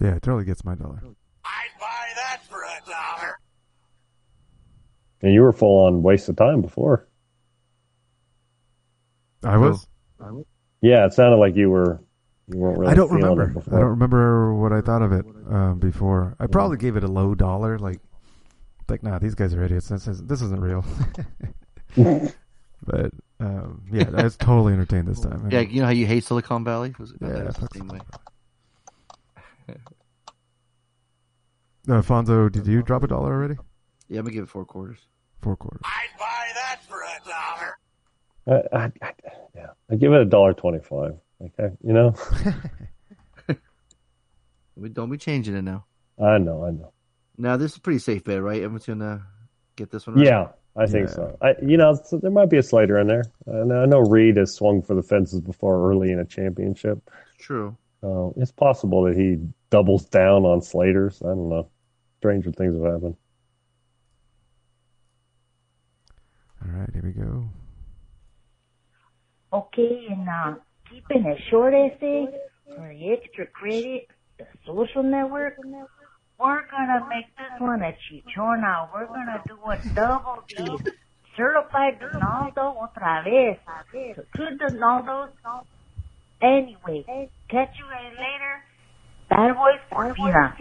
[0.00, 1.00] Yeah, it totally gets my dollar.
[1.44, 3.38] I'd buy that for a dollar.
[5.22, 7.08] And you were full on waste of time before.
[9.42, 9.86] I was.
[10.80, 12.00] Yeah, it sounded like you were.
[12.46, 12.92] You weren't really.
[12.92, 13.50] I don't remember.
[13.58, 16.36] It I don't remember what I thought of it um, before.
[16.38, 18.00] I probably gave it a low dollar, like,
[18.88, 19.88] like, nah, these guys are idiots.
[19.88, 20.84] This isn't, this isn't real.
[22.86, 25.48] but um, yeah, I was totally entertained this time.
[25.50, 26.94] Yeah, you know how you hate Silicon Valley?
[26.98, 28.00] Was it, I thought Yeah, it was the same way.
[31.88, 33.54] Uh, Fonzo, did you drop a dollar already?
[34.08, 34.98] Yeah, I'm gonna give it four quarters.
[35.40, 35.82] Four quarters.
[35.84, 39.12] I'd buy that for a I, I,
[39.54, 41.14] yeah, I give it a dollar twenty-five.
[41.40, 42.14] Okay, you know.
[44.78, 45.84] We don't be changing it now.
[46.22, 46.92] I know, I know.
[47.36, 48.62] Now this is a pretty safe bet, right?
[48.62, 49.26] Everyone's gonna
[49.76, 50.26] get this one right.
[50.26, 51.36] Yeah, I think so.
[51.40, 53.24] I, you know, so there might be a slider in there.
[53.46, 56.98] And I know Reed has swung for the fences before early in a championship.
[57.38, 57.76] True.
[58.02, 59.38] Uh, it's possible that he
[59.70, 61.20] doubles down on Slater's.
[61.22, 61.68] I don't know.
[62.18, 63.16] Stranger things have happened.
[66.64, 67.48] All right, here we go.
[69.52, 70.54] Okay, and uh,
[70.90, 72.26] keeping it short essay
[72.66, 74.08] for the extra credit,
[74.38, 75.56] the social network,
[76.38, 78.88] we're gonna make this one a chichona.
[78.92, 80.92] We're gonna do a double D.
[81.36, 83.58] Certified Donaldo otra vez.
[84.16, 85.30] So two Donaldos.
[86.42, 88.62] Anyway, catch you later.
[89.30, 90.56] Bad boys for Pina.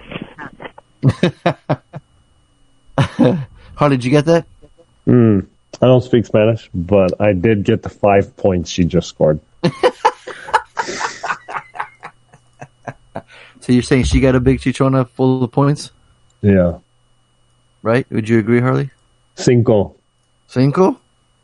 [3.76, 4.46] Harley, did you get that?
[5.06, 5.40] Hmm.
[5.82, 9.40] I don't speak Spanish, but I did get the five points she just scored.
[13.60, 15.92] So you're saying she got a big chichona full of points,
[16.42, 16.78] Yeah.
[17.82, 18.10] right?
[18.12, 18.92] Would you agree, Harley?
[19.36, 19.94] Cinco.
[20.48, 20.98] Cinco?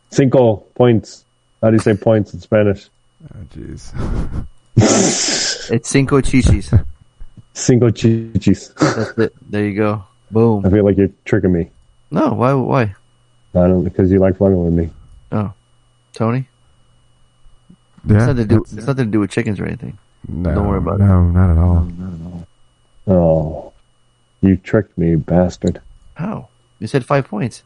[0.10, 1.26] Cinco points.
[1.62, 2.88] How do you say points in Spanish?
[3.26, 4.46] Oh, jeez.
[5.70, 6.86] It's cinco chichis.
[7.54, 8.74] Cinco chichis.
[8.76, 9.34] That's it.
[9.50, 10.04] There you go.
[10.32, 10.66] Boom.
[10.66, 11.70] I feel like you're tricking me.
[12.12, 12.54] No, why?
[12.54, 12.82] Why?
[13.56, 14.90] I don't because you like fucking with me.
[15.32, 15.54] Oh,
[16.14, 16.48] Tony.
[18.06, 19.98] Yeah, it's, nothing to do, that's- it's nothing to do with chickens or anything.
[20.28, 21.04] No, Don't worry about it.
[21.04, 21.82] No, not at all.
[21.82, 22.48] No, not at all.
[23.16, 23.74] Oh,
[24.42, 25.82] you tricked me, bastard.
[26.16, 26.48] How?
[26.80, 27.64] You said five points.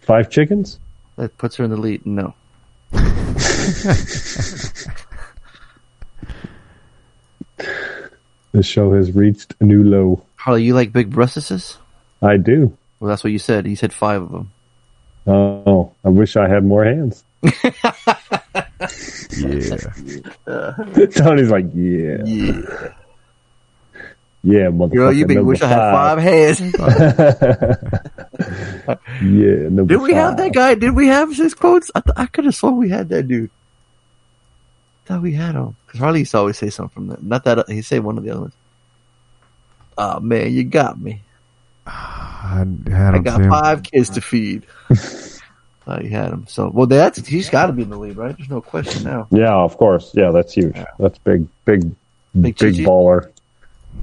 [0.00, 0.78] Five chickens?
[1.16, 2.04] That puts her in the lead.
[2.04, 2.34] No.
[8.52, 10.24] The show has reached a new low.
[10.36, 11.76] Harley, you like big breastises?
[12.20, 12.76] I do.
[13.00, 13.66] Well, that's what you said.
[13.66, 14.50] You said five of them.
[15.26, 17.24] Oh, I wish I had more hands.
[19.38, 19.76] Yeah.
[21.14, 22.18] Tony's like, yeah.
[22.24, 22.92] Yeah.
[24.44, 24.92] Yeah, motherfucker.
[24.94, 26.60] Girl, you big number wish I had five hands.
[29.22, 30.74] yeah, number Did we have that guy?
[30.74, 31.92] Did we have six quotes?
[31.94, 33.50] I, th- I could have sworn we had that dude.
[35.04, 35.76] Thought we had him.
[35.86, 37.22] Because Harley used to always say something from that.
[37.22, 38.54] Not that, he say one of the other ones.
[39.98, 41.22] Oh, man, you got me.
[41.86, 43.48] I had I got too.
[43.50, 44.66] five kids to feed.
[44.90, 46.46] oh, you had him.
[46.48, 48.36] So, well, that's, he's got to be in the lead, right?
[48.36, 49.26] There's no question now.
[49.30, 50.12] Yeah, of course.
[50.14, 50.76] Yeah, that's huge.
[50.98, 51.94] That's big, big,
[52.40, 53.30] Big big, baller,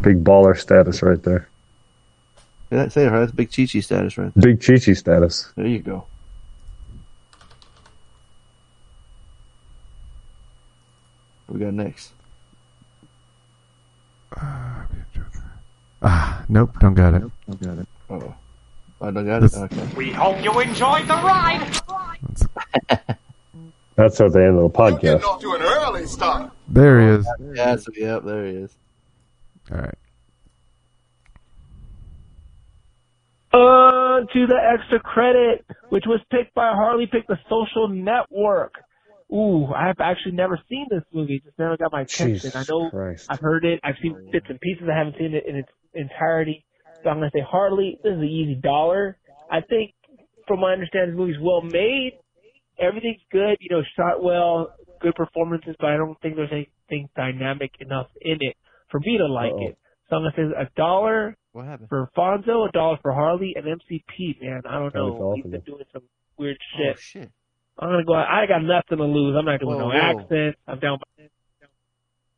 [0.01, 1.49] big baller status right there.
[2.71, 3.25] Yeah, say it, Harley.
[3.25, 4.53] That's big Chi Chi status right there.
[4.53, 5.51] Big Chi Chi status.
[5.55, 6.05] There you go.
[11.49, 12.13] We got next?
[16.01, 17.23] Ah, nope, don't got it.
[17.47, 17.87] Don't got it.
[18.09, 18.33] Oh.
[19.01, 19.53] I don't got it?
[19.53, 19.87] Okay.
[19.95, 21.79] We hope you enjoyed the ride.
[23.95, 25.23] That's at the end of the podcast.
[25.23, 26.51] off to an early start.
[26.69, 27.27] There he is.
[27.53, 28.77] Yeah, so, yep, there he is.
[29.71, 29.97] All right.
[33.51, 38.75] On to the extra credit, which was picked by Harley Pick the Social Network.
[39.31, 41.41] Ooh, I've actually never seen this movie.
[41.43, 42.33] Just never got my attention.
[42.35, 43.27] Jesus I know Christ.
[43.29, 43.79] I've heard it.
[43.83, 44.87] I've seen oh, bits and pieces.
[44.91, 46.65] I haven't seen it in its entirety.
[47.03, 47.99] So I'm gonna say Harley.
[48.03, 49.17] This is an easy dollar.
[49.51, 49.93] I think,
[50.47, 52.13] from my understanding, the movie's well made.
[52.79, 53.57] Everything's good.
[53.59, 58.37] You know, shot well, good performances, but I don't think there's anything dynamic enough in
[58.41, 58.57] it
[58.89, 59.67] for me to like Uh-oh.
[59.67, 59.77] it.
[60.09, 61.89] So I'm gonna say a dollar What happened?
[61.89, 64.41] for Fonzo, a dollar for Harley, and MCP.
[64.41, 65.33] Man, I don't know.
[65.35, 66.03] He's been doing some
[66.37, 67.31] weird Oh, shit.
[67.79, 67.83] Shit.
[67.83, 68.13] I'm gonna go.
[68.13, 69.35] I got nothing to lose.
[69.37, 70.21] I'm not doing Whoa, no whoa.
[70.21, 70.59] accents.
[70.67, 70.99] I'm down.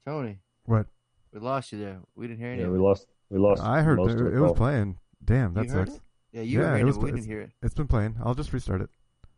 [0.05, 0.87] Tony, What?
[1.33, 1.99] we lost you there.
[2.15, 2.65] We didn't hear anything.
[2.67, 3.05] Yeah, we lost.
[3.29, 3.61] We lost.
[3.61, 4.97] I heard most it, of the it was playing.
[5.23, 5.97] Damn, that You heard sucks.
[5.99, 6.03] it?
[6.33, 6.95] Yeah, you were yeah, hearing it was.
[6.97, 7.51] it, but we didn't hear it.
[7.61, 8.15] It's been playing.
[8.23, 8.89] I'll just restart it.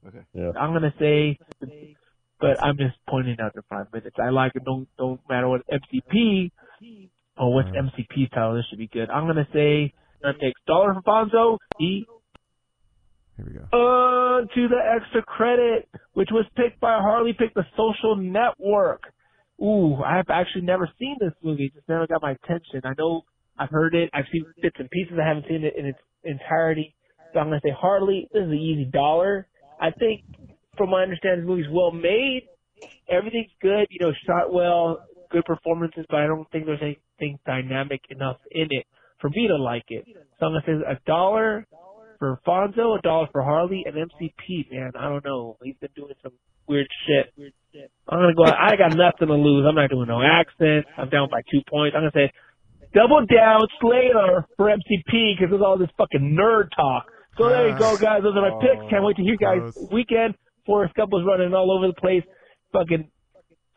[0.07, 0.19] Okay.
[0.33, 0.51] Yeah.
[0.59, 1.37] I'm gonna say,
[2.39, 4.15] but I'm just pointing out the five minutes.
[4.21, 4.63] I like it.
[4.63, 6.51] Don't don't matter what MCP
[7.37, 7.81] or what's Uh.
[7.83, 8.55] MCP title.
[8.55, 9.09] This should be good.
[9.09, 9.93] I'm gonna say.
[10.21, 11.57] That takes dollar for Fonzo.
[11.77, 12.05] He
[13.37, 13.77] Here we go.
[13.77, 19.01] On to the extra credit, which was picked by Harley Pick the Social Network.
[19.61, 21.71] Ooh, I've actually never seen this movie.
[21.73, 22.81] Just never got my attention.
[22.83, 23.21] I know
[23.57, 24.09] I've heard it.
[24.13, 25.17] I've seen bits and pieces.
[25.21, 26.95] I haven't seen it in its entirety.
[27.33, 28.27] So I'm gonna say Harley.
[28.33, 29.47] This is an easy dollar.
[29.79, 30.21] I think,
[30.77, 32.43] from my understanding, the movie's well made.
[33.09, 33.87] Everything's good.
[33.89, 38.67] You know, shot well, good performances, but I don't think there's anything dynamic enough in
[38.69, 38.85] it
[39.19, 40.05] for me to like it.
[40.39, 41.65] So I'm gonna say a dollar
[42.23, 44.71] for Fonzo, a dollar for Harley, and MCP.
[44.71, 45.57] Man, I don't know.
[45.61, 46.31] He's been doing some
[46.69, 47.33] weird shit.
[47.37, 47.91] Weird shit.
[48.07, 48.45] I'm gonna go.
[48.45, 49.65] I got nothing to lose.
[49.67, 50.87] I'm not doing no accents.
[50.97, 51.97] I'm down by two points.
[51.97, 52.31] I'm gonna say
[52.93, 57.11] double down Slater for MCP because there's all this fucking nerd talk.
[57.37, 57.97] So there you go, ah.
[57.97, 58.23] guys.
[58.23, 58.89] Those are my oh, picks.
[58.89, 59.89] Can't wait to hear you guys Close.
[59.91, 60.35] weekend.
[60.65, 62.23] Forrest Gump was running all over the place.
[62.71, 63.11] Fucking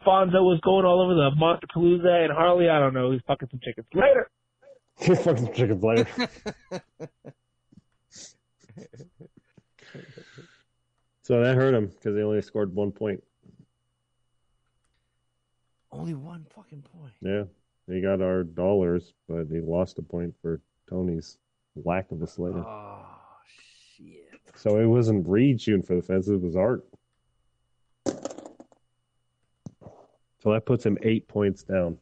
[0.06, 3.58] Fonzo was going all over the Monsterpalooza, and Harley, I don't know, he's fucking some
[3.58, 3.88] chickens.
[3.92, 4.30] Later.
[5.00, 6.06] He's fucking some chickens later.
[11.22, 13.22] so that hurt him because they only scored one point.
[15.92, 17.12] Only one fucking point.
[17.20, 17.44] Yeah,
[17.86, 21.38] he got our dollars, but he lost a point for Tony's
[21.74, 22.64] lack of a Slater.
[22.66, 23.06] Oh
[23.96, 24.40] shit.
[24.54, 26.84] So it wasn't Reed shooting for the fence; it was Art.
[30.42, 31.98] So that puts him eight points down.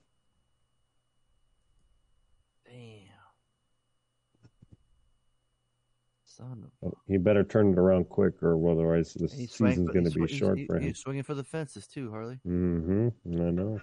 [6.49, 10.05] Son of He better turn it around quick, or otherwise this He's swing- season's going
[10.05, 10.83] to he's be swi- short he's- for him.
[10.83, 12.39] He's swinging for the fences too, Harley.
[12.47, 13.09] Mm-hmm.
[13.41, 13.81] I know.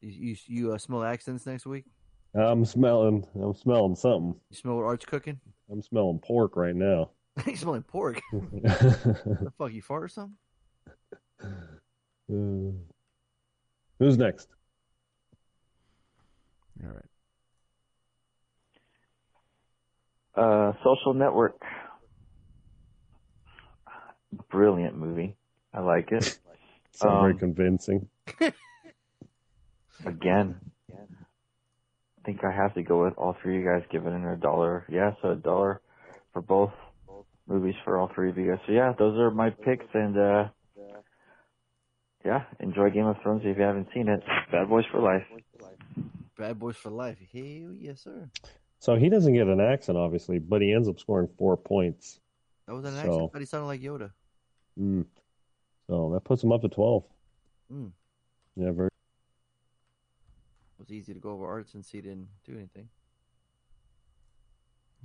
[0.00, 1.84] You you, you uh, smell accents next week?
[2.34, 3.26] I'm smelling.
[3.34, 4.34] I'm smelling something.
[4.50, 5.38] You smell what Art's cooking?
[5.70, 7.10] I'm smelling pork right now.
[7.46, 8.20] you smelling pork?
[8.32, 10.36] the fuck, you fart or something?
[11.42, 12.72] Uh,
[13.98, 14.48] who's next?
[16.82, 17.04] All right.
[20.34, 21.60] Uh, Social Network.
[24.50, 25.36] Brilliant movie.
[25.72, 26.38] I like it.
[26.94, 28.08] So very Um, convincing.
[30.04, 30.56] Again,
[30.92, 34.36] I think I have to go with all three of you guys giving it a
[34.36, 34.84] dollar.
[34.90, 35.80] Yeah, so a dollar
[36.34, 36.72] for both
[37.46, 38.58] movies for all three of you guys.
[38.66, 40.48] So yeah, those are my picks, and uh
[42.24, 44.22] yeah, enjoy Game of Thrones if you haven't seen it.
[44.50, 45.24] Bad Boys for Life.
[46.38, 47.18] Bad boys for life.
[47.32, 48.28] Hell yes, sir.
[48.80, 52.20] So he doesn't get an accent, obviously, but he ends up scoring four points.
[52.66, 54.10] That was an So- accent, but he sounded like Yoda.
[54.78, 55.06] Mm.
[55.88, 57.04] So that puts him up to twelve.
[57.72, 57.90] Mm.
[58.56, 58.88] Yeah, very.
[58.88, 58.90] It
[60.78, 62.88] was easy to go over Art since he didn't do anything.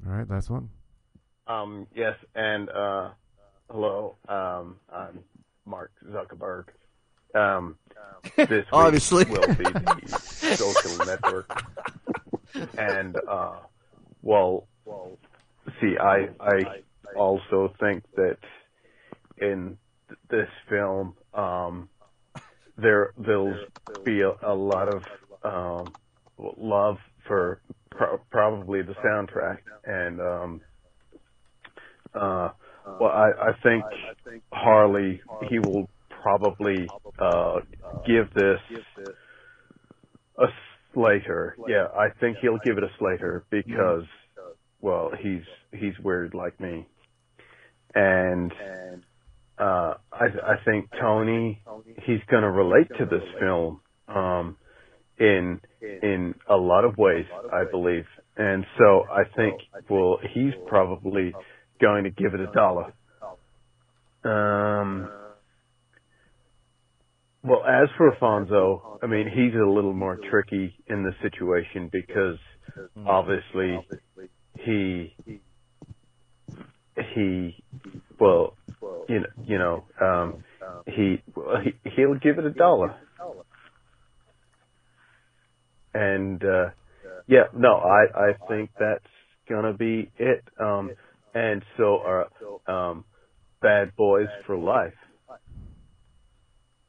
[0.05, 0.69] All right, last one.
[1.47, 3.09] Um, yes, and uh,
[3.69, 5.19] hello, um, I'm
[5.65, 6.65] Mark Zuckerberg.
[7.33, 7.77] Um,
[8.35, 9.25] this Obviously.
[9.25, 11.63] will be the social network,
[12.77, 13.57] and uh,
[14.21, 14.67] well,
[15.81, 16.81] see, I I
[17.15, 18.37] also think that
[19.41, 19.77] in
[20.09, 21.89] th- this film, um,
[22.77, 23.53] there there'll
[24.05, 25.03] be a, a lot of
[25.43, 25.95] um,
[26.57, 26.97] love
[27.27, 27.61] for
[27.91, 30.61] pro- probably the soundtrack and um,
[32.15, 32.49] uh,
[32.99, 33.87] well, I, I think
[34.51, 35.89] Harley he will
[36.23, 37.57] probably uh,
[38.07, 38.59] give this
[40.39, 40.45] a
[40.93, 41.57] Slater.
[41.67, 44.05] Yeah, I think he'll give it a Slater because
[44.81, 45.43] well, he's
[45.79, 46.87] he's weird like me,
[47.95, 48.53] and
[49.59, 51.61] uh, I I think Tony
[52.05, 54.57] he's going to relate to this film um,
[55.19, 58.05] in in a lot of ways, I believe,
[58.35, 59.59] and so I think
[59.89, 61.33] well he's probably
[61.81, 62.93] going to give it a dollar.
[64.23, 65.09] Um.
[67.43, 72.37] Well, as for Afonso, I mean, he's a little more tricky in the situation because
[73.05, 73.79] obviously
[74.59, 75.15] he
[77.13, 77.63] he
[78.19, 78.55] well
[79.09, 80.43] you know you know um
[80.87, 82.95] he well, he he'll give it a dollar
[85.93, 86.69] and uh
[87.27, 89.05] yeah no i i think that's
[89.49, 90.91] gonna be it um
[91.33, 92.27] and so are
[92.67, 93.03] um
[93.61, 94.93] bad boys for life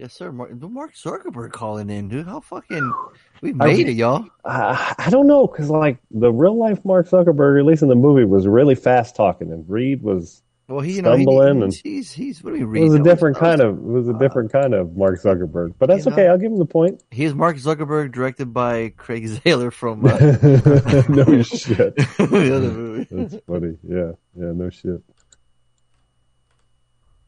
[0.01, 0.31] Yes, sir.
[0.31, 2.27] Mark, Mark Zuckerberg calling in, dude.
[2.27, 2.93] How fucking
[3.43, 4.27] we I- made it, y'all.
[4.45, 7.97] Uh, I don't know because like the real life Mark Zuckerberg, at least in the
[7.97, 11.73] movie, was really fast talking, and Reed was Well, he, you know, he, stumbling, and
[11.73, 14.13] he's, he's he's what do we it was a different kind of it was a
[14.19, 15.73] different kind of Mark Zuckerberg.
[15.79, 16.25] But that's You okay.
[16.27, 17.03] know- I'll give him the point.
[17.11, 20.11] He is Mark Zuckerberg, directed by Craig Zahler from uh,
[21.09, 21.97] no shit.
[22.19, 23.09] the other movie.
[23.11, 23.79] That's funny.
[23.83, 25.03] Yeah, yeah, no shit.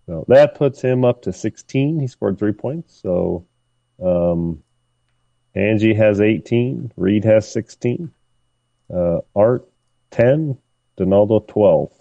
[0.07, 1.99] So that puts him up to 16.
[2.01, 3.01] He scored three points.
[3.01, 3.47] So
[4.03, 4.63] um,
[5.55, 6.93] Angie has 18.
[6.97, 8.11] Reed has 16.
[8.93, 9.67] Uh, Art
[10.11, 10.59] 10.
[10.97, 11.93] Donaldo 12.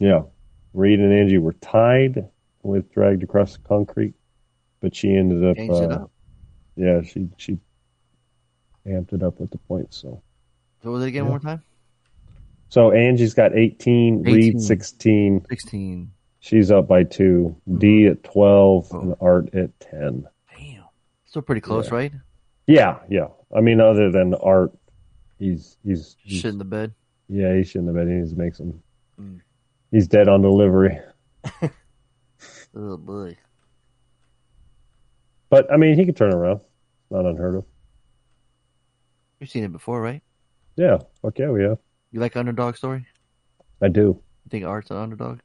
[0.00, 0.22] Yeah.
[0.74, 2.28] Reed and Angie were tied
[2.62, 4.14] with Dragged Across the Concrete,
[4.80, 5.56] but she ended up.
[5.56, 6.10] Changed it uh, up.
[6.76, 7.58] Yeah, she she
[8.86, 9.98] amped it up with the points.
[9.98, 10.22] So
[10.82, 11.30] So was it again Yeah.
[11.30, 11.62] one more time?
[12.68, 14.34] so Angie's got 18, 18.
[14.34, 15.44] Reed 16.
[15.48, 16.10] 16.
[16.38, 17.54] She's up by two.
[17.78, 20.26] D at 12 and Art at 10.
[20.56, 20.84] Damn.
[21.26, 21.94] Still pretty close, Yeah.
[21.94, 22.12] right?
[22.66, 23.26] Yeah, yeah.
[23.54, 24.72] I mean, other than Art,
[25.38, 26.94] he's he's, he's Shit in the bed.
[27.28, 28.16] yeah, he shouldn't have been.
[28.16, 28.80] He just makes him.
[29.20, 29.40] Mm.
[29.90, 30.98] He's dead on delivery.
[32.72, 33.36] Oh boy.
[35.48, 36.60] But I mean, he could turn around.
[37.10, 37.64] Not unheard of.
[39.40, 40.22] You've seen it before, right?
[40.76, 41.78] Yeah, fuck yeah, we have.
[42.12, 43.06] You like underdog story?
[43.82, 44.00] I do.
[44.44, 45.40] You think Art's an underdog?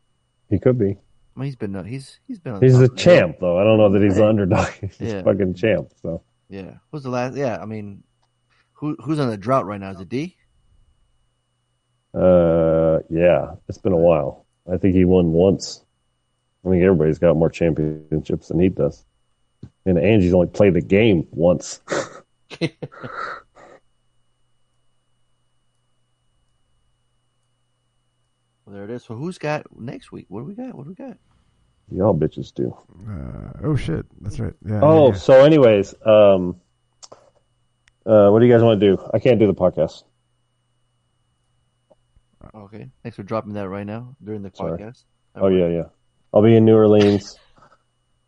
[0.52, 0.92] He could be.
[0.92, 3.58] I mean, he's been uh, he's he's been on He's a champ, though.
[3.58, 4.70] I don't know that he's an underdog.
[4.82, 5.14] He's Yeah.
[5.16, 5.94] a fucking champ.
[6.04, 6.76] So Yeah.
[6.92, 7.36] Who's the last?
[7.36, 8.04] Yeah, I mean,
[8.74, 9.90] who who's on the drought right now?
[9.90, 10.38] Is it D?
[12.16, 14.46] Uh, yeah, it's been a while.
[14.72, 15.84] I think he won once.
[16.66, 19.06] I think everybody's got more championships than he does.
[19.86, 21.82] And Angie's only played the game once.
[21.90, 22.10] Well,
[28.68, 29.04] there it is.
[29.04, 30.26] So who's got next week?
[30.30, 30.74] What do we got?
[30.74, 31.18] What do we got?
[31.92, 32.76] Y'all bitches do.
[33.08, 34.54] Uh, oh shit, that's right.
[34.66, 34.80] Yeah.
[34.82, 36.56] oh, yeah, so anyways, um,
[38.08, 39.10] uh, what do you guys want to do?
[39.14, 40.04] I can't do the podcast.
[42.56, 42.90] Okay.
[43.04, 44.80] Thanks for dropping that right now during the Sorry.
[44.80, 45.04] podcast.
[45.36, 45.84] Oh yeah, yeah.
[46.34, 47.38] I'll be in New Orleans.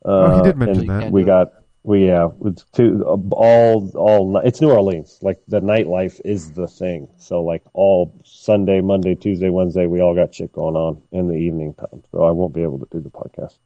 [0.06, 1.12] Uh, Oh, he did mention that.
[1.12, 1.52] We got
[1.84, 3.02] we yeah, it's two
[3.32, 5.18] all all it's New Orleans.
[5.22, 7.08] Like the nightlife is the thing.
[7.18, 11.34] So like all Sunday, Monday, Tuesday, Wednesday, we all got shit going on in the
[11.34, 12.04] evening time.
[12.12, 13.58] So I won't be able to do the podcast.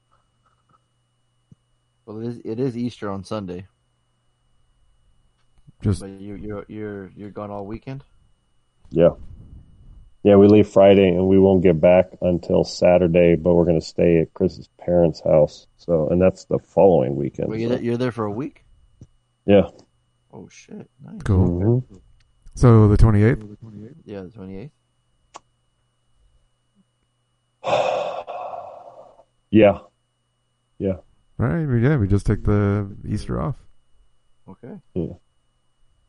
[2.06, 3.68] Well, it is it is Easter on Sunday,
[5.82, 8.04] Just but you you're you're you're gone all weekend.
[8.90, 9.12] Yeah.
[10.24, 14.20] Yeah, we leave Friday and we won't get back until Saturday, but we're gonna stay
[14.20, 15.66] at Chris's parents' house.
[15.78, 17.50] So and that's the following weekend.
[17.50, 18.64] Well, so- you're there, you're there for a week.
[19.46, 19.70] yeah.
[20.34, 20.90] Oh shit!
[21.04, 21.22] Nice.
[21.24, 21.84] Cool.
[21.92, 22.02] Mhm.
[22.56, 23.44] So the twenty eighth.
[24.06, 24.72] Yeah, the twenty eighth.
[29.54, 29.80] Yeah.
[30.80, 30.94] Yeah.
[31.40, 31.66] All right.
[31.68, 33.58] we- Yeah, we just take the Easter off.
[34.48, 34.76] Okay.
[34.94, 35.14] Yeah.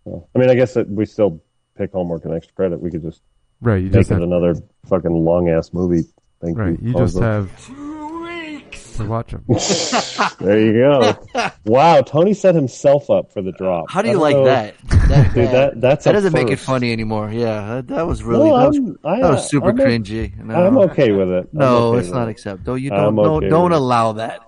[0.04, 1.42] Well, I mean, I guess that we still
[1.76, 2.80] pick homework and extra credit.
[2.80, 3.20] We could just
[3.62, 3.78] Right.
[3.78, 4.22] You make just it have.
[4.22, 4.54] another
[4.88, 6.02] fucking long ass movie.
[6.42, 6.78] Thank Right.
[6.82, 6.88] you.
[6.88, 7.22] You just Fonzo.
[7.22, 9.44] have to watch them.
[10.46, 11.16] there you go.
[11.64, 13.90] wow, Tony set himself up for the drop.
[13.90, 14.74] How do you like know- that?
[15.08, 17.30] That, Dude, that that's that doesn't make it funny anymore.
[17.30, 20.36] Yeah, that, that was really No, that, was, I'm- that was super I'm cringy.
[20.36, 20.54] No.
[20.54, 21.48] I'm okay with it.
[21.52, 22.32] I'm No, okay it's not it.
[22.32, 22.76] acceptable.
[22.76, 24.40] You I'm don't okay don't, don't allow that.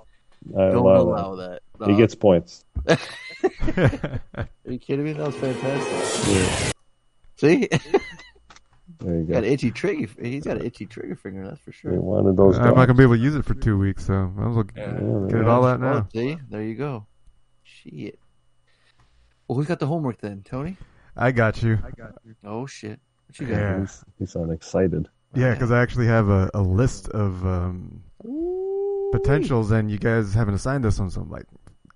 [0.50, 1.60] I Don't allow allow that.
[1.86, 2.64] He gets points.
[2.88, 2.98] Are
[4.66, 5.12] you kidding me?
[5.14, 6.74] That was fantastic.
[7.36, 7.68] See,
[9.00, 9.34] There you go.
[9.34, 10.08] got itchy trigger.
[10.20, 11.46] He's got an itchy trigger finger.
[11.48, 11.92] That's for sure.
[11.92, 12.58] You're one of those.
[12.58, 14.88] I'm not gonna be able to use it for two weeks, so I was get
[15.40, 15.92] it all out now.
[15.94, 17.06] Oh, see, there you go.
[17.62, 18.18] Shit.
[19.48, 20.76] Well, who's got the homework then, Tony?
[21.16, 21.78] I got you.
[21.84, 22.34] I got you.
[22.44, 23.00] Oh shit!
[23.26, 23.54] What you got?
[23.56, 23.80] Yeah.
[23.80, 25.08] He's, he sound excited.
[25.34, 28.02] Yeah, because I actually have a, a list of um,
[29.12, 31.46] potentials, and you guys haven't assigned this one, so I'm like,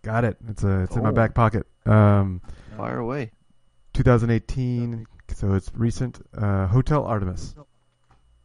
[0.02, 0.36] got it.
[0.48, 1.12] It's a it's in my Oh.
[1.12, 1.66] back pocket.
[1.86, 2.40] Um,
[2.76, 3.30] Fire away.
[3.94, 6.20] 2018, so it's recent.
[6.36, 7.54] Uh, Hotel Artemis,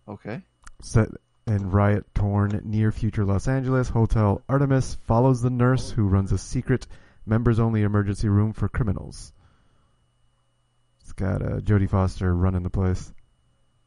[0.07, 0.41] Okay.
[0.81, 1.09] set
[1.47, 3.89] in riot torn near future Los Angeles.
[3.89, 6.87] Hotel Artemis follows the nurse who runs a secret
[7.25, 9.33] members only emergency room for criminals.
[11.01, 13.11] It's got uh, Jodie Foster running the place,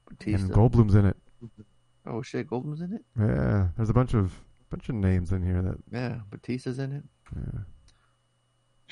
[0.09, 0.43] Batista.
[0.45, 1.17] and Goldblum's in it.
[2.07, 3.05] Oh shit, Goldblum's in it.
[3.19, 4.33] Yeah, there's a bunch of
[4.71, 7.03] bunch of names in here that Yeah, Batista's in it.
[7.35, 7.61] yeah.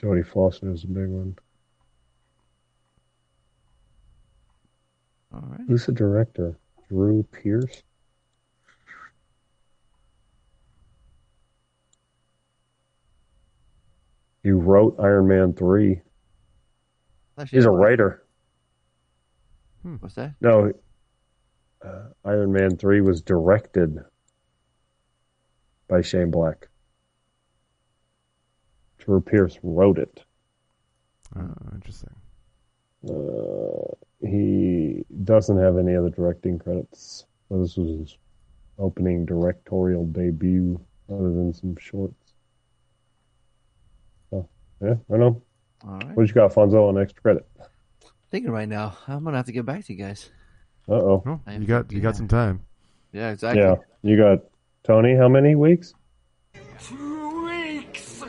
[0.01, 1.37] Jodie Foster is a big one.
[5.35, 5.61] All right.
[5.67, 6.57] Who's the director?
[6.89, 7.83] Drew Pearce.
[14.45, 16.03] He wrote Iron Man three.
[17.51, 18.23] He's a writer.
[20.01, 20.35] What's that?
[20.41, 20.73] No,
[21.85, 23.99] uh, Iron Man three was directed
[25.89, 26.69] by Shane Black.
[28.99, 30.23] Drew Pearce wrote it.
[31.37, 32.15] Oh, interesting.
[33.09, 33.95] Uh,
[34.27, 37.27] he doesn't have any other directing credits.
[37.49, 38.19] So this was his
[38.79, 40.81] opening directorial debut,
[41.13, 42.33] other than some shorts.
[44.31, 44.49] So,
[44.83, 45.43] yeah, I know.
[45.87, 46.17] All right.
[46.17, 47.47] What you got, Fonzo, on extra credit?
[48.31, 50.31] Thinking right now, I'm gonna have to get back to you guys.
[50.89, 51.23] Uh oh.
[51.27, 52.63] Oh, you got you got some time.
[53.13, 53.63] Yeah, exactly.
[53.63, 54.41] Yeah, you got
[54.83, 55.15] Tony.
[55.15, 55.95] How many weeks?
[56.83, 58.25] Two weeks.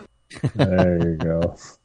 [0.53, 1.55] There you go.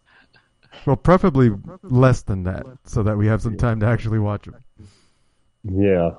[0.87, 1.51] Well, preferably
[1.83, 4.57] less than that, so that we have some time to actually watch them.
[5.65, 6.11] Yeah.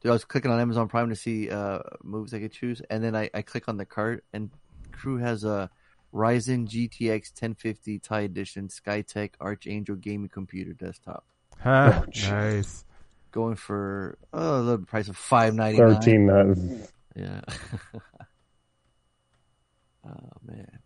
[0.00, 3.02] Dude, I was clicking on Amazon Prime to see uh, movies I could choose, and
[3.02, 4.50] then I, I click on the cart, and
[4.92, 5.70] Crew has a
[6.12, 11.24] Ryzen GTX 1050 Ti Edition SkyTech Archangel gaming computer desktop,
[11.60, 12.84] Ha, Oh, nice.
[13.30, 15.94] going for oh, the price of five ninety nine.
[15.94, 16.30] Thirteen.
[16.30, 16.54] uh,
[17.16, 17.40] Yeah.
[20.06, 20.78] oh man.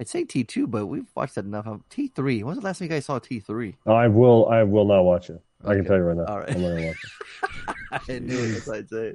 [0.00, 1.68] I'd say T two, but we've watched that enough.
[1.90, 2.42] T three.
[2.42, 3.76] When's the last time you guys saw T three?
[3.84, 4.48] Oh, I will.
[4.48, 5.42] I will not watch it.
[5.62, 6.24] I can tell you right now.
[6.24, 6.50] All right.
[6.50, 8.10] I'm not gonna watch it.
[8.16, 8.66] I knew it.
[8.66, 9.14] I'd say.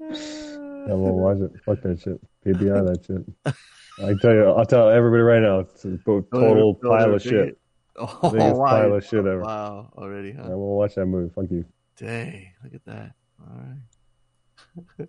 [0.00, 1.52] I won't watch it.
[1.66, 2.18] Fuck that shit.
[2.46, 3.54] PBI that shit.
[4.02, 4.44] I tell you.
[4.46, 5.58] I'll tell everybody right now.
[5.58, 7.34] It's a oh, total ever- don't pile of shit.
[7.34, 7.58] it.
[7.96, 8.66] Oh, Biggest wow.
[8.66, 9.40] pile of shit ever.
[9.40, 10.44] Wow, already, huh?
[10.44, 11.30] I will watch that movie.
[11.34, 11.66] Fuck you.
[11.96, 13.12] Dang, look at that.
[13.40, 13.60] All
[14.98, 15.08] right.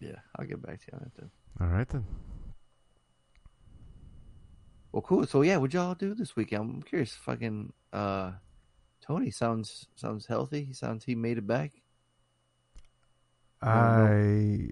[0.00, 1.30] yeah, I'll get back to you on that then.
[1.60, 2.04] All right then.
[4.92, 5.26] Well, cool.
[5.26, 6.62] So yeah, what y'all do this weekend?
[6.62, 7.14] I'm curious.
[7.14, 8.32] Fucking uh,
[9.00, 10.64] Tony sounds sounds healthy.
[10.64, 11.72] He sounds he made it back.
[13.60, 14.68] I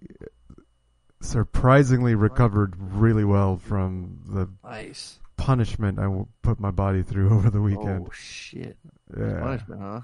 [1.21, 5.19] surprisingly recovered really well from the Nice.
[5.37, 6.09] punishment I
[6.43, 8.07] put my body through over the weekend.
[8.07, 8.79] Oh shit!
[9.19, 9.41] Yeah.
[9.41, 10.01] Punishment, huh?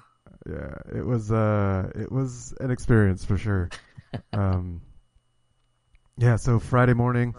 [0.49, 3.71] Yeah, it was uh it was an experience for sure.
[4.33, 4.81] um
[6.19, 7.35] Yeah, so Friday morning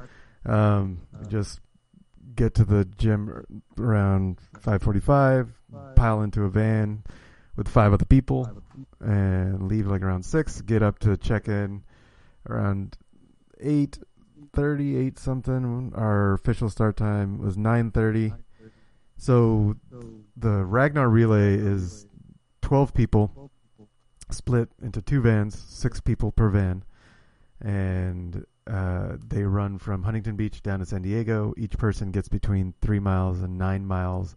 [0.46, 1.62] um just
[2.36, 3.46] get to the gym
[3.78, 5.50] around 5:45,
[5.96, 7.04] pile into a van
[7.56, 8.50] with five other people
[9.00, 11.84] and leave like around 6, get up to check in
[12.50, 12.98] around
[13.60, 14.00] eight
[14.54, 15.92] thirty-eight something.
[15.96, 18.34] Our official start time was 9:30.
[19.18, 19.76] So
[20.36, 22.06] the Ragnar relay is
[22.62, 23.52] 12 people
[24.30, 26.84] split into two vans, six people per van.
[27.62, 31.54] And uh, they run from Huntington Beach down to San Diego.
[31.58, 34.36] Each person gets between three miles and nine miles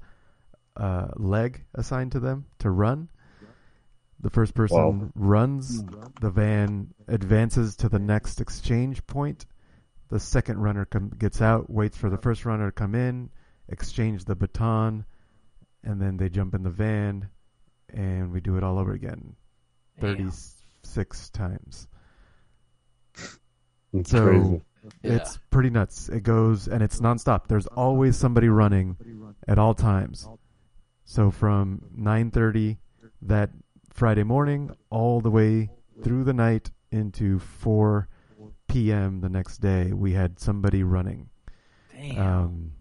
[0.77, 3.09] uh, leg assigned to them to run.
[4.21, 5.11] The first person Wow.
[5.15, 5.83] runs,
[6.21, 9.47] the van advances to the next exchange point.
[10.09, 13.31] The second runner com- gets out, waits for the first runner to come in,
[13.69, 15.05] exchange the baton,
[15.85, 17.29] and then they jump in the van,
[17.93, 19.37] and we do it all over again,
[20.01, 21.89] thirty-six times.
[23.93, 24.63] It's so crazy.
[25.03, 26.09] it's pretty nuts.
[26.09, 27.49] It goes and it's nonstop.
[27.49, 28.97] There's always somebody running
[29.49, 30.29] at all times.
[31.05, 32.79] So from 9:30
[33.23, 33.51] that
[33.93, 35.71] Friday morning all the way
[36.03, 38.09] through the night into 4
[38.69, 39.21] p.m.
[39.21, 41.29] the next day, we had somebody running.
[41.93, 42.19] Damn.
[42.19, 42.73] Um,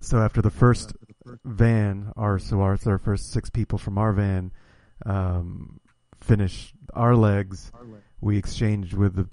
[0.00, 0.92] so after the first
[1.44, 4.52] van, our so our, our first six people from our van
[5.06, 5.80] um,
[6.20, 7.70] finished our legs,
[8.20, 9.28] we exchanged with the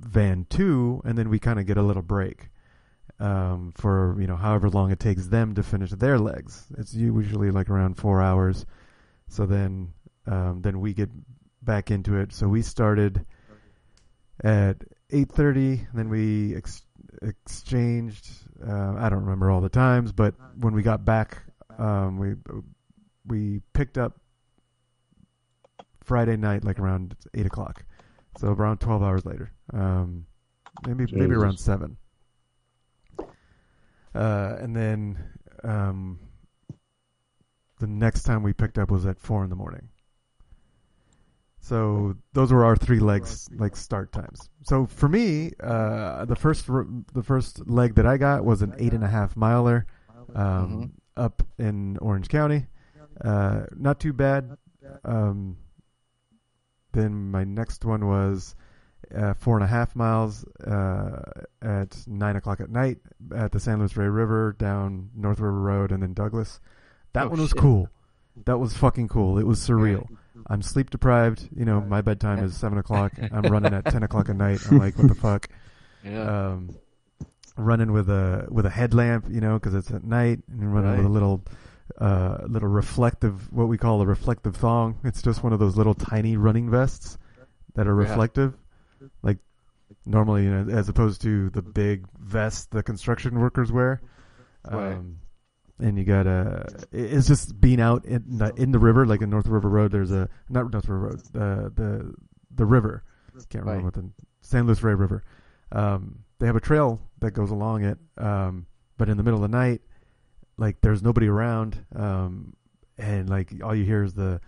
[0.00, 2.48] van two, and then we kind of get a little break
[3.18, 6.66] um, for you know however long it takes them to finish their legs.
[6.78, 8.66] It's usually like around four hours.
[9.28, 9.92] So then
[10.26, 11.10] um, then we get
[11.62, 12.32] back into it.
[12.32, 13.24] So we started
[14.42, 14.76] at
[15.10, 15.86] eight thirty.
[15.94, 16.82] Then we ex-
[17.22, 18.28] exchanged.
[18.66, 21.42] Uh, I don't remember all the times, but when we got back,
[21.78, 22.34] um, we
[23.26, 24.18] we picked up
[26.04, 27.84] Friday night like around eight o'clock.
[28.38, 30.26] So around twelve hours later, um,
[30.86, 31.96] maybe maybe around seven.
[34.14, 35.18] Uh, and then
[35.64, 36.18] um,
[37.78, 39.88] the next time we picked up was at four in the morning.
[41.60, 44.48] So those were our three legs, like start times.
[44.62, 48.94] So for me, uh, the first the first leg that I got was an eight
[48.94, 49.86] and a half miler
[50.34, 52.66] um, up in Orange County.
[53.20, 54.56] Uh, not too bad.
[55.04, 55.56] Um,
[56.92, 58.54] then my next one was
[59.14, 61.22] uh, four and a half miles uh,
[61.62, 62.98] at nine o'clock at night
[63.34, 66.60] at the San Luis Rey River down North River Road and then Douglas.
[67.12, 67.58] That Oh, one was shit.
[67.58, 67.88] cool.
[68.44, 69.38] That was fucking cool.
[69.38, 70.06] It was surreal.
[70.48, 71.48] I'm sleep deprived.
[71.56, 73.12] You know, my bedtime is seven o'clock.
[73.32, 74.60] I'm running at ten o'clock at night.
[74.70, 75.48] I'm like, what the fuck?
[76.04, 76.50] Yeah.
[76.52, 76.76] Um,
[77.56, 81.06] running with a with a headlamp, you know, because it's at night, and running with
[81.06, 81.42] a little
[82.00, 85.00] uh, little reflective, what we call a reflective thong.
[85.02, 87.18] It's just one of those little tiny running vests
[87.74, 88.08] that are Yeah.
[89.22, 89.38] Like
[90.04, 94.00] normally, you know, as opposed to the big vest the construction workers wear.
[94.70, 94.92] Right.
[94.94, 95.18] Um,
[95.78, 96.66] and you got a.
[96.90, 99.92] It's just being out in the, in the river, like in North River Road.
[99.92, 102.14] There's a not North River Road, the the
[102.54, 103.04] the river.
[103.50, 103.84] Can't remember Right.
[103.84, 104.10] what the
[104.40, 105.22] San Luis Rey River.
[105.72, 108.66] Um, they have a trail that goes along it, um,
[108.96, 109.82] but in the middle of the night,
[110.56, 112.54] like there's nobody around, um,
[112.96, 114.40] and like all you hear is the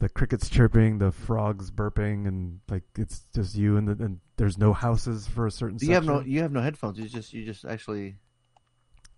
[0.00, 4.58] the crickets chirping, the frogs burping, and like it's just you and the, and there's
[4.58, 5.78] no houses for a certain.
[5.80, 6.98] you have no you have no headphones.
[6.98, 8.16] You just you just actually.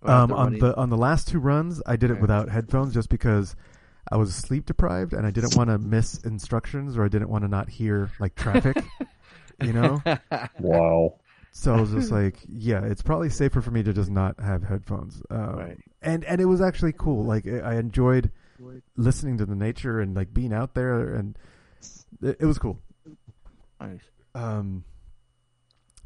[0.05, 2.21] Um, on running- the on the last two runs, I did it Yeah.
[2.21, 3.55] without headphones just because
[4.11, 7.45] I was sleep deprived and I didn't want to miss instructions or I didn't want
[7.45, 8.77] to not hear like traffic,
[9.63, 10.03] you know.
[10.59, 11.15] Wow.
[11.53, 14.65] So I was just like, yeah, it's probably safer for me to just not have
[14.65, 15.23] headphones.
[15.31, 15.79] Um, Right.
[16.01, 17.25] And and it was actually cool.
[17.25, 18.33] Like I I enjoyed
[18.97, 21.37] listening to the nature and like being out there, and
[22.23, 22.79] it, it was cool.
[23.81, 24.01] Nice.
[24.35, 24.85] Um,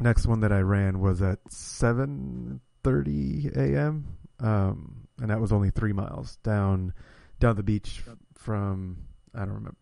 [0.00, 4.16] next one that I ran was at seven thirty a.m.
[4.40, 6.92] Um, and that was only three miles down
[7.40, 8.02] down the beach
[8.34, 8.98] from
[9.34, 9.76] I don't remember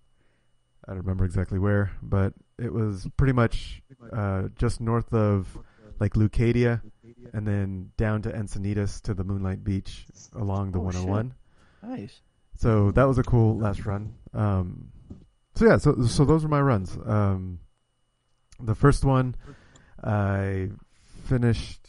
[0.87, 3.83] I don't remember exactly where, but it was pretty much
[4.13, 5.57] uh, just north of
[6.01, 6.83] like Leucadia,
[7.33, 11.01] and then down to Encinitas to the Moonlight Beach along the Oh, shit.
[11.07, 11.35] 101.
[11.83, 12.21] Nice.
[12.57, 14.15] So that was a cool last run.
[14.33, 14.89] Um,
[15.55, 16.97] so yeah, so so those were my runs.
[17.05, 17.59] Um,
[18.61, 19.35] the first one,
[20.03, 20.71] I
[21.27, 21.81] finished.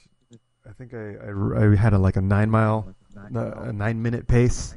[0.68, 4.76] I think I I, I had a like a nine mile, a nine minute pace,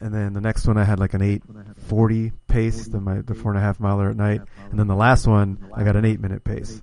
[0.00, 1.42] and then the next one I had like an eight
[1.88, 2.86] forty pace.
[2.86, 4.40] The my the four and a half miler at night,
[4.70, 6.82] and then the last one I got an eight minute pace.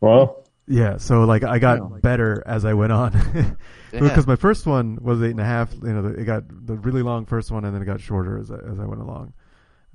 [0.00, 3.50] Well, Yeah, so like I got better as I went on, Yeah.
[4.02, 5.72] because my first one was eight and a half.
[5.74, 8.50] You know, it got the really long first one, and then it got shorter as
[8.50, 9.32] I, as I went along.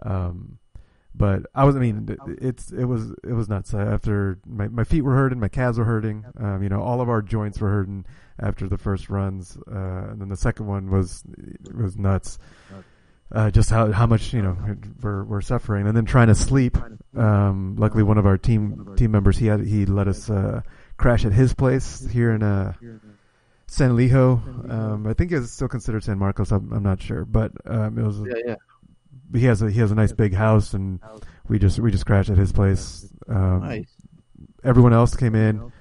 [0.03, 0.57] Um,
[1.13, 3.73] but I was, I mean, it- it's it was it was nuts.
[3.73, 6.25] After my my feet were hurting, my calves were hurting.
[6.37, 8.05] Um, you know, all of our joints were hurting
[8.39, 11.23] after the first runs, uh, and then the second one was
[11.73, 12.39] was nuts.
[13.33, 14.57] Uh, just how how much you know
[15.01, 16.77] we're we're suffering, and then trying to sleep.
[17.15, 20.61] Um, luckily, one of our team team members he had he let us uh,
[20.97, 22.73] crash at his place here in uh,
[23.71, 24.69] San Elijo.
[24.69, 26.51] Um, I think it's still considered San Marcos.
[26.51, 28.19] I'm, I'm not sure, but um, it was.
[28.19, 28.55] Yeah, yeah.
[29.33, 30.99] He has a he has a nice big house, and
[31.47, 33.07] we just we just crashed at his place.
[33.29, 33.95] Um, Nice.
[34.61, 35.71] Everyone else came in,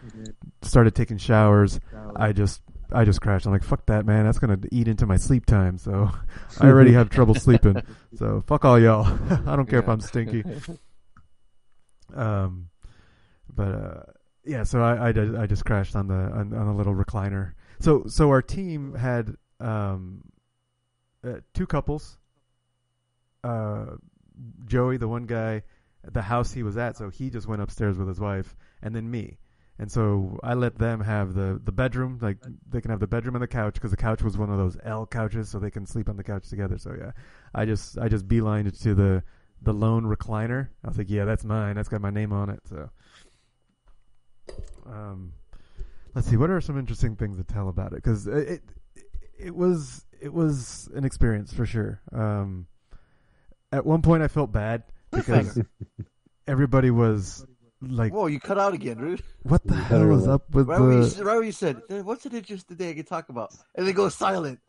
[0.62, 1.80] started taking showers.
[2.14, 2.62] I just
[2.92, 3.46] I just crashed.
[3.46, 4.24] I'm like, fuck that, man.
[4.24, 5.76] That's gonna eat into my sleep time.
[5.76, 6.10] So
[6.60, 7.82] I already have trouble sleeping.
[8.14, 9.04] So fuck all y'all.
[9.48, 10.44] I don't care if I'm stinky.
[12.12, 12.70] Um,
[13.54, 14.02] but uh,
[14.44, 17.52] yeah, so I, I, I just crashed on the on, on a little recliner.
[17.80, 20.22] So so our team had um,
[21.24, 22.18] uh, two couples.
[23.42, 23.96] Uh,
[24.66, 25.62] Joey, the one guy,
[26.04, 29.10] the house he was at, so he just went upstairs with his wife, and then
[29.10, 29.38] me.
[29.78, 32.36] And so I let them have the the bedroom, like
[32.68, 34.76] they can have the bedroom and the couch because the couch was one of those
[34.84, 36.76] L couches, so they can sleep on the couch together.
[36.76, 37.12] So yeah,
[37.54, 39.22] I just I just beelined it to the
[39.62, 40.68] the lone recliner.
[40.84, 41.76] I was like, yeah, that's mine.
[41.76, 42.60] That's got my name on it.
[42.68, 42.90] So,
[44.86, 45.32] um,
[46.14, 47.96] let's see, what are some interesting things to tell about it?
[47.96, 48.62] Because it, it
[49.38, 52.00] it was it was an experience for sure.
[52.12, 52.66] Um,
[53.72, 55.60] at one point, I felt bad because
[56.46, 57.46] everybody was
[57.80, 59.22] like, Whoa, you cut out again, dude.
[59.42, 62.00] "What the hell was up with Right where, you, the?" right where you said, "Eh,
[62.00, 63.54] what's an interesting thing I can talk about?
[63.74, 64.60] And then go silent.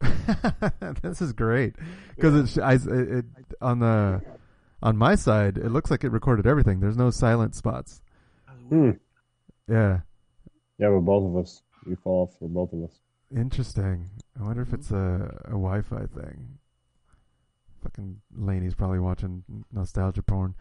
[1.02, 1.74] this is great
[2.16, 3.24] because it's I, it, it
[3.60, 4.22] on the
[4.82, 6.80] on my side it looks like it recorded everything.
[6.80, 8.00] There's no silent spots.
[8.68, 8.92] Hmm.
[9.68, 10.00] Yeah,
[10.80, 11.62] Yeah, but both of us.
[11.86, 13.00] You fall off for both of us.
[13.34, 14.08] interesting.
[14.38, 16.58] I wonder if it's a, a Wi-Fi thing.
[17.82, 19.42] Fucking Laney's probably watching
[19.72, 20.54] nostalgia porn.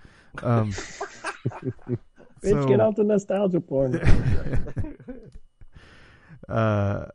[0.44, 0.72] Um,
[2.42, 3.96] Bitch, get out the nostalgia porn.
[6.50, 7.06] uh,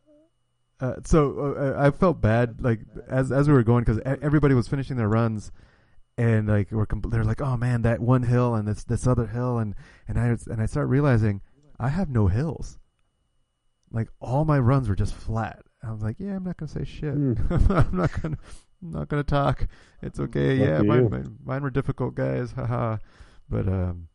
[0.79, 4.67] uh, so uh, I felt bad, like as as we were going, because everybody was
[4.67, 5.51] finishing their runs,
[6.17, 9.27] and like we're compl- they're like, oh man, that one hill and this this other
[9.27, 9.73] hill, and
[10.07, 11.41] and I and I start realizing
[11.79, 12.77] I have no hills.
[13.91, 15.59] Like all my runs were just flat.
[15.83, 17.13] I was like, yeah, I'm not gonna say shit.
[17.49, 18.37] I'm not gonna
[18.81, 19.67] I'm not gonna talk.
[20.01, 20.57] It's okay.
[20.57, 22.51] Lucky yeah, mine, mine mine were difficult, guys.
[22.51, 22.97] Haha.
[23.49, 24.07] But um,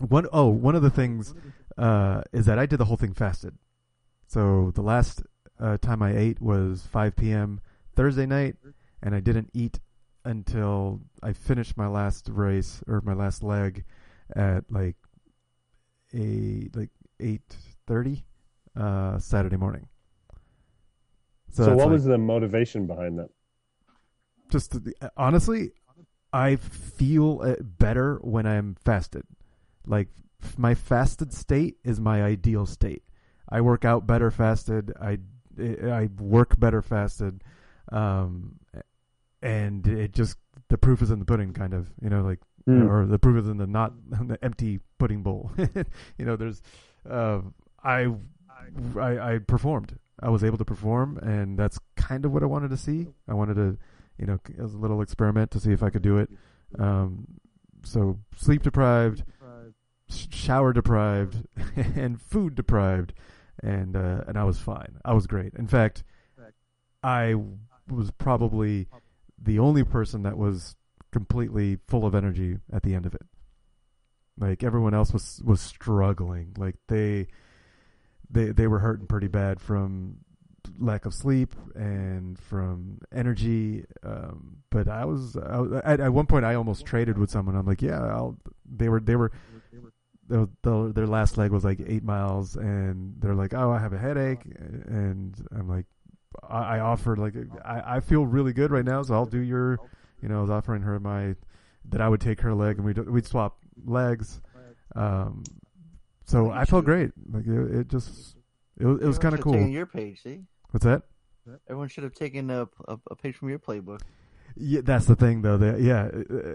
[0.00, 1.34] one oh one of the things
[1.78, 3.56] uh is that I did the whole thing fasted.
[4.26, 5.22] So the last
[5.60, 7.60] uh, time I ate was 5 p.m.
[7.94, 8.56] Thursday night,
[9.02, 9.78] and I didn't eat
[10.24, 13.84] until I finished my last race or my last leg
[14.34, 14.96] at like
[16.14, 16.90] a like
[17.20, 18.22] 8:30
[18.76, 19.88] uh, Saturday morning.
[21.50, 23.28] So, that's what like- was the motivation behind that?
[24.50, 25.72] just to- honestly,
[26.32, 29.22] I feel uh, better when I'm fasted.
[29.86, 30.08] Like
[30.58, 33.02] my fasted state is my ideal state.
[33.48, 34.92] I work out better fasted.
[35.00, 35.18] I
[35.60, 37.42] I work better fasted,
[37.90, 38.56] um,
[39.42, 40.36] and it just
[40.68, 41.90] the proof is in the pudding, kind of.
[42.02, 42.88] You know, like Mm.
[42.88, 43.92] or the proof is in the not
[44.28, 45.50] the empty pudding bowl.
[46.18, 46.62] you know, there's
[47.08, 47.40] uh,
[47.82, 48.06] I,
[48.98, 49.98] I I performed.
[50.20, 53.08] I was able to perform, and that's kind of what I wanted to see.
[53.28, 53.76] I wanted to,
[54.18, 56.30] you know, as a little experiment to see if I could do it.
[56.78, 57.26] Um,
[57.84, 59.24] so sleep deprived,
[60.30, 63.14] shower deprived, and food deprived,
[63.62, 64.98] and uh, and I was fine.
[65.04, 65.54] I was great.
[65.54, 66.04] In fact,
[67.02, 67.34] I
[67.90, 68.88] was probably
[69.38, 70.76] the only person that was
[71.10, 73.22] completely full of energy at the end of it.
[74.38, 76.54] Like everyone else was was struggling.
[76.56, 77.26] Like they
[78.32, 80.18] they they were hurting pretty bad from
[80.78, 83.84] lack of sleep and from energy.
[84.02, 87.56] Um, but I was, I at, at one point I almost traded with someone.
[87.56, 88.38] I'm like, yeah, I'll.
[88.64, 89.32] They were they were.
[90.28, 93.92] The, the, their last leg was like eight miles, and they're like, "Oh, I have
[93.92, 95.84] a headache," and I'm like,
[96.48, 97.34] I, I offered like,
[97.64, 99.78] I, I feel really good right now, so I'll do your,
[100.22, 101.34] you know, I was offering her my,
[101.90, 104.40] that I would take her leg, and we'd we'd swap legs,
[104.94, 105.42] um,
[106.24, 107.10] so I felt great.
[107.30, 108.36] Like it, it just
[108.78, 109.52] it was it was kind of cool.
[109.52, 110.40] taken your page, see?
[110.70, 111.02] What's that?
[111.68, 114.00] Everyone should have taken a, a, a page from your playbook.
[114.56, 115.56] Yeah, that's the thing though.
[115.56, 116.54] They, yeah, uh,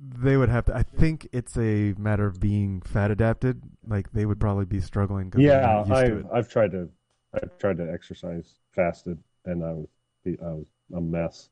[0.00, 0.76] they would have to.
[0.76, 3.62] I think it's a matter of being fat adapted.
[3.86, 5.30] Like they would probably be struggling.
[5.30, 6.32] they're Yeah, not used to I've.
[6.32, 6.88] I've tried to
[7.34, 9.88] I've tried to exercise fasted, and I was
[10.26, 11.50] I was a mess.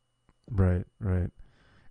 [0.50, 1.30] Right, right.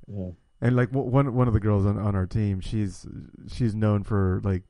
[0.08, 0.32] Yeah.
[0.62, 3.06] And like one one of the girls on, on our team, she's
[3.52, 4.64] she's known for like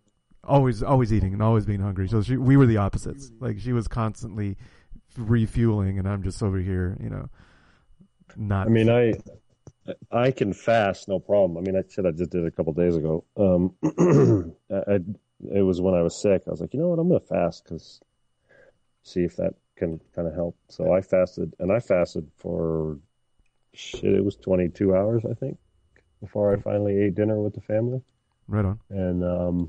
[0.45, 2.07] always always eating and always being hungry.
[2.07, 3.31] So she we were the opposites.
[3.39, 4.57] Like she was constantly
[5.17, 7.29] refueling, and I'm just over here, you know,
[8.35, 8.67] not.
[8.67, 9.13] I mean, I
[10.11, 11.57] I can fast, no problem.
[11.57, 13.23] I mean, I said I just did it a couple days ago.
[13.37, 13.75] Um,
[14.71, 14.99] I, I
[15.53, 16.43] it was when I was sick.
[16.47, 17.99] I was like, you know what, I'm gonna fast because
[19.03, 20.57] see if that can kind of help.
[20.69, 22.97] So I fasted, and I fasted for
[23.73, 24.13] shit.
[24.13, 25.57] It was 22 hours, I think,
[26.21, 28.01] before I finally ate dinner with the family.
[28.47, 28.79] right on.
[28.89, 29.67] And um,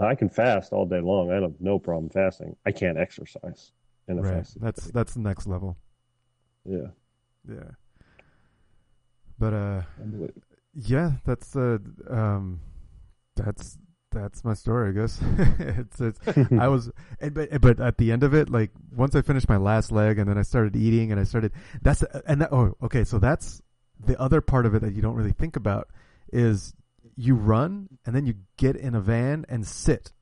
[0.00, 1.30] I can fast all day long.
[1.30, 2.56] I have no problem fasting.
[2.64, 3.72] I can't exercise
[4.08, 4.46] in a Right.
[4.56, 5.76] That's that's the next level.
[6.64, 6.88] Yeah.
[7.48, 7.70] Yeah.
[9.38, 9.82] But uh
[10.74, 11.78] yeah, that's uh
[12.08, 12.60] um
[13.36, 13.78] that's
[14.12, 15.20] that's my story, I guess.
[15.58, 16.18] it's it's
[16.58, 16.90] I was
[17.32, 20.28] but but at the end of it, like once I finished my last leg and
[20.28, 21.52] then I started eating and I started
[21.82, 23.62] that's and that, oh okay, so that's
[24.04, 25.88] the other part of it that you don't really think about
[26.32, 26.74] is
[27.20, 30.12] you run and then you get in a van and sit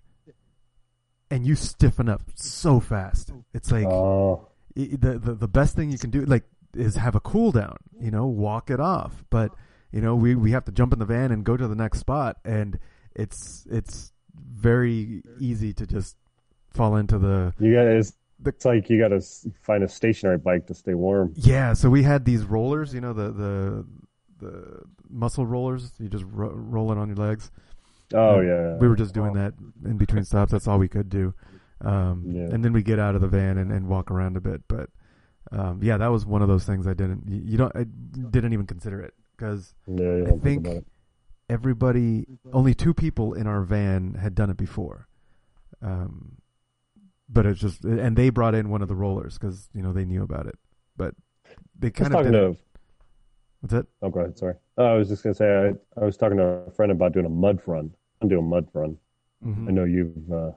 [1.30, 3.32] and you stiffen up so fast.
[3.52, 4.48] It's like Oh.
[4.74, 6.44] the, the the best thing you can do like
[6.74, 9.24] is have a cool down, you know, walk it off.
[9.30, 9.52] But
[9.92, 12.00] you know, we we have to jump in the van and go to the next
[12.00, 12.78] spot, and
[13.14, 16.16] it's it's very easy to just
[16.74, 18.12] fall into the You got it's,
[18.44, 19.20] it's like you got to
[19.62, 21.32] find a stationary bike to stay warm.
[21.36, 21.72] yeah.
[21.74, 23.86] So we had these rollers, you know, the the
[24.40, 25.92] the muscle rollers.
[25.98, 27.50] You just ro- roll it on your legs.
[28.14, 28.76] Oh, And yeah.
[28.76, 29.54] We were just doing that
[29.84, 30.52] in between stops.
[30.52, 31.34] That's all we could do.
[31.80, 32.44] Um, Yeah.
[32.54, 34.62] And then we get out of the van and, and walk around a bit.
[34.68, 34.90] But
[35.52, 37.24] um, yeah, that was one of those things I didn't.
[37.28, 37.74] You don't.
[37.76, 40.84] I didn't even consider it because Yeah, I think think
[41.48, 45.08] everybody, only two people in our van had done it before.
[45.80, 46.38] Um,
[47.28, 50.04] but it's just, and they brought in one of the rollers because you know they
[50.04, 50.58] knew about it.
[50.96, 51.14] But
[51.78, 52.38] they kind of talking did.
[52.54, 52.56] to.
[53.60, 53.86] What's that?
[54.02, 54.38] Oh, go ahead.
[54.38, 54.54] Sorry.
[54.76, 55.46] Oh, I was just gonna say
[55.96, 57.92] I, I was talking to a friend about doing a mud run.
[58.22, 58.96] I'm doing a mud run.
[59.44, 59.68] Mhm.
[59.68, 60.52] I know you've uh,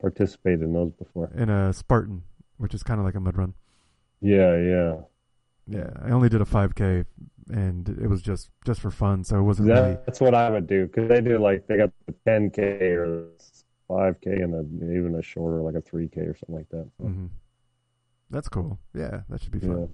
[0.00, 1.30] participated in those before.
[1.34, 2.22] in a Spartan,
[2.58, 3.54] which is kind of like a mud run.
[4.20, 4.96] Yeah, yeah.
[5.68, 7.04] Yeah, I only did a 5K,
[7.50, 9.98] and it was just just for fun, so it wasn't really.
[10.06, 13.28] That's what I would do because they do like they got the 10k or
[13.88, 16.88] 5k and then even a shorter like a 3k or something like that.
[16.98, 17.30] So, Mhm.
[18.30, 18.78] That's cool.
[18.94, 19.80] Yeah, that should be fun.
[19.80, 19.86] Yeah.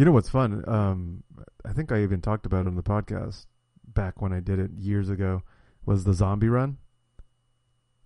[0.00, 0.64] You know what's fun?
[0.66, 1.24] Um,
[1.62, 3.44] I think I even talked about it on the podcast
[3.86, 5.42] back when I did it years ago.
[5.84, 6.78] Was the zombie run,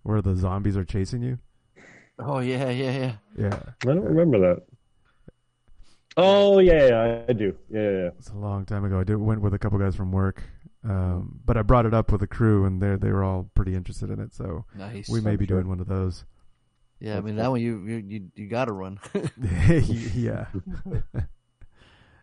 [0.03, 1.39] where the zombies are chasing you?
[2.19, 3.15] Oh yeah, yeah, yeah.
[3.37, 4.63] Yeah, I don't remember that.
[6.17, 7.55] Oh yeah, yeah, I do.
[7.69, 8.09] Yeah, yeah, yeah.
[8.19, 8.99] it's a long time ago.
[8.99, 10.43] I did went with a couple guys from work,
[10.83, 13.73] um, but I brought it up with the crew, and they they were all pretty
[13.73, 14.33] interested in it.
[14.33, 15.07] So Nice.
[15.07, 15.59] we may I'm be sure.
[15.59, 16.25] doing one of those.
[16.99, 18.99] Yeah, I mean that one you you you, you got to run.
[20.13, 20.47] yeah.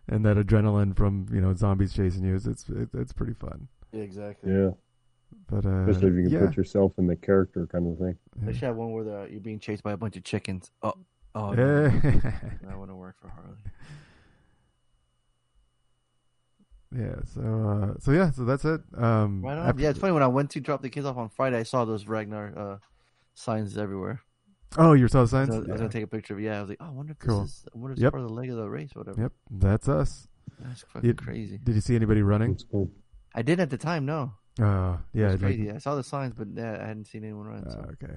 [0.08, 3.68] and that adrenaline from you know zombies chasing you is it's it, it's pretty fun.
[3.92, 4.52] Yeah, exactly.
[4.52, 4.70] Yeah.
[5.48, 6.46] But uh, Especially if you can yeah.
[6.46, 8.16] put yourself in the character kind of thing.
[8.36, 10.70] They should have one where the, you're being chased by a bunch of chickens.
[10.82, 10.94] Oh,
[11.34, 11.88] oh, no.
[11.88, 13.56] that wouldn't work for Harley.
[16.94, 17.16] Yeah.
[17.34, 18.30] So uh, so yeah.
[18.30, 18.80] So that's it.
[18.96, 19.68] Um, Right on.
[19.68, 21.62] after- yeah, it's funny when I went to drop the kids off on Friday, I
[21.62, 22.76] saw those Ragnar uh,
[23.34, 24.20] signs everywhere.
[24.78, 25.48] Oh, you saw the signs?
[25.50, 25.76] So I was Yeah.
[25.76, 26.40] gonna take a picture of.
[26.40, 26.44] it.
[26.44, 27.64] Yeah, I was like, oh, I wonder if this is.
[27.74, 28.12] I wonder if it's Yep.
[28.12, 29.20] part of the leg of the race, or whatever.
[29.22, 30.28] Yep, that's us.
[30.60, 31.58] That's fucking You- crazy.
[31.58, 32.56] Did you see anybody running?
[33.34, 34.04] I didn't at the time.
[34.06, 34.32] No.
[34.60, 35.70] Uh, yeah, It was like- crazy.
[35.70, 37.68] I saw the signs, but yeah, I hadn't seen anyone run.
[37.70, 37.78] So.
[38.02, 38.14] okay.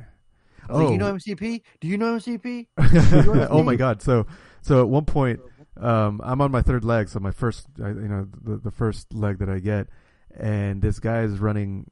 [0.67, 1.13] I was like, you know Oh.
[1.13, 1.61] MCP?
[1.79, 2.67] Do you know MCP?
[2.77, 4.01] You know oh my god!
[4.01, 4.25] So
[4.61, 5.39] so at one point,
[5.77, 7.07] um, I'm on my third leg.
[7.09, 9.87] So my first, I- you know, the the first leg that I get,
[10.35, 11.89] and this guy is running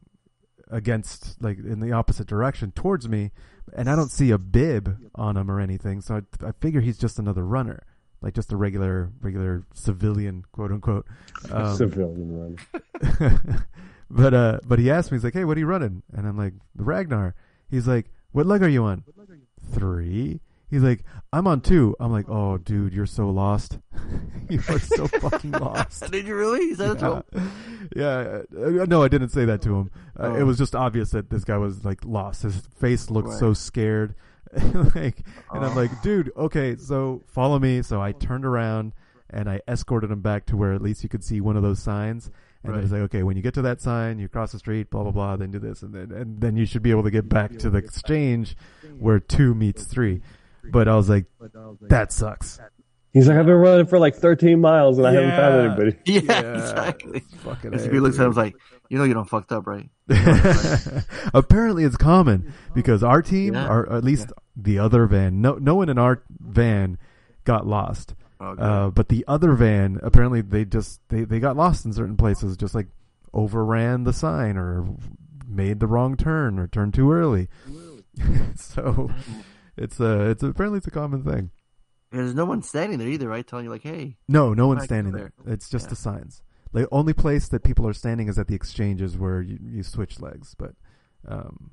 [0.69, 3.31] against, like in the opposite direction towards me,
[3.75, 6.01] and I don't see a bib on him or anything.
[6.01, 7.83] So I, I figure he's just another runner,
[8.21, 11.05] like just a regular regular civilian, quote unquote.
[11.51, 13.67] Um, Civilian runner.
[14.09, 16.37] but uh, but he asked me, he's like, "Hey, what are you running?" And I'm
[16.37, 17.35] like, "Ragnar."
[17.69, 19.03] He's like, "What leg are you on?"
[19.71, 20.41] Three.
[20.73, 21.95] He's like, "I'm on two.
[21.99, 23.77] I'm like, "Oh, dude, you're so lost.
[24.49, 26.61] you are so fucking lost." Did you really?
[26.71, 27.21] Is that yeah.
[27.31, 27.41] true?
[27.95, 28.81] yeah.
[28.81, 29.91] uh, no, I didn't say that to him.
[30.19, 30.35] Uh, Oh.
[30.35, 32.41] It was just obvious that this guy was like lost.
[32.41, 33.37] His face looked Right.
[33.39, 34.15] so scared.
[34.95, 35.19] like,
[35.51, 35.75] and I'm Oh.
[35.75, 37.81] like, dude, okay, so follow me.
[37.83, 38.93] So I turned around
[39.29, 41.79] and I escorted him back to where at least you could see one of those
[41.81, 42.31] signs.
[42.63, 44.89] And then it's like, okay, when you get to that sign, you cross the street,
[44.89, 47.11] blah blah blah, then do this, and then and then you should be able to
[47.11, 48.55] get back to the exchange
[48.97, 50.21] where two meets three.
[50.71, 51.25] But I was like,
[51.89, 52.59] that sucks.
[53.11, 55.97] He's like, I've been running for like 13 miles and I haven't found anybody.
[56.05, 57.19] Yeah, Yeah, exactly.
[57.43, 58.37] Fucking And A, he looks at him dude.
[58.37, 58.55] like,
[58.89, 59.87] you know, you don't fucked up, right?
[61.33, 63.67] Apparently, it's common because our team, Yeah.
[63.67, 66.97] or at least the other van, no, no one in our van
[67.43, 68.15] got lost.
[68.41, 68.61] Okay.
[68.61, 72.57] Uh, but the other van, apparently, they just they, they got lost in certain places,
[72.57, 72.87] just like
[73.33, 74.85] overran the sign or
[75.47, 77.47] made the wrong turn or turned too early.
[78.55, 79.09] so
[79.77, 81.51] it's a it's apparently it's a common thing.
[82.11, 83.45] There's no one standing there either, right?
[83.45, 85.33] Telling you like, hey, No, no one's standing there.
[85.43, 85.53] there.
[85.53, 85.89] It's just Yeah.
[85.89, 86.43] the signs.
[86.71, 90.19] The only place that people are standing is at the exchanges where you, you switch
[90.19, 90.55] legs.
[90.57, 90.73] But,
[91.27, 91.71] um,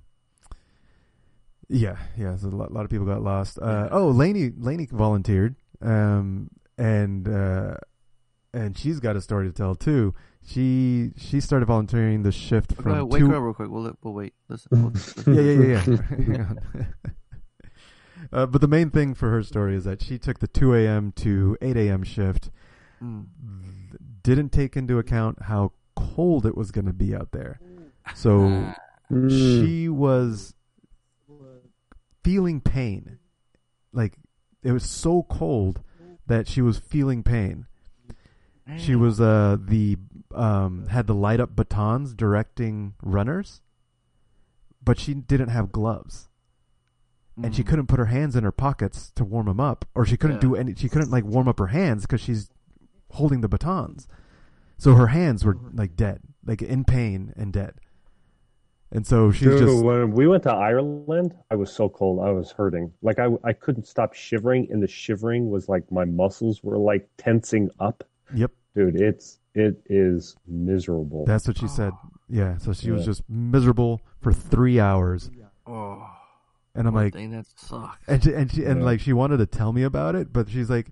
[1.69, 2.37] yeah, yeah.
[2.37, 3.59] So a lot, lot of people got lost.
[3.61, 7.77] Uh, oh, Lainey, Lainey volunteered, um, and uh,
[8.53, 10.15] and she's got a story to tell too.
[10.43, 13.29] She she started volunteering the shift from ahead, wake two.
[13.29, 13.71] her up real quick.
[13.71, 14.35] We'll we'll wait.
[14.49, 14.69] Listen.
[14.73, 15.35] We'll, listen.
[15.35, 15.97] yeah, yeah,
[16.29, 17.11] yeah, yeah.
[18.21, 18.39] Hang on.
[18.43, 21.13] uh, but the main thing for her story is that she took the 2 a.m.
[21.17, 22.03] to 8 a.m.
[22.05, 22.51] shift,
[23.03, 23.27] Mm.
[24.23, 27.59] didn't take into account how cold it was going to be out there.
[28.15, 28.73] So
[29.11, 29.31] Mm.
[29.67, 30.55] she was
[32.23, 33.19] feeling pain.
[33.93, 34.15] Like
[34.63, 35.81] it was so cold
[36.27, 37.67] that she was feeling pain.
[38.77, 39.97] She was uh the
[40.33, 43.63] um had the light up batons directing runners,
[44.85, 46.29] but she didn't have gloves.
[47.43, 47.67] And she Mm.
[47.69, 50.41] couldn't put her hands in her pockets to warm them up, or she couldn't Yeah.
[50.41, 50.75] do any.
[50.75, 52.51] She couldn't like warm up her hands because she's
[53.13, 54.07] holding the batons,
[54.79, 57.75] so her hands were like dead, like in pain and dead.
[58.93, 62.21] And so she's Dude, just when we went to Ireland, I was so cold.
[62.27, 62.93] I was hurting.
[63.03, 67.09] Like I, I couldn't stop shivering, and the shivering was like my muscles were like
[67.17, 68.03] tensing up.
[68.35, 68.51] yep.
[68.75, 71.25] Dude, it's it is miserable.
[71.25, 71.93] That's what she said.
[72.29, 72.57] Yeah.
[72.59, 75.31] So she was just miserable for three hours,
[75.67, 76.05] Oh,
[76.81, 77.99] and I'm poor like, thing, that sucks.
[78.09, 78.87] and she, and she, and Yeah.
[78.87, 80.89] like she wanted to tell me about it, but she's like,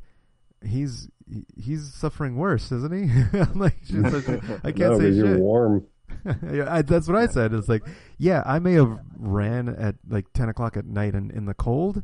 [0.65, 1.09] he's
[1.56, 3.39] he's suffering worse, isn't he?
[3.39, 4.28] I'm like, she's like,
[4.65, 5.40] I can't no, say 'cause you're shit.
[5.40, 5.86] warm.
[6.52, 7.52] yeah, I, that's what I said.
[7.52, 7.82] It's like,
[8.16, 12.02] yeah, I may have ran at like ten o'clock at night in, in the cold,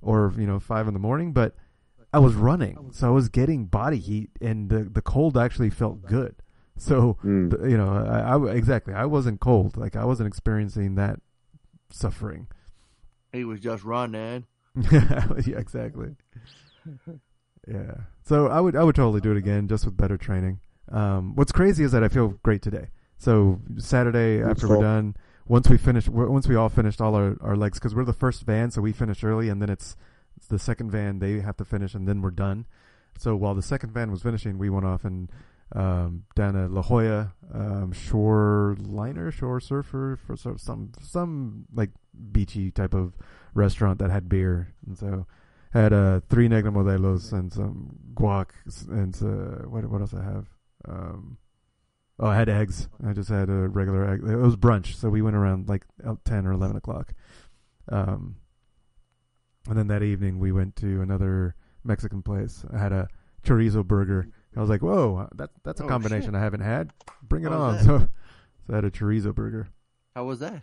[0.00, 1.54] or you know five in the morning, but
[2.12, 6.02] I was running, so I was getting body heat, and the the cold actually felt
[6.06, 6.36] good.
[6.78, 7.68] So Mm.
[7.70, 11.20] you know, I, I exactly, I wasn't cold, like I wasn't experiencing that
[11.90, 12.46] suffering.
[13.32, 14.46] He was just running.
[14.92, 16.16] yeah, exactly.
[17.68, 17.94] Yeah.
[18.22, 20.60] So I would I would totally do it again, just with better training.
[20.90, 22.88] Um, what's crazy is that I feel great today.
[23.16, 25.14] So Saturday after we're done,
[25.46, 28.42] once we finish, once we all finished all our, our legs, because we're the first
[28.42, 29.96] van, so we finish early, and then it's,
[30.36, 32.66] it's the second van they have to finish, and then we're done.
[33.18, 35.30] So while the second van was finishing, we went off and
[35.72, 41.90] um, down at La Jolla um, shore liner, shore surfer for so- some some like
[42.32, 43.14] beachy type of
[43.54, 45.26] restaurant that had beer, and so
[45.72, 48.50] had uh, three negro modelos and some guac
[48.88, 50.46] and uh, what what else I have.
[50.88, 51.38] Um,
[52.18, 52.88] oh, I had eggs.
[53.06, 54.20] I just had a regular egg.
[54.24, 55.84] It was brunch, so we went around like
[56.24, 57.14] ten or eleven o'clock.
[57.88, 58.36] Um,
[59.68, 62.64] and then that evening we went to another Mexican place.
[62.72, 63.08] I had a
[63.44, 64.28] chorizo burger.
[64.56, 66.34] I was like, "Whoa, that that's a Oh, combination shit.
[66.34, 66.92] I haven't had.
[67.22, 67.98] Bring it How on!" So,
[68.66, 69.68] so I had a chorizo burger.
[70.14, 70.62] How was that?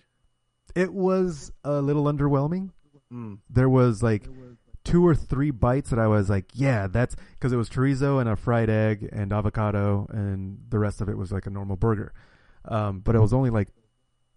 [0.75, 2.71] It was a little underwhelming.
[3.11, 3.39] Mm.
[3.49, 4.27] There was like
[4.83, 8.29] two or three bites that I was like, "Yeah, that's because it was chorizo and
[8.29, 12.13] a fried egg and avocado, and the rest of it was like a normal burger."
[12.65, 13.69] Um, but it was only like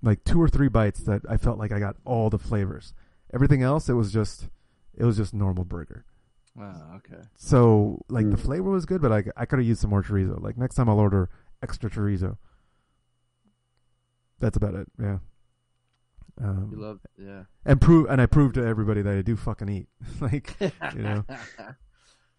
[0.03, 2.95] like two or three bites that I felt like I got all the flavors.
[3.35, 4.49] Everything else, it was just
[4.97, 6.05] it was just normal burger.
[6.57, 6.97] Wow.
[6.97, 7.23] Okay.
[7.37, 10.41] So like the flavor was good, but I I could have used some more chorizo.
[10.41, 11.29] Like next time I'll order
[11.63, 12.37] extra chorizo.
[14.41, 14.89] That's about it.
[15.01, 15.19] Yeah.
[16.43, 17.43] Um, You love, yeah.
[17.67, 19.89] and prove and I proved to everybody that I do fucking eat.
[20.21, 21.25] like you know.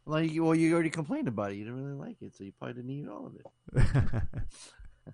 [0.04, 1.58] Like, well, you already complained about it.
[1.58, 4.24] You didn't really like it, so you probably didn't eat all of it.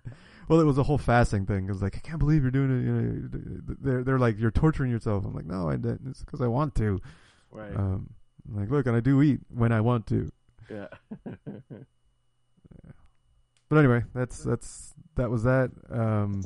[0.48, 1.66] well, it was a whole fasting thing.
[1.66, 2.84] It was like I can't believe you're doing it.
[2.84, 5.26] You know, they're they're like you're torturing yourself.
[5.26, 6.08] I'm like, no, I didn't.
[6.08, 7.00] It's because I want to.
[7.50, 7.76] Right.
[7.76, 8.14] Um,
[8.48, 10.30] I'm like, look, and I do eat when I want to.
[10.70, 10.88] Yeah.
[13.68, 15.70] But anyway, that's that's that was that.
[15.90, 16.42] Um,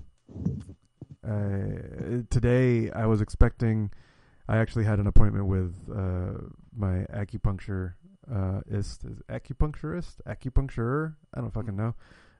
[1.24, 3.90] uh, today I was expecting.
[4.48, 7.94] I actually had an appointment with uh, my acupuncture
[8.32, 11.14] uh, ist, is acupuncturist, acupuncturer.
[11.32, 11.94] I don't fucking know.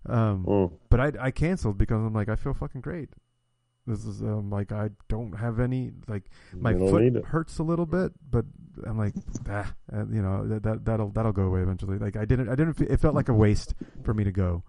[0.06, 0.72] Um, Mm.
[0.90, 3.10] But I I canceled because I'm like I feel fucking great.
[3.87, 8.13] This is um, like I don't have any like my foot hurts a little bit,
[8.31, 8.45] but
[8.87, 9.15] I'm like
[9.49, 11.99] ah, uh, you know that, that that'll that'll go away eventually.
[11.99, 14.63] Like I didn't I didn't it felt like a waste for me to go.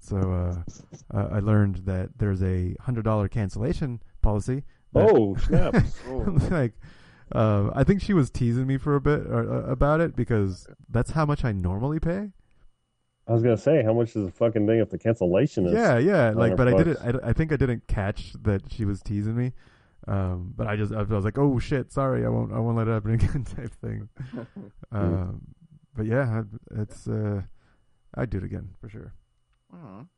[0.00, 4.64] So uh, uh, I learned that there's a hundred dollar cancellation policy.
[4.94, 5.74] Oh, snap.
[6.50, 6.74] like,
[7.32, 10.66] uh, I think she was teasing me for a bit or, uh, about it because
[10.88, 12.30] that's how much I normally pay.
[13.28, 15.74] I was gonna say, how much is the fucking thing if the cancellation is?
[15.74, 16.30] Yeah, yeah.
[16.30, 16.98] Like, but I didn't.
[16.98, 19.52] I, I think I didn't catch that she was teasing me.
[20.08, 22.88] Um, but I just I was like, oh shit, sorry, I won't I won't let
[22.88, 24.08] it happen again type thing.
[24.92, 25.42] um,
[25.96, 26.42] but yeah,
[26.76, 27.42] it's uh,
[28.16, 29.14] I'd do it again for sure.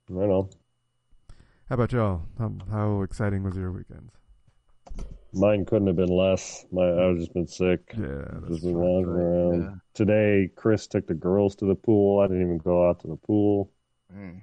[0.09, 0.48] Right on.
[1.68, 2.22] How about y'all?
[2.39, 4.10] How, how exciting was your weekend?
[5.35, 6.65] Mine couldn't have been less.
[6.70, 7.94] My I've just been sick.
[7.98, 9.81] Yeah, just been wandering around.
[9.94, 12.20] Today, Chris took the girls to the pool.
[12.20, 13.70] I didn't even go out to the pool.
[14.15, 14.43] Mm.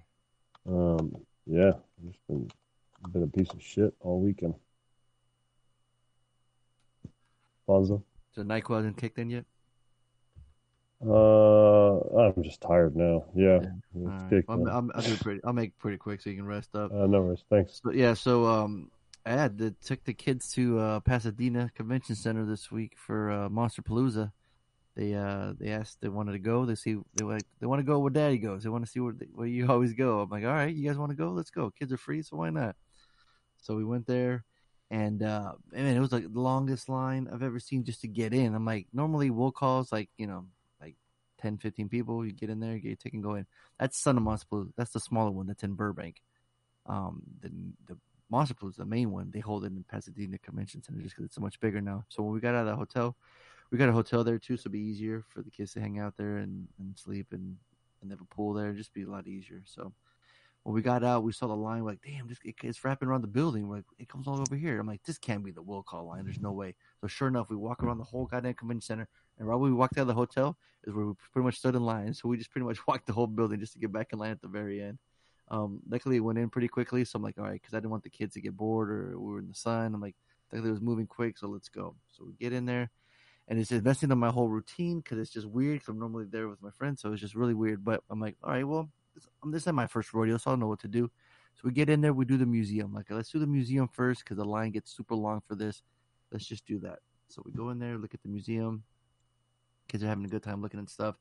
[0.67, 1.15] Um,
[1.45, 1.71] yeah,
[2.05, 2.49] just been
[3.11, 4.53] been a piece of shit all weekend.
[7.67, 9.45] Fonzo, So Nyquil hasn't kicked in yet.
[11.05, 13.25] uh, I'm just tired now.
[13.35, 13.59] Yeah,
[13.95, 14.29] it's All right.
[14.29, 14.67] kicked I'll, in.
[14.67, 15.41] I'll, I'll do pretty.
[15.43, 16.91] I'll make it pretty quick so you can rest up.
[16.91, 17.43] Uh, no worries.
[17.49, 17.81] Thanks.
[17.83, 18.91] So, yeah, so um,
[19.25, 24.31] I had took the kids to uh, Pasadena Convention Center this week for uh, Monsterpalooza.
[24.95, 26.65] They uh they asked they wanted to go.
[26.65, 28.63] They see they like they want to go where Daddy goes.
[28.63, 30.19] They want to see where where you always go.
[30.19, 31.29] I'm like, all right, you guys want to go?
[31.29, 31.71] Let's go.
[31.71, 32.75] Kids are free, so why not?
[33.61, 34.43] So we went there,
[34.89, 38.33] and uh, man, it was like the longest line I've ever seen just to get
[38.33, 38.53] in.
[38.53, 40.45] I'm like, normally we'll calls like you know
[40.81, 40.95] like
[41.41, 42.25] 10, 15 people.
[42.25, 43.45] You get in there, you get your ticket, and go in.
[43.79, 44.65] That's Son of Monster.
[44.75, 45.47] That's the smaller one.
[45.47, 46.21] That's in Burbank.
[46.85, 47.49] Um, the
[47.87, 47.97] the
[48.31, 51.41] Monsterpalooza, the main one, they hold it in Pasadena Convention Center just because it's so
[51.41, 52.05] much bigger now.
[52.09, 53.15] So when we got out of the hotel,
[53.71, 55.99] we got a hotel there too, so it'd be easier for the kids to hang
[55.99, 57.57] out there and, and sleep and
[58.01, 58.73] and have a pool there.
[58.73, 59.61] Just be a lot easier.
[59.65, 59.93] So
[60.63, 61.83] when we got out, we saw the line.
[61.83, 63.67] We're like, damn, this, it, it's wrapping around the building.
[63.67, 64.79] We're like, it comes all over here.
[64.79, 66.23] I'm like, this can't be the will call line.
[66.25, 66.75] There's no way.
[67.01, 69.07] So sure enough, we walk around the whole goddamn convention center,
[69.39, 71.75] and right when we walked out of the hotel is where we pretty much stood
[71.75, 72.13] in line.
[72.13, 74.31] So we just pretty much walked the whole building just to get back in line
[74.31, 74.97] at the very end.
[75.51, 77.05] Um, luckily, it went in pretty quickly.
[77.05, 79.19] So I'm like, all right, because I didn't want the kids to get bored or
[79.19, 79.93] we were in the sun.
[79.93, 80.15] I'm like,
[80.51, 81.95] luckily it was moving quick, so let's go.
[82.11, 82.89] So we get in there,
[83.47, 85.75] and it's just messing up my whole routine because it's just weird.
[85.75, 87.83] Because I'm normally there with my friends, so it's just really weird.
[87.83, 90.53] But I'm like, all right, well, this, um, this is my first rodeo, so I
[90.53, 91.11] don't know what to do.
[91.55, 92.93] So we get in there, we do the museum.
[92.93, 95.83] Like, let's do the museum first because the line gets super long for this.
[96.31, 96.99] Let's just do that.
[97.27, 98.83] So we go in there, look at the museum.
[99.89, 101.17] Kids are having a good time looking at stuff.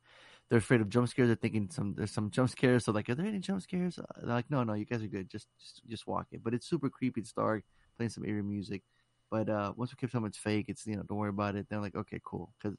[0.51, 1.29] They're afraid of jump scares.
[1.29, 2.85] They're thinking some there's some jump scares.
[2.85, 3.99] So like, are there any jump scares?
[3.99, 5.31] Uh, They're like, no, no, you guys are good.
[5.31, 6.43] Just just just walk it.
[6.43, 7.21] But it's super creepy.
[7.21, 7.65] It's dark.
[7.97, 8.83] Playing some eerie music.
[9.31, 11.67] But uh, once we kept telling it's fake, it's you know don't worry about it.
[11.71, 12.53] They're like, okay, cool.
[12.59, 12.77] Because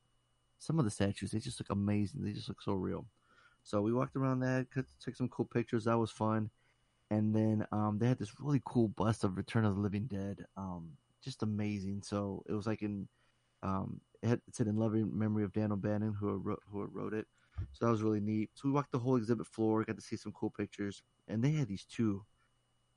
[0.60, 2.24] some of the statues they just look amazing.
[2.24, 3.06] They just look so real.
[3.64, 5.86] So we walked around that, took some cool pictures.
[5.86, 6.50] That was fun.
[7.10, 10.46] And then um, they had this really cool bust of Return of the Living Dead.
[10.58, 10.92] Um,
[11.24, 12.02] just amazing.
[12.04, 13.08] So it was like in
[13.64, 17.28] um, it, had, said in loving memory of Dan O'Bannon who wrote, who wrote it.
[17.74, 18.50] So that was really neat.
[18.54, 21.52] So we walked the whole exhibit floor, got to see some cool pictures, and they
[21.52, 22.26] had these two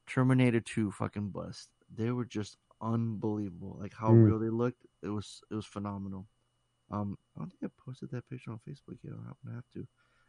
[0.07, 1.69] Terminator 2 fucking busts.
[1.95, 3.77] They were just unbelievable.
[3.81, 4.24] Like how Mm.
[4.24, 4.86] real they looked.
[5.03, 6.27] It was it was phenomenal.
[6.91, 9.15] Um, I don't think I posted that picture on Facebook yet.
[9.15, 9.86] I'm gonna have to.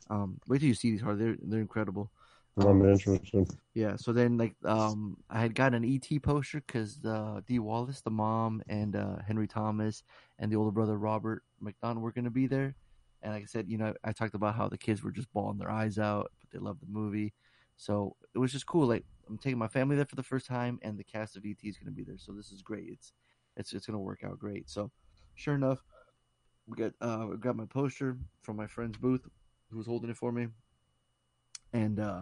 [0.09, 1.19] Um, wait till you see these hard.
[1.19, 2.11] They're they're incredible.
[2.57, 3.47] I'm interested.
[3.73, 3.97] Yeah.
[3.97, 8.09] So then, like, um, I had got an ET poster because uh, Dee Wallace, the
[8.11, 10.03] mom, and uh, Henry Thomas,
[10.39, 12.75] and the older brother Robert MacNaughton were going to be there.
[13.25, 15.57] And like I said, you know, I talked about how the kids were just bawling
[15.57, 17.33] their eyes out, but they loved the movie.
[17.75, 18.85] So it was just cool.
[18.85, 21.57] Like I'm taking my family there for the first time, and the cast of ET
[21.63, 22.19] is going to be there.
[22.19, 22.85] So this is great.
[22.87, 23.13] It's
[23.57, 24.69] it's it's going to work out great.
[24.69, 24.91] So
[25.33, 25.83] sure enough,
[26.67, 29.27] we got uh, I got my poster from my friend's booth,
[29.71, 30.49] who was holding it for me,
[31.73, 32.21] and uh,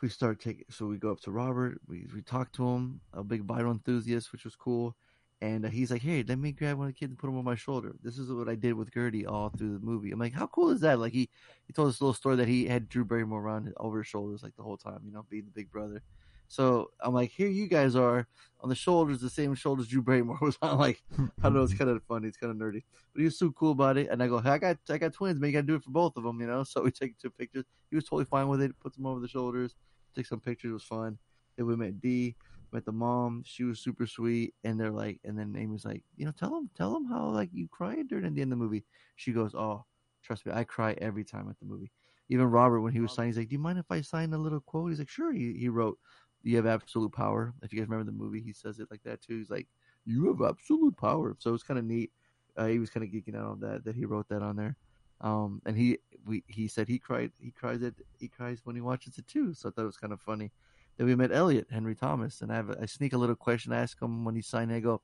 [0.00, 0.66] we start taking.
[0.70, 1.80] So we go up to Robert.
[1.88, 4.96] We we talk to him, a big viral enthusiast, which was cool.
[5.40, 7.38] And uh, he's like, "Hey, let me grab one of the kids and put him
[7.38, 10.10] on my shoulder." This is what I did with Gertie all through the movie.
[10.10, 11.28] I'm like, "How cool is that?" Like he
[11.66, 14.56] he told this little story that he had Drew Barrymore around over his shoulders like
[14.56, 16.02] the whole time, you know, being the big brother.
[16.48, 18.26] So I'm like, "Here you guys are
[18.60, 21.74] on the shoulders, the same shoulders Drew Barrymore was on." Like, I don't know, it's
[21.74, 22.82] kind of funny, it's kind of nerdy,
[23.12, 24.08] but he was so cool about it.
[24.10, 25.50] And I go, hey, "I got I got twins, man.
[25.50, 27.30] You got to do it for both of them, you know." So we take two
[27.30, 27.64] pictures.
[27.90, 28.72] He was totally fine with it.
[28.80, 29.76] Puts them over the shoulders.
[30.14, 30.70] Took some pictures.
[30.70, 31.18] It was fun.
[31.56, 32.34] Then we met Dee
[32.72, 33.42] met the mom.
[33.46, 36.70] She was super sweet, and they're like, and then Amy's like, you know, tell them,
[36.76, 38.84] tell them how like you cried during the end of the movie.
[39.16, 39.84] She goes, oh,
[40.22, 41.90] trust me, I cry every time at the movie.
[42.28, 44.38] Even Robert, when he was signing, he's like, do you mind if I sign a
[44.38, 44.90] little quote?
[44.90, 45.32] He's like, sure.
[45.32, 45.98] He he wrote,
[46.42, 47.54] you have absolute power.
[47.62, 49.38] If you guys remember the movie, he says it like that too.
[49.38, 49.66] He's like,
[50.04, 51.36] you have absolute power.
[51.38, 52.10] So it's kind of neat.
[52.56, 54.76] Uh, he was kind of geeking out on that that he wrote that on there.
[55.20, 58.82] Um, and he we he said he cried he cries it he cries when he
[58.82, 59.54] watches it too.
[59.54, 60.52] So I thought it was kind of funny.
[60.98, 63.72] Then we met Elliot, Henry Thomas, and I have a, I sneak a little question,
[63.72, 64.72] I ask him when he signed.
[64.72, 65.00] I go,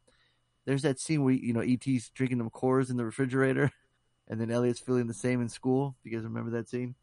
[0.67, 3.71] "There's that scene where you know ET's drinking them Coors in the refrigerator,
[4.29, 5.97] and then Elliot's feeling the same in school.
[6.03, 6.97] You guys remember that scene?"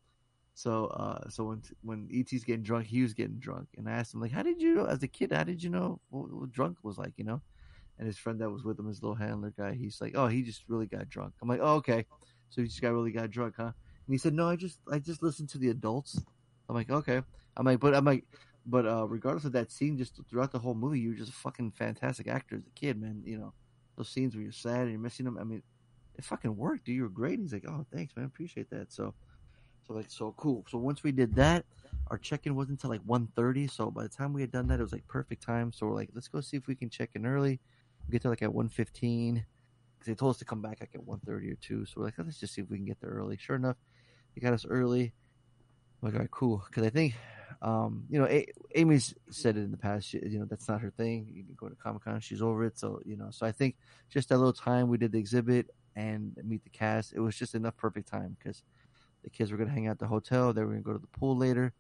[0.53, 4.13] So, uh, so when when ET's getting drunk, he was getting drunk, and I asked
[4.13, 5.31] him like, "How did you as a kid?
[5.31, 7.41] How did you know what, what drunk was like?" You know,
[7.97, 10.43] and his friend that was with him, his little handler guy, he's like, "Oh, he
[10.43, 12.05] just really got drunk." I'm like, "Oh, okay,
[12.49, 13.71] so he just got really got drunk, huh?"
[14.05, 16.19] And he said, "No, I just I just listened to the adults."
[16.67, 17.21] I'm like, "Okay,"
[17.55, 18.25] I'm like, but I'm like,
[18.65, 21.71] but uh, regardless of that scene, just throughout the whole movie, you're just a fucking
[21.71, 23.23] fantastic actor as a kid, man.
[23.25, 23.53] You know,
[23.97, 25.37] those scenes where you're sad and you're missing them.
[25.39, 25.63] I mean,
[26.15, 26.95] it fucking worked, dude.
[26.95, 27.39] You were great.
[27.39, 28.25] And he's like, "Oh, thanks, man.
[28.25, 29.13] Appreciate that." So.
[29.87, 30.65] So like so cool.
[30.69, 31.65] So once we did that,
[32.07, 33.69] our check-in wasn't until like 1.30.
[33.69, 35.71] So by the time we had done that, it was like perfect time.
[35.71, 37.59] So we're like, let's go see if we can check in early.
[38.07, 39.43] We get there like at 1.15 because
[40.05, 41.85] they told us to come back like at 1.30 or two.
[41.85, 43.37] So we're like, let's just see if we can get there early.
[43.37, 43.77] Sure enough,
[44.35, 45.13] they got us early.
[46.01, 46.63] I'm like, all right, cool.
[46.67, 47.15] Because I think,
[47.61, 50.07] um, you know, a- Amy's said it in the past.
[50.07, 51.27] She, you know, that's not her thing.
[51.31, 52.79] You can go to Comic Con, she's over it.
[52.79, 53.75] So you know, so I think
[54.09, 57.53] just that little time we did the exhibit and meet the cast, it was just
[57.53, 58.63] enough perfect time because
[59.23, 60.53] the kids were gonna hang out at the hotel.
[60.53, 61.73] They were gonna go to the pool later.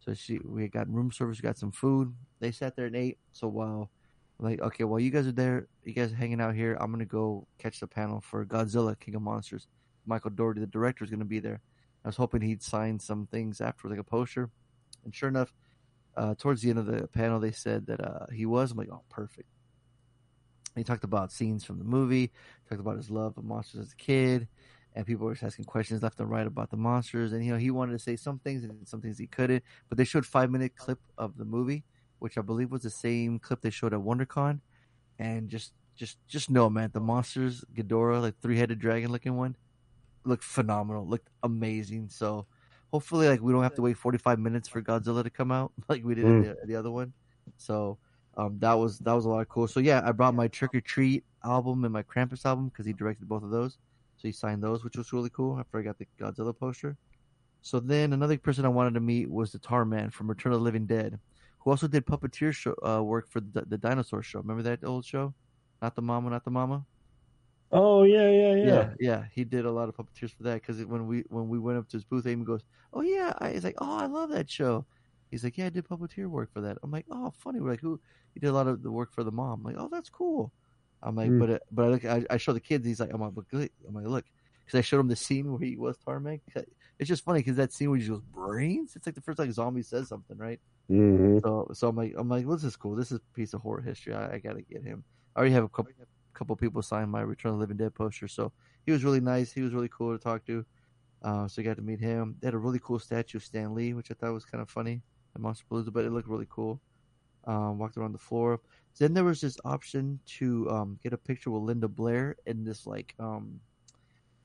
[0.00, 2.14] So she, we got room service, got some food.
[2.40, 3.18] They sat there and ate.
[3.32, 3.90] So while,
[4.38, 7.04] like, okay, while you guys are there, you guys are hanging out here, I'm gonna
[7.04, 9.68] go catch the panel for Godzilla King of Monsters.
[10.06, 11.60] Michael Dougherty, the director, is gonna be there.
[12.04, 14.50] I was hoping he'd sign some things after, like a poster.
[15.06, 15.54] And sure enough,
[16.16, 18.72] uh, towards the end of the panel, they said that uh, he was.
[18.72, 19.48] I'm like, oh, perfect.
[20.74, 22.32] He talked about scenes from the movie,
[22.68, 24.48] talked about his love of monsters as a kid,
[24.94, 27.32] and people were just asking questions left and right about the monsters.
[27.32, 29.62] And you know, he wanted to say some things and some things he couldn't.
[29.88, 31.84] But they showed five minute clip of the movie,
[32.18, 34.60] which I believe was the same clip they showed at WonderCon.
[35.20, 39.56] And just, just, just know, man, the monsters, Ghidorah, like three headed dragon looking one,
[40.24, 42.08] looked phenomenal, looked amazing.
[42.10, 42.46] So
[42.92, 45.72] hopefully, like we don't have to wait forty five minutes for Godzilla to come out
[45.88, 46.56] like we did in Mm.
[46.60, 47.12] the, the other one.
[47.56, 47.98] So
[48.36, 49.68] um, that was that was a lot of cool.
[49.68, 52.92] So yeah, I brought my Trick 'r Treat album and my Krampus album because he
[52.92, 53.78] directed both of those.
[54.18, 55.58] So he signed those, which was really cool.
[55.58, 56.96] After I got the Godzilla poster.
[57.62, 60.60] So then another person I wanted to meet was the Tar Man from Return of
[60.60, 61.18] the Living Dead,
[61.58, 64.38] who also did puppeteer show, uh, work for the, the dinosaur show.
[64.40, 65.34] Remember that old show?
[65.82, 66.84] Not the mama, not the mama.
[67.70, 68.82] Oh yeah, yeah, yeah.
[68.82, 71.58] Yeah, yeah, he did a lot of puppeteers for that because when we when we
[71.58, 72.62] went up to his booth, Amy goes,
[72.92, 74.86] "Oh yeah," I, he's like, "Oh, I love that show."
[75.30, 77.80] He's like, "Yeah, I did puppeteer work for that." I'm like, "Oh, funny." We're like,
[77.80, 78.00] "Who?"
[78.34, 79.60] He did a lot of the work for the mom.
[79.60, 80.52] I'm like, "Oh, that's cool."
[81.02, 81.36] I'm like, Hmm.
[81.36, 83.70] "But uh, but I look, I, I show the kids." He's like, "I'm like, good."
[83.86, 84.24] I'm like, "Look,"
[84.64, 86.40] because I showed him the scene where he was Tar Man.
[86.98, 88.96] It's just funny because that scene where he goes brains.
[88.96, 90.60] It's like the first time zombie says something, right?
[90.88, 92.96] hmm So so I'm like I'm like, well, this is cool.
[92.96, 94.14] This is a piece of horror history.
[94.14, 95.04] I, I gotta get him.
[95.34, 95.92] I already have a couple
[96.36, 98.52] couple people signed my Return of the Living Dead poster, so
[98.84, 99.52] he was really nice.
[99.52, 100.64] He was really cool to talk to.
[101.22, 102.36] Uh, so I got to meet him.
[102.40, 104.70] They had a really cool statue of Stan Lee, which I thought was kind of
[104.70, 105.02] funny
[105.38, 106.80] Monsterpalooza, but it looked really cool.
[107.44, 108.60] Um, walked around the floor.
[108.98, 112.86] Then there was this option to um, get a picture with Linda Blair in this
[112.86, 113.60] like um,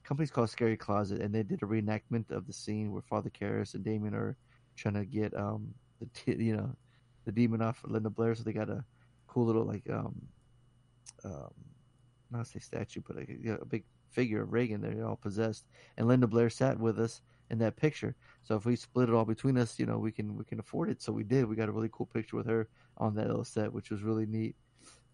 [0.03, 3.73] company's called Scary Closet, and they did a reenactment of the scene where Father Karras
[3.73, 4.35] and Damien are
[4.75, 6.69] trying to get um, the t- you know
[7.25, 8.35] the demon off of Linda Blair.
[8.35, 8.83] So they got a
[9.27, 10.21] cool little like um,
[11.23, 11.53] um
[12.31, 15.65] not say statue, but a, a big figure of Regan there, all possessed.
[15.97, 18.15] And Linda Blair sat with us in that picture.
[18.43, 20.89] So if we split it all between us, you know, we can we can afford
[20.89, 21.01] it.
[21.01, 21.45] So we did.
[21.45, 22.67] We got a really cool picture with her
[22.97, 24.55] on that little set, which was really neat.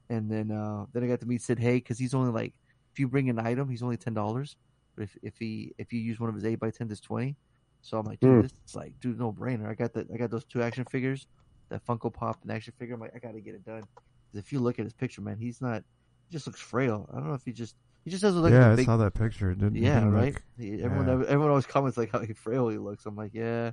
[0.10, 2.54] And then uh then I got to meet Sid Haig because he's only like
[2.94, 4.56] if you bring an item, he's only ten dollars.
[4.96, 7.36] But if if he if you use one of his eight by tens, it's twenty.
[7.82, 8.42] So I'm like, dude, Hmm.
[8.42, 9.68] this is like, dude, no brainer.
[9.70, 10.08] I got that.
[10.14, 11.28] I got those two action figures,
[11.70, 12.96] that Funko Pop and action figure.
[12.96, 13.82] I'm like, I gotta get it done.
[13.82, 15.84] 'Cause if you look at his picture, man, he's not.
[16.30, 17.10] He just looks frail.
[17.12, 18.52] I don't know if he just he just doesn't look.
[18.52, 19.52] yeah, like a I big, saw that picture.
[19.52, 20.34] It didn't, it yeah, didn't right.
[20.34, 21.26] look- He- everyone, yeah.
[21.28, 23.06] everyone always comments like how frail he looks.
[23.06, 23.72] I'm like, yeah.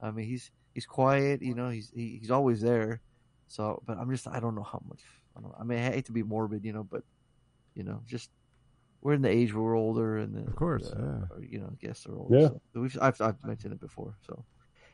[0.00, 1.42] I mean, he's he's quiet.
[1.42, 3.00] You know, he's he, he's always there.
[3.48, 5.00] So, but I'm just I don't know how much.
[5.36, 7.02] I, don't, I mean, I hate to be morbid, you know, but
[7.74, 8.30] you know, just
[9.00, 11.36] we're in the age where we're older, and the, Of course, the- yeah.
[11.36, 12.38] or, you know, guests are older.
[12.38, 12.48] Yeah.
[12.72, 14.14] So we've I've I've mentioned it before.
[14.26, 14.44] So,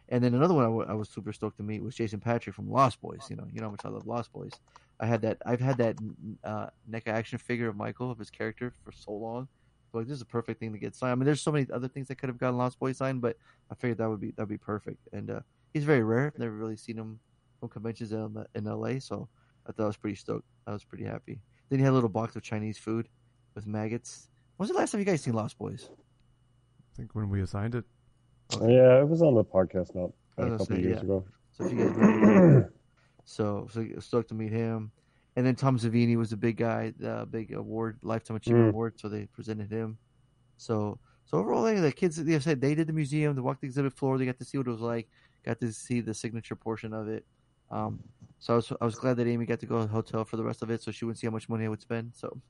[0.08, 2.70] and then another one I I was super stoked to meet was Jason Patric from
[2.70, 3.26] Lost Boys.
[3.28, 4.52] You know, you know how much I love Lost Boys.
[5.00, 5.38] I had that.
[5.46, 5.96] I've had that
[6.44, 9.48] uh, NECA action figure of Michael of his character for so long.
[9.90, 11.12] So, like this is a perfect thing to get signed.
[11.12, 13.36] I mean, there's so many other things that could have gotten Lost Boys signed, but
[13.70, 15.08] I figured that would be that'd be perfect.
[15.12, 15.40] And uh,
[15.72, 16.32] he's very rare.
[16.34, 17.20] I've Never really seen him
[17.60, 19.28] from conventions in, in LA, so
[19.66, 20.46] I thought I was pretty stoked.
[20.66, 21.40] I was pretty happy.
[21.68, 23.08] Then he had a little box of Chinese food
[23.54, 24.28] with maggots.
[24.56, 25.88] When was the last time you guys seen Lost Boys?
[25.90, 27.84] I think when we assigned it.
[28.60, 31.02] Yeah, it was on the podcast not a couple gonna of say, years yeah.
[31.02, 31.24] ago.
[31.52, 32.70] So if you guys remember that.
[33.28, 34.92] So, so stoked to meet him.
[35.36, 38.70] And then Tom Savini was a big guy, the big award, lifetime achievement Mm.
[38.70, 38.98] award.
[38.98, 39.98] So they presented him.
[40.56, 43.66] So, so overall, they, the kids, they said they did the museum, they walked the
[43.68, 45.08] exhibit floor, they got to see what it was like,
[45.44, 47.26] got to see the signature portion of it.
[47.70, 48.00] Um,
[48.38, 50.36] so I was, I was glad that Amy got to go to the hotel for
[50.36, 52.14] the rest of it, so she wouldn't see how much money I would spend.
[52.14, 52.40] So,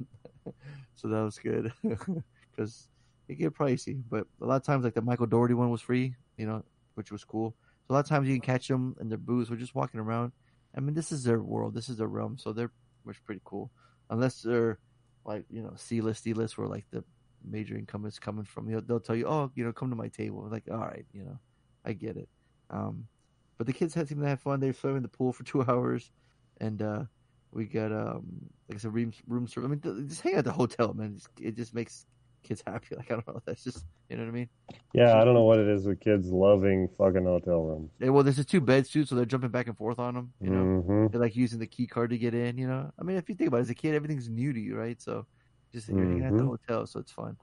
[0.95, 1.73] so that was good
[2.53, 2.89] because
[3.29, 4.03] it get pricey.
[4.09, 6.15] But a lot of times, like the Michael Dougherty one was free.
[6.37, 6.65] You know,
[6.95, 7.57] which was cool.
[7.87, 10.01] So a lot of times you can catch them in their booths or just walking
[10.01, 10.33] around.
[10.79, 12.71] I mean, this is their world, this is their realm, so they're
[13.03, 13.73] which pretty cool.
[14.11, 14.79] Unless they're
[15.25, 17.03] like you know C list, D list, where like the
[17.45, 18.69] major income is coming from.
[18.69, 20.49] You know, they'll tell you, oh, you know, come to my table.
[20.49, 21.37] Like, all right, you know,
[21.85, 22.29] I get it.
[22.71, 23.09] Um,
[23.57, 24.61] but the kids had seemed to have fun.
[24.61, 26.13] They swimming in the pool for two hours,
[26.61, 27.03] and uh,
[27.51, 28.25] we got um,
[28.69, 29.67] like I said, room room service.
[29.67, 31.19] I mean, just hang out at the hotel, man.
[31.41, 32.07] It just makes
[32.43, 32.87] kids happy.
[32.97, 34.49] Like I don't know, that's just you know what I mean.
[34.95, 37.91] Yeah, I don't know what it is with kids loving fucking hotel rooms.
[38.01, 40.33] Yeah, well, there's just two beds too, so they're jumping back and forth on them.
[40.41, 41.11] You know, Mhm.
[41.13, 42.59] they're like using the key card to get in.
[42.59, 44.61] You know, I mean, if you think about it, as a kid, everything's new to
[44.61, 45.01] you, right?
[45.01, 45.27] So
[45.73, 46.47] just you're at the Mhm.
[46.47, 47.37] hotel, so it's fun.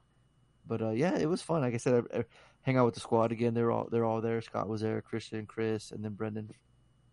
[0.66, 1.60] But uh, yeah, it was fun.
[1.60, 2.24] Like I said, I, I
[2.62, 3.54] hang out with the squad again.
[3.54, 4.40] They're all they're all there.
[4.42, 6.50] Scott was there, Christian, Chris, and then Brendan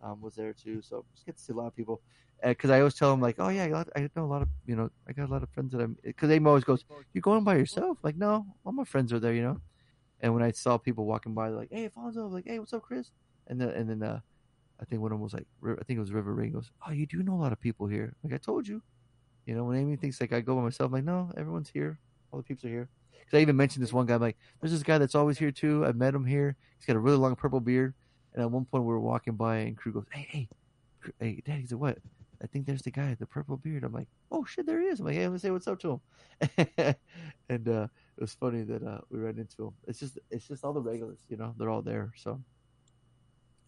[0.01, 0.81] um, was there too.
[0.81, 2.01] So just get to see a lot of people.
[2.44, 4.90] Because I always tell them like, oh yeah, I know a lot of you know,
[5.07, 5.98] I got a lot of friends that I'm.
[6.03, 6.84] Because Amy always goes,
[7.14, 9.61] you're going by yourself?" Like, no, all my friends are there, you know.
[10.20, 13.11] And when I saw people walking by, like, "Hey, Alfonso!" Like, "Hey, what's up, Chris?"
[13.48, 14.20] And then and then uh,
[14.80, 16.52] I think one of them was like, I think it was River Ring.
[16.52, 18.82] Goes, "Oh, you do know a lot of people here." Like I told you,
[19.45, 19.64] you know.
[19.64, 21.99] When Amy thinks like I go by myself, I'm like, no, everyone's here.
[22.32, 22.90] All the peeps are here.
[23.11, 24.15] Because I even mentioned this one guy.
[24.15, 25.86] I'm like, there's this guy that's always here too.
[25.86, 26.56] I met him here.
[26.78, 27.94] He's got a really long purple beard.
[28.34, 30.49] And at one point we were walking by, and Crew goes, "Hey, hey,
[31.20, 31.99] hey, Dad." He said, "What?"
[32.44, 33.84] I think there's the guy with the purple beard.
[33.84, 35.91] I'm like, "Oh shit, there he is." I'm like, "Hey, gonna say what's up to
[35.91, 36.02] him."
[37.49, 37.88] and uh,
[38.18, 39.74] it was funny that uh, we ran into him.
[39.88, 41.56] It's just, it's just all the regulars, you know.
[41.57, 42.11] They're all there.
[42.18, 42.40] So,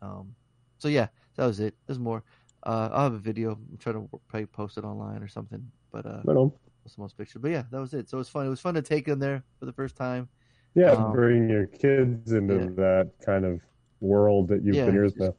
[0.01, 0.35] um,
[0.77, 1.75] so yeah, that was it.
[1.87, 2.23] There's more.
[2.65, 3.51] Uh, I'll have a video.
[3.51, 5.65] I'm trying to probably post it online or something.
[5.91, 6.51] But uh, Right on.
[6.83, 7.39] post the most picture.
[7.39, 8.09] But yeah, that was it.
[8.09, 8.45] So it was fun.
[8.45, 10.27] It was fun to take them there for the first time.
[10.75, 12.69] Yeah, Um, bring your kids into yeah.
[12.75, 13.61] that kind of
[14.01, 15.33] world that you've Yeah, been years now.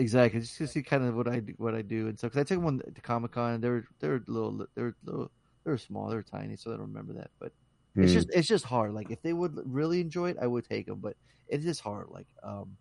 [0.00, 2.40] Exactly, just to see kind of what I do, what I do, and so because
[2.40, 5.30] I took them on to Comic Con, they're they're little, they're little,
[5.64, 7.32] they're small, they're tiny, so I don't remember that.
[7.40, 7.52] But
[8.00, 8.22] it's Hmm.
[8.22, 8.94] just it's just hard.
[8.94, 11.16] Like if they would really enjoy it, I would take them, but
[11.48, 12.08] it is hard.
[12.10, 12.78] Like um,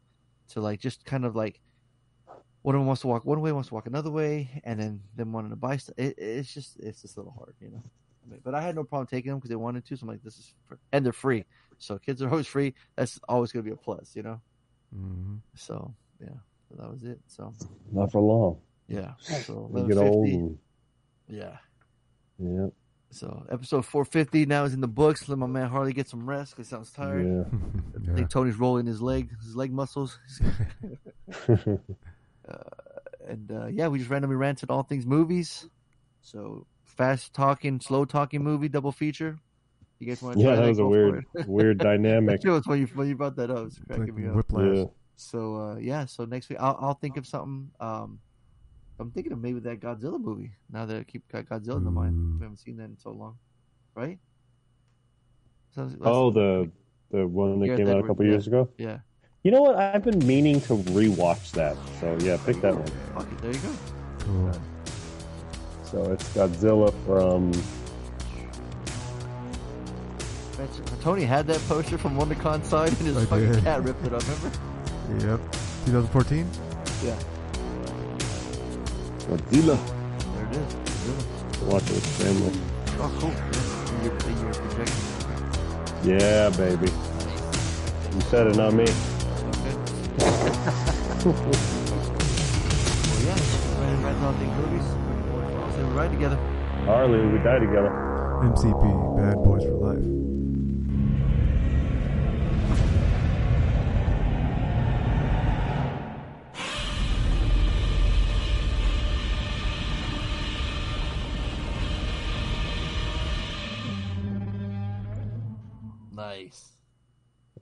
[0.50, 1.62] to like just kind of like
[2.62, 5.04] one of them wants to walk one way, wants to walk another way, and then
[5.16, 5.96] them wanting to buy stuff.
[5.98, 7.84] It, it's just it's just a little hard, you know.
[8.24, 9.96] I mean, but I had no problem taking them because they wanted to.
[9.98, 10.54] So I'm like, this is
[10.92, 11.46] and they're free.
[11.78, 12.76] So kids are always free.
[12.98, 14.42] That's always going to be a plus, you know.
[14.92, 16.40] hmm So yeah,
[16.78, 17.20] that was it.
[17.28, 17.54] So
[17.92, 18.58] Not for long.
[18.88, 20.58] yeah, so You get old and
[21.28, 21.58] Yeah.
[22.38, 22.68] yeah.
[23.12, 25.28] So episode 450 now is in the books.
[25.28, 27.26] Let my man Harley get some rest because he sounds tired.
[27.26, 28.12] Yeah.
[28.12, 30.20] I think Tony's rolling his leg, his leg muscles.
[31.50, 31.66] uh,
[33.28, 35.68] and uh, yeah, we just randomly ranted all things movies.
[36.22, 39.38] So fast talking, slow talking movie double feature.
[40.00, 40.42] You guys want to?
[40.44, 42.42] Yeah, try that was a weird- weird dynamic.
[42.46, 43.68] it was when you when you brought that up.
[43.68, 44.36] It's cracking like me up.
[44.36, 44.78] Whiplash.
[44.78, 44.84] Yeah.
[45.20, 47.70] So uh, yeah, so next week I'll I'll think of something.
[47.82, 48.20] Um,
[49.00, 50.52] I'm thinking of maybe that Godzilla movie.
[50.72, 53.12] Now that I keep got Godzilla in the mind, we haven't seen that in so
[53.12, 53.38] long,
[53.96, 54.18] right?
[55.76, 56.72] So Oh, the
[57.12, 58.32] the one that Gareth came out a couple yeah.
[58.32, 58.70] years ago.
[58.78, 59.00] Yeah.
[59.44, 59.76] You know what?
[59.76, 61.76] I've been meaning to rewatch that.
[62.00, 62.88] So yeah, pick that one.
[63.14, 63.74] Fuck it, there you go.
[64.20, 64.52] Cool.
[65.84, 67.52] So it's Godzilla from.
[71.02, 73.64] Tony had that poster from WonderCon side, and his I fucking did.
[73.64, 74.22] cat ripped it up.
[74.24, 74.79] Remember?
[75.18, 75.40] Yep.
[75.86, 76.48] 2014.
[77.04, 77.18] Yeah.
[79.28, 79.78] Godzilla.
[80.36, 80.74] There it is.
[80.74, 81.68] Godzilla.
[81.68, 82.54] Watch it with the family.
[83.00, 83.32] Oh, cool.
[83.32, 83.38] Yeah.
[83.90, 85.02] In your, in your projection.
[86.04, 86.92] Yeah, baby.
[88.14, 88.84] You said it, not me.
[88.84, 88.94] Okay.
[91.26, 91.36] Well,
[93.26, 93.38] yeah.
[93.82, 94.88] Random Random All Things movies.
[95.76, 96.38] So we ride together.
[96.86, 97.92] Harley, we die together.
[98.44, 99.18] MCP.
[99.18, 99.39] Bad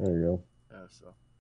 [0.08, 0.44] There you go.
[0.72, 1.14] Yeah, so.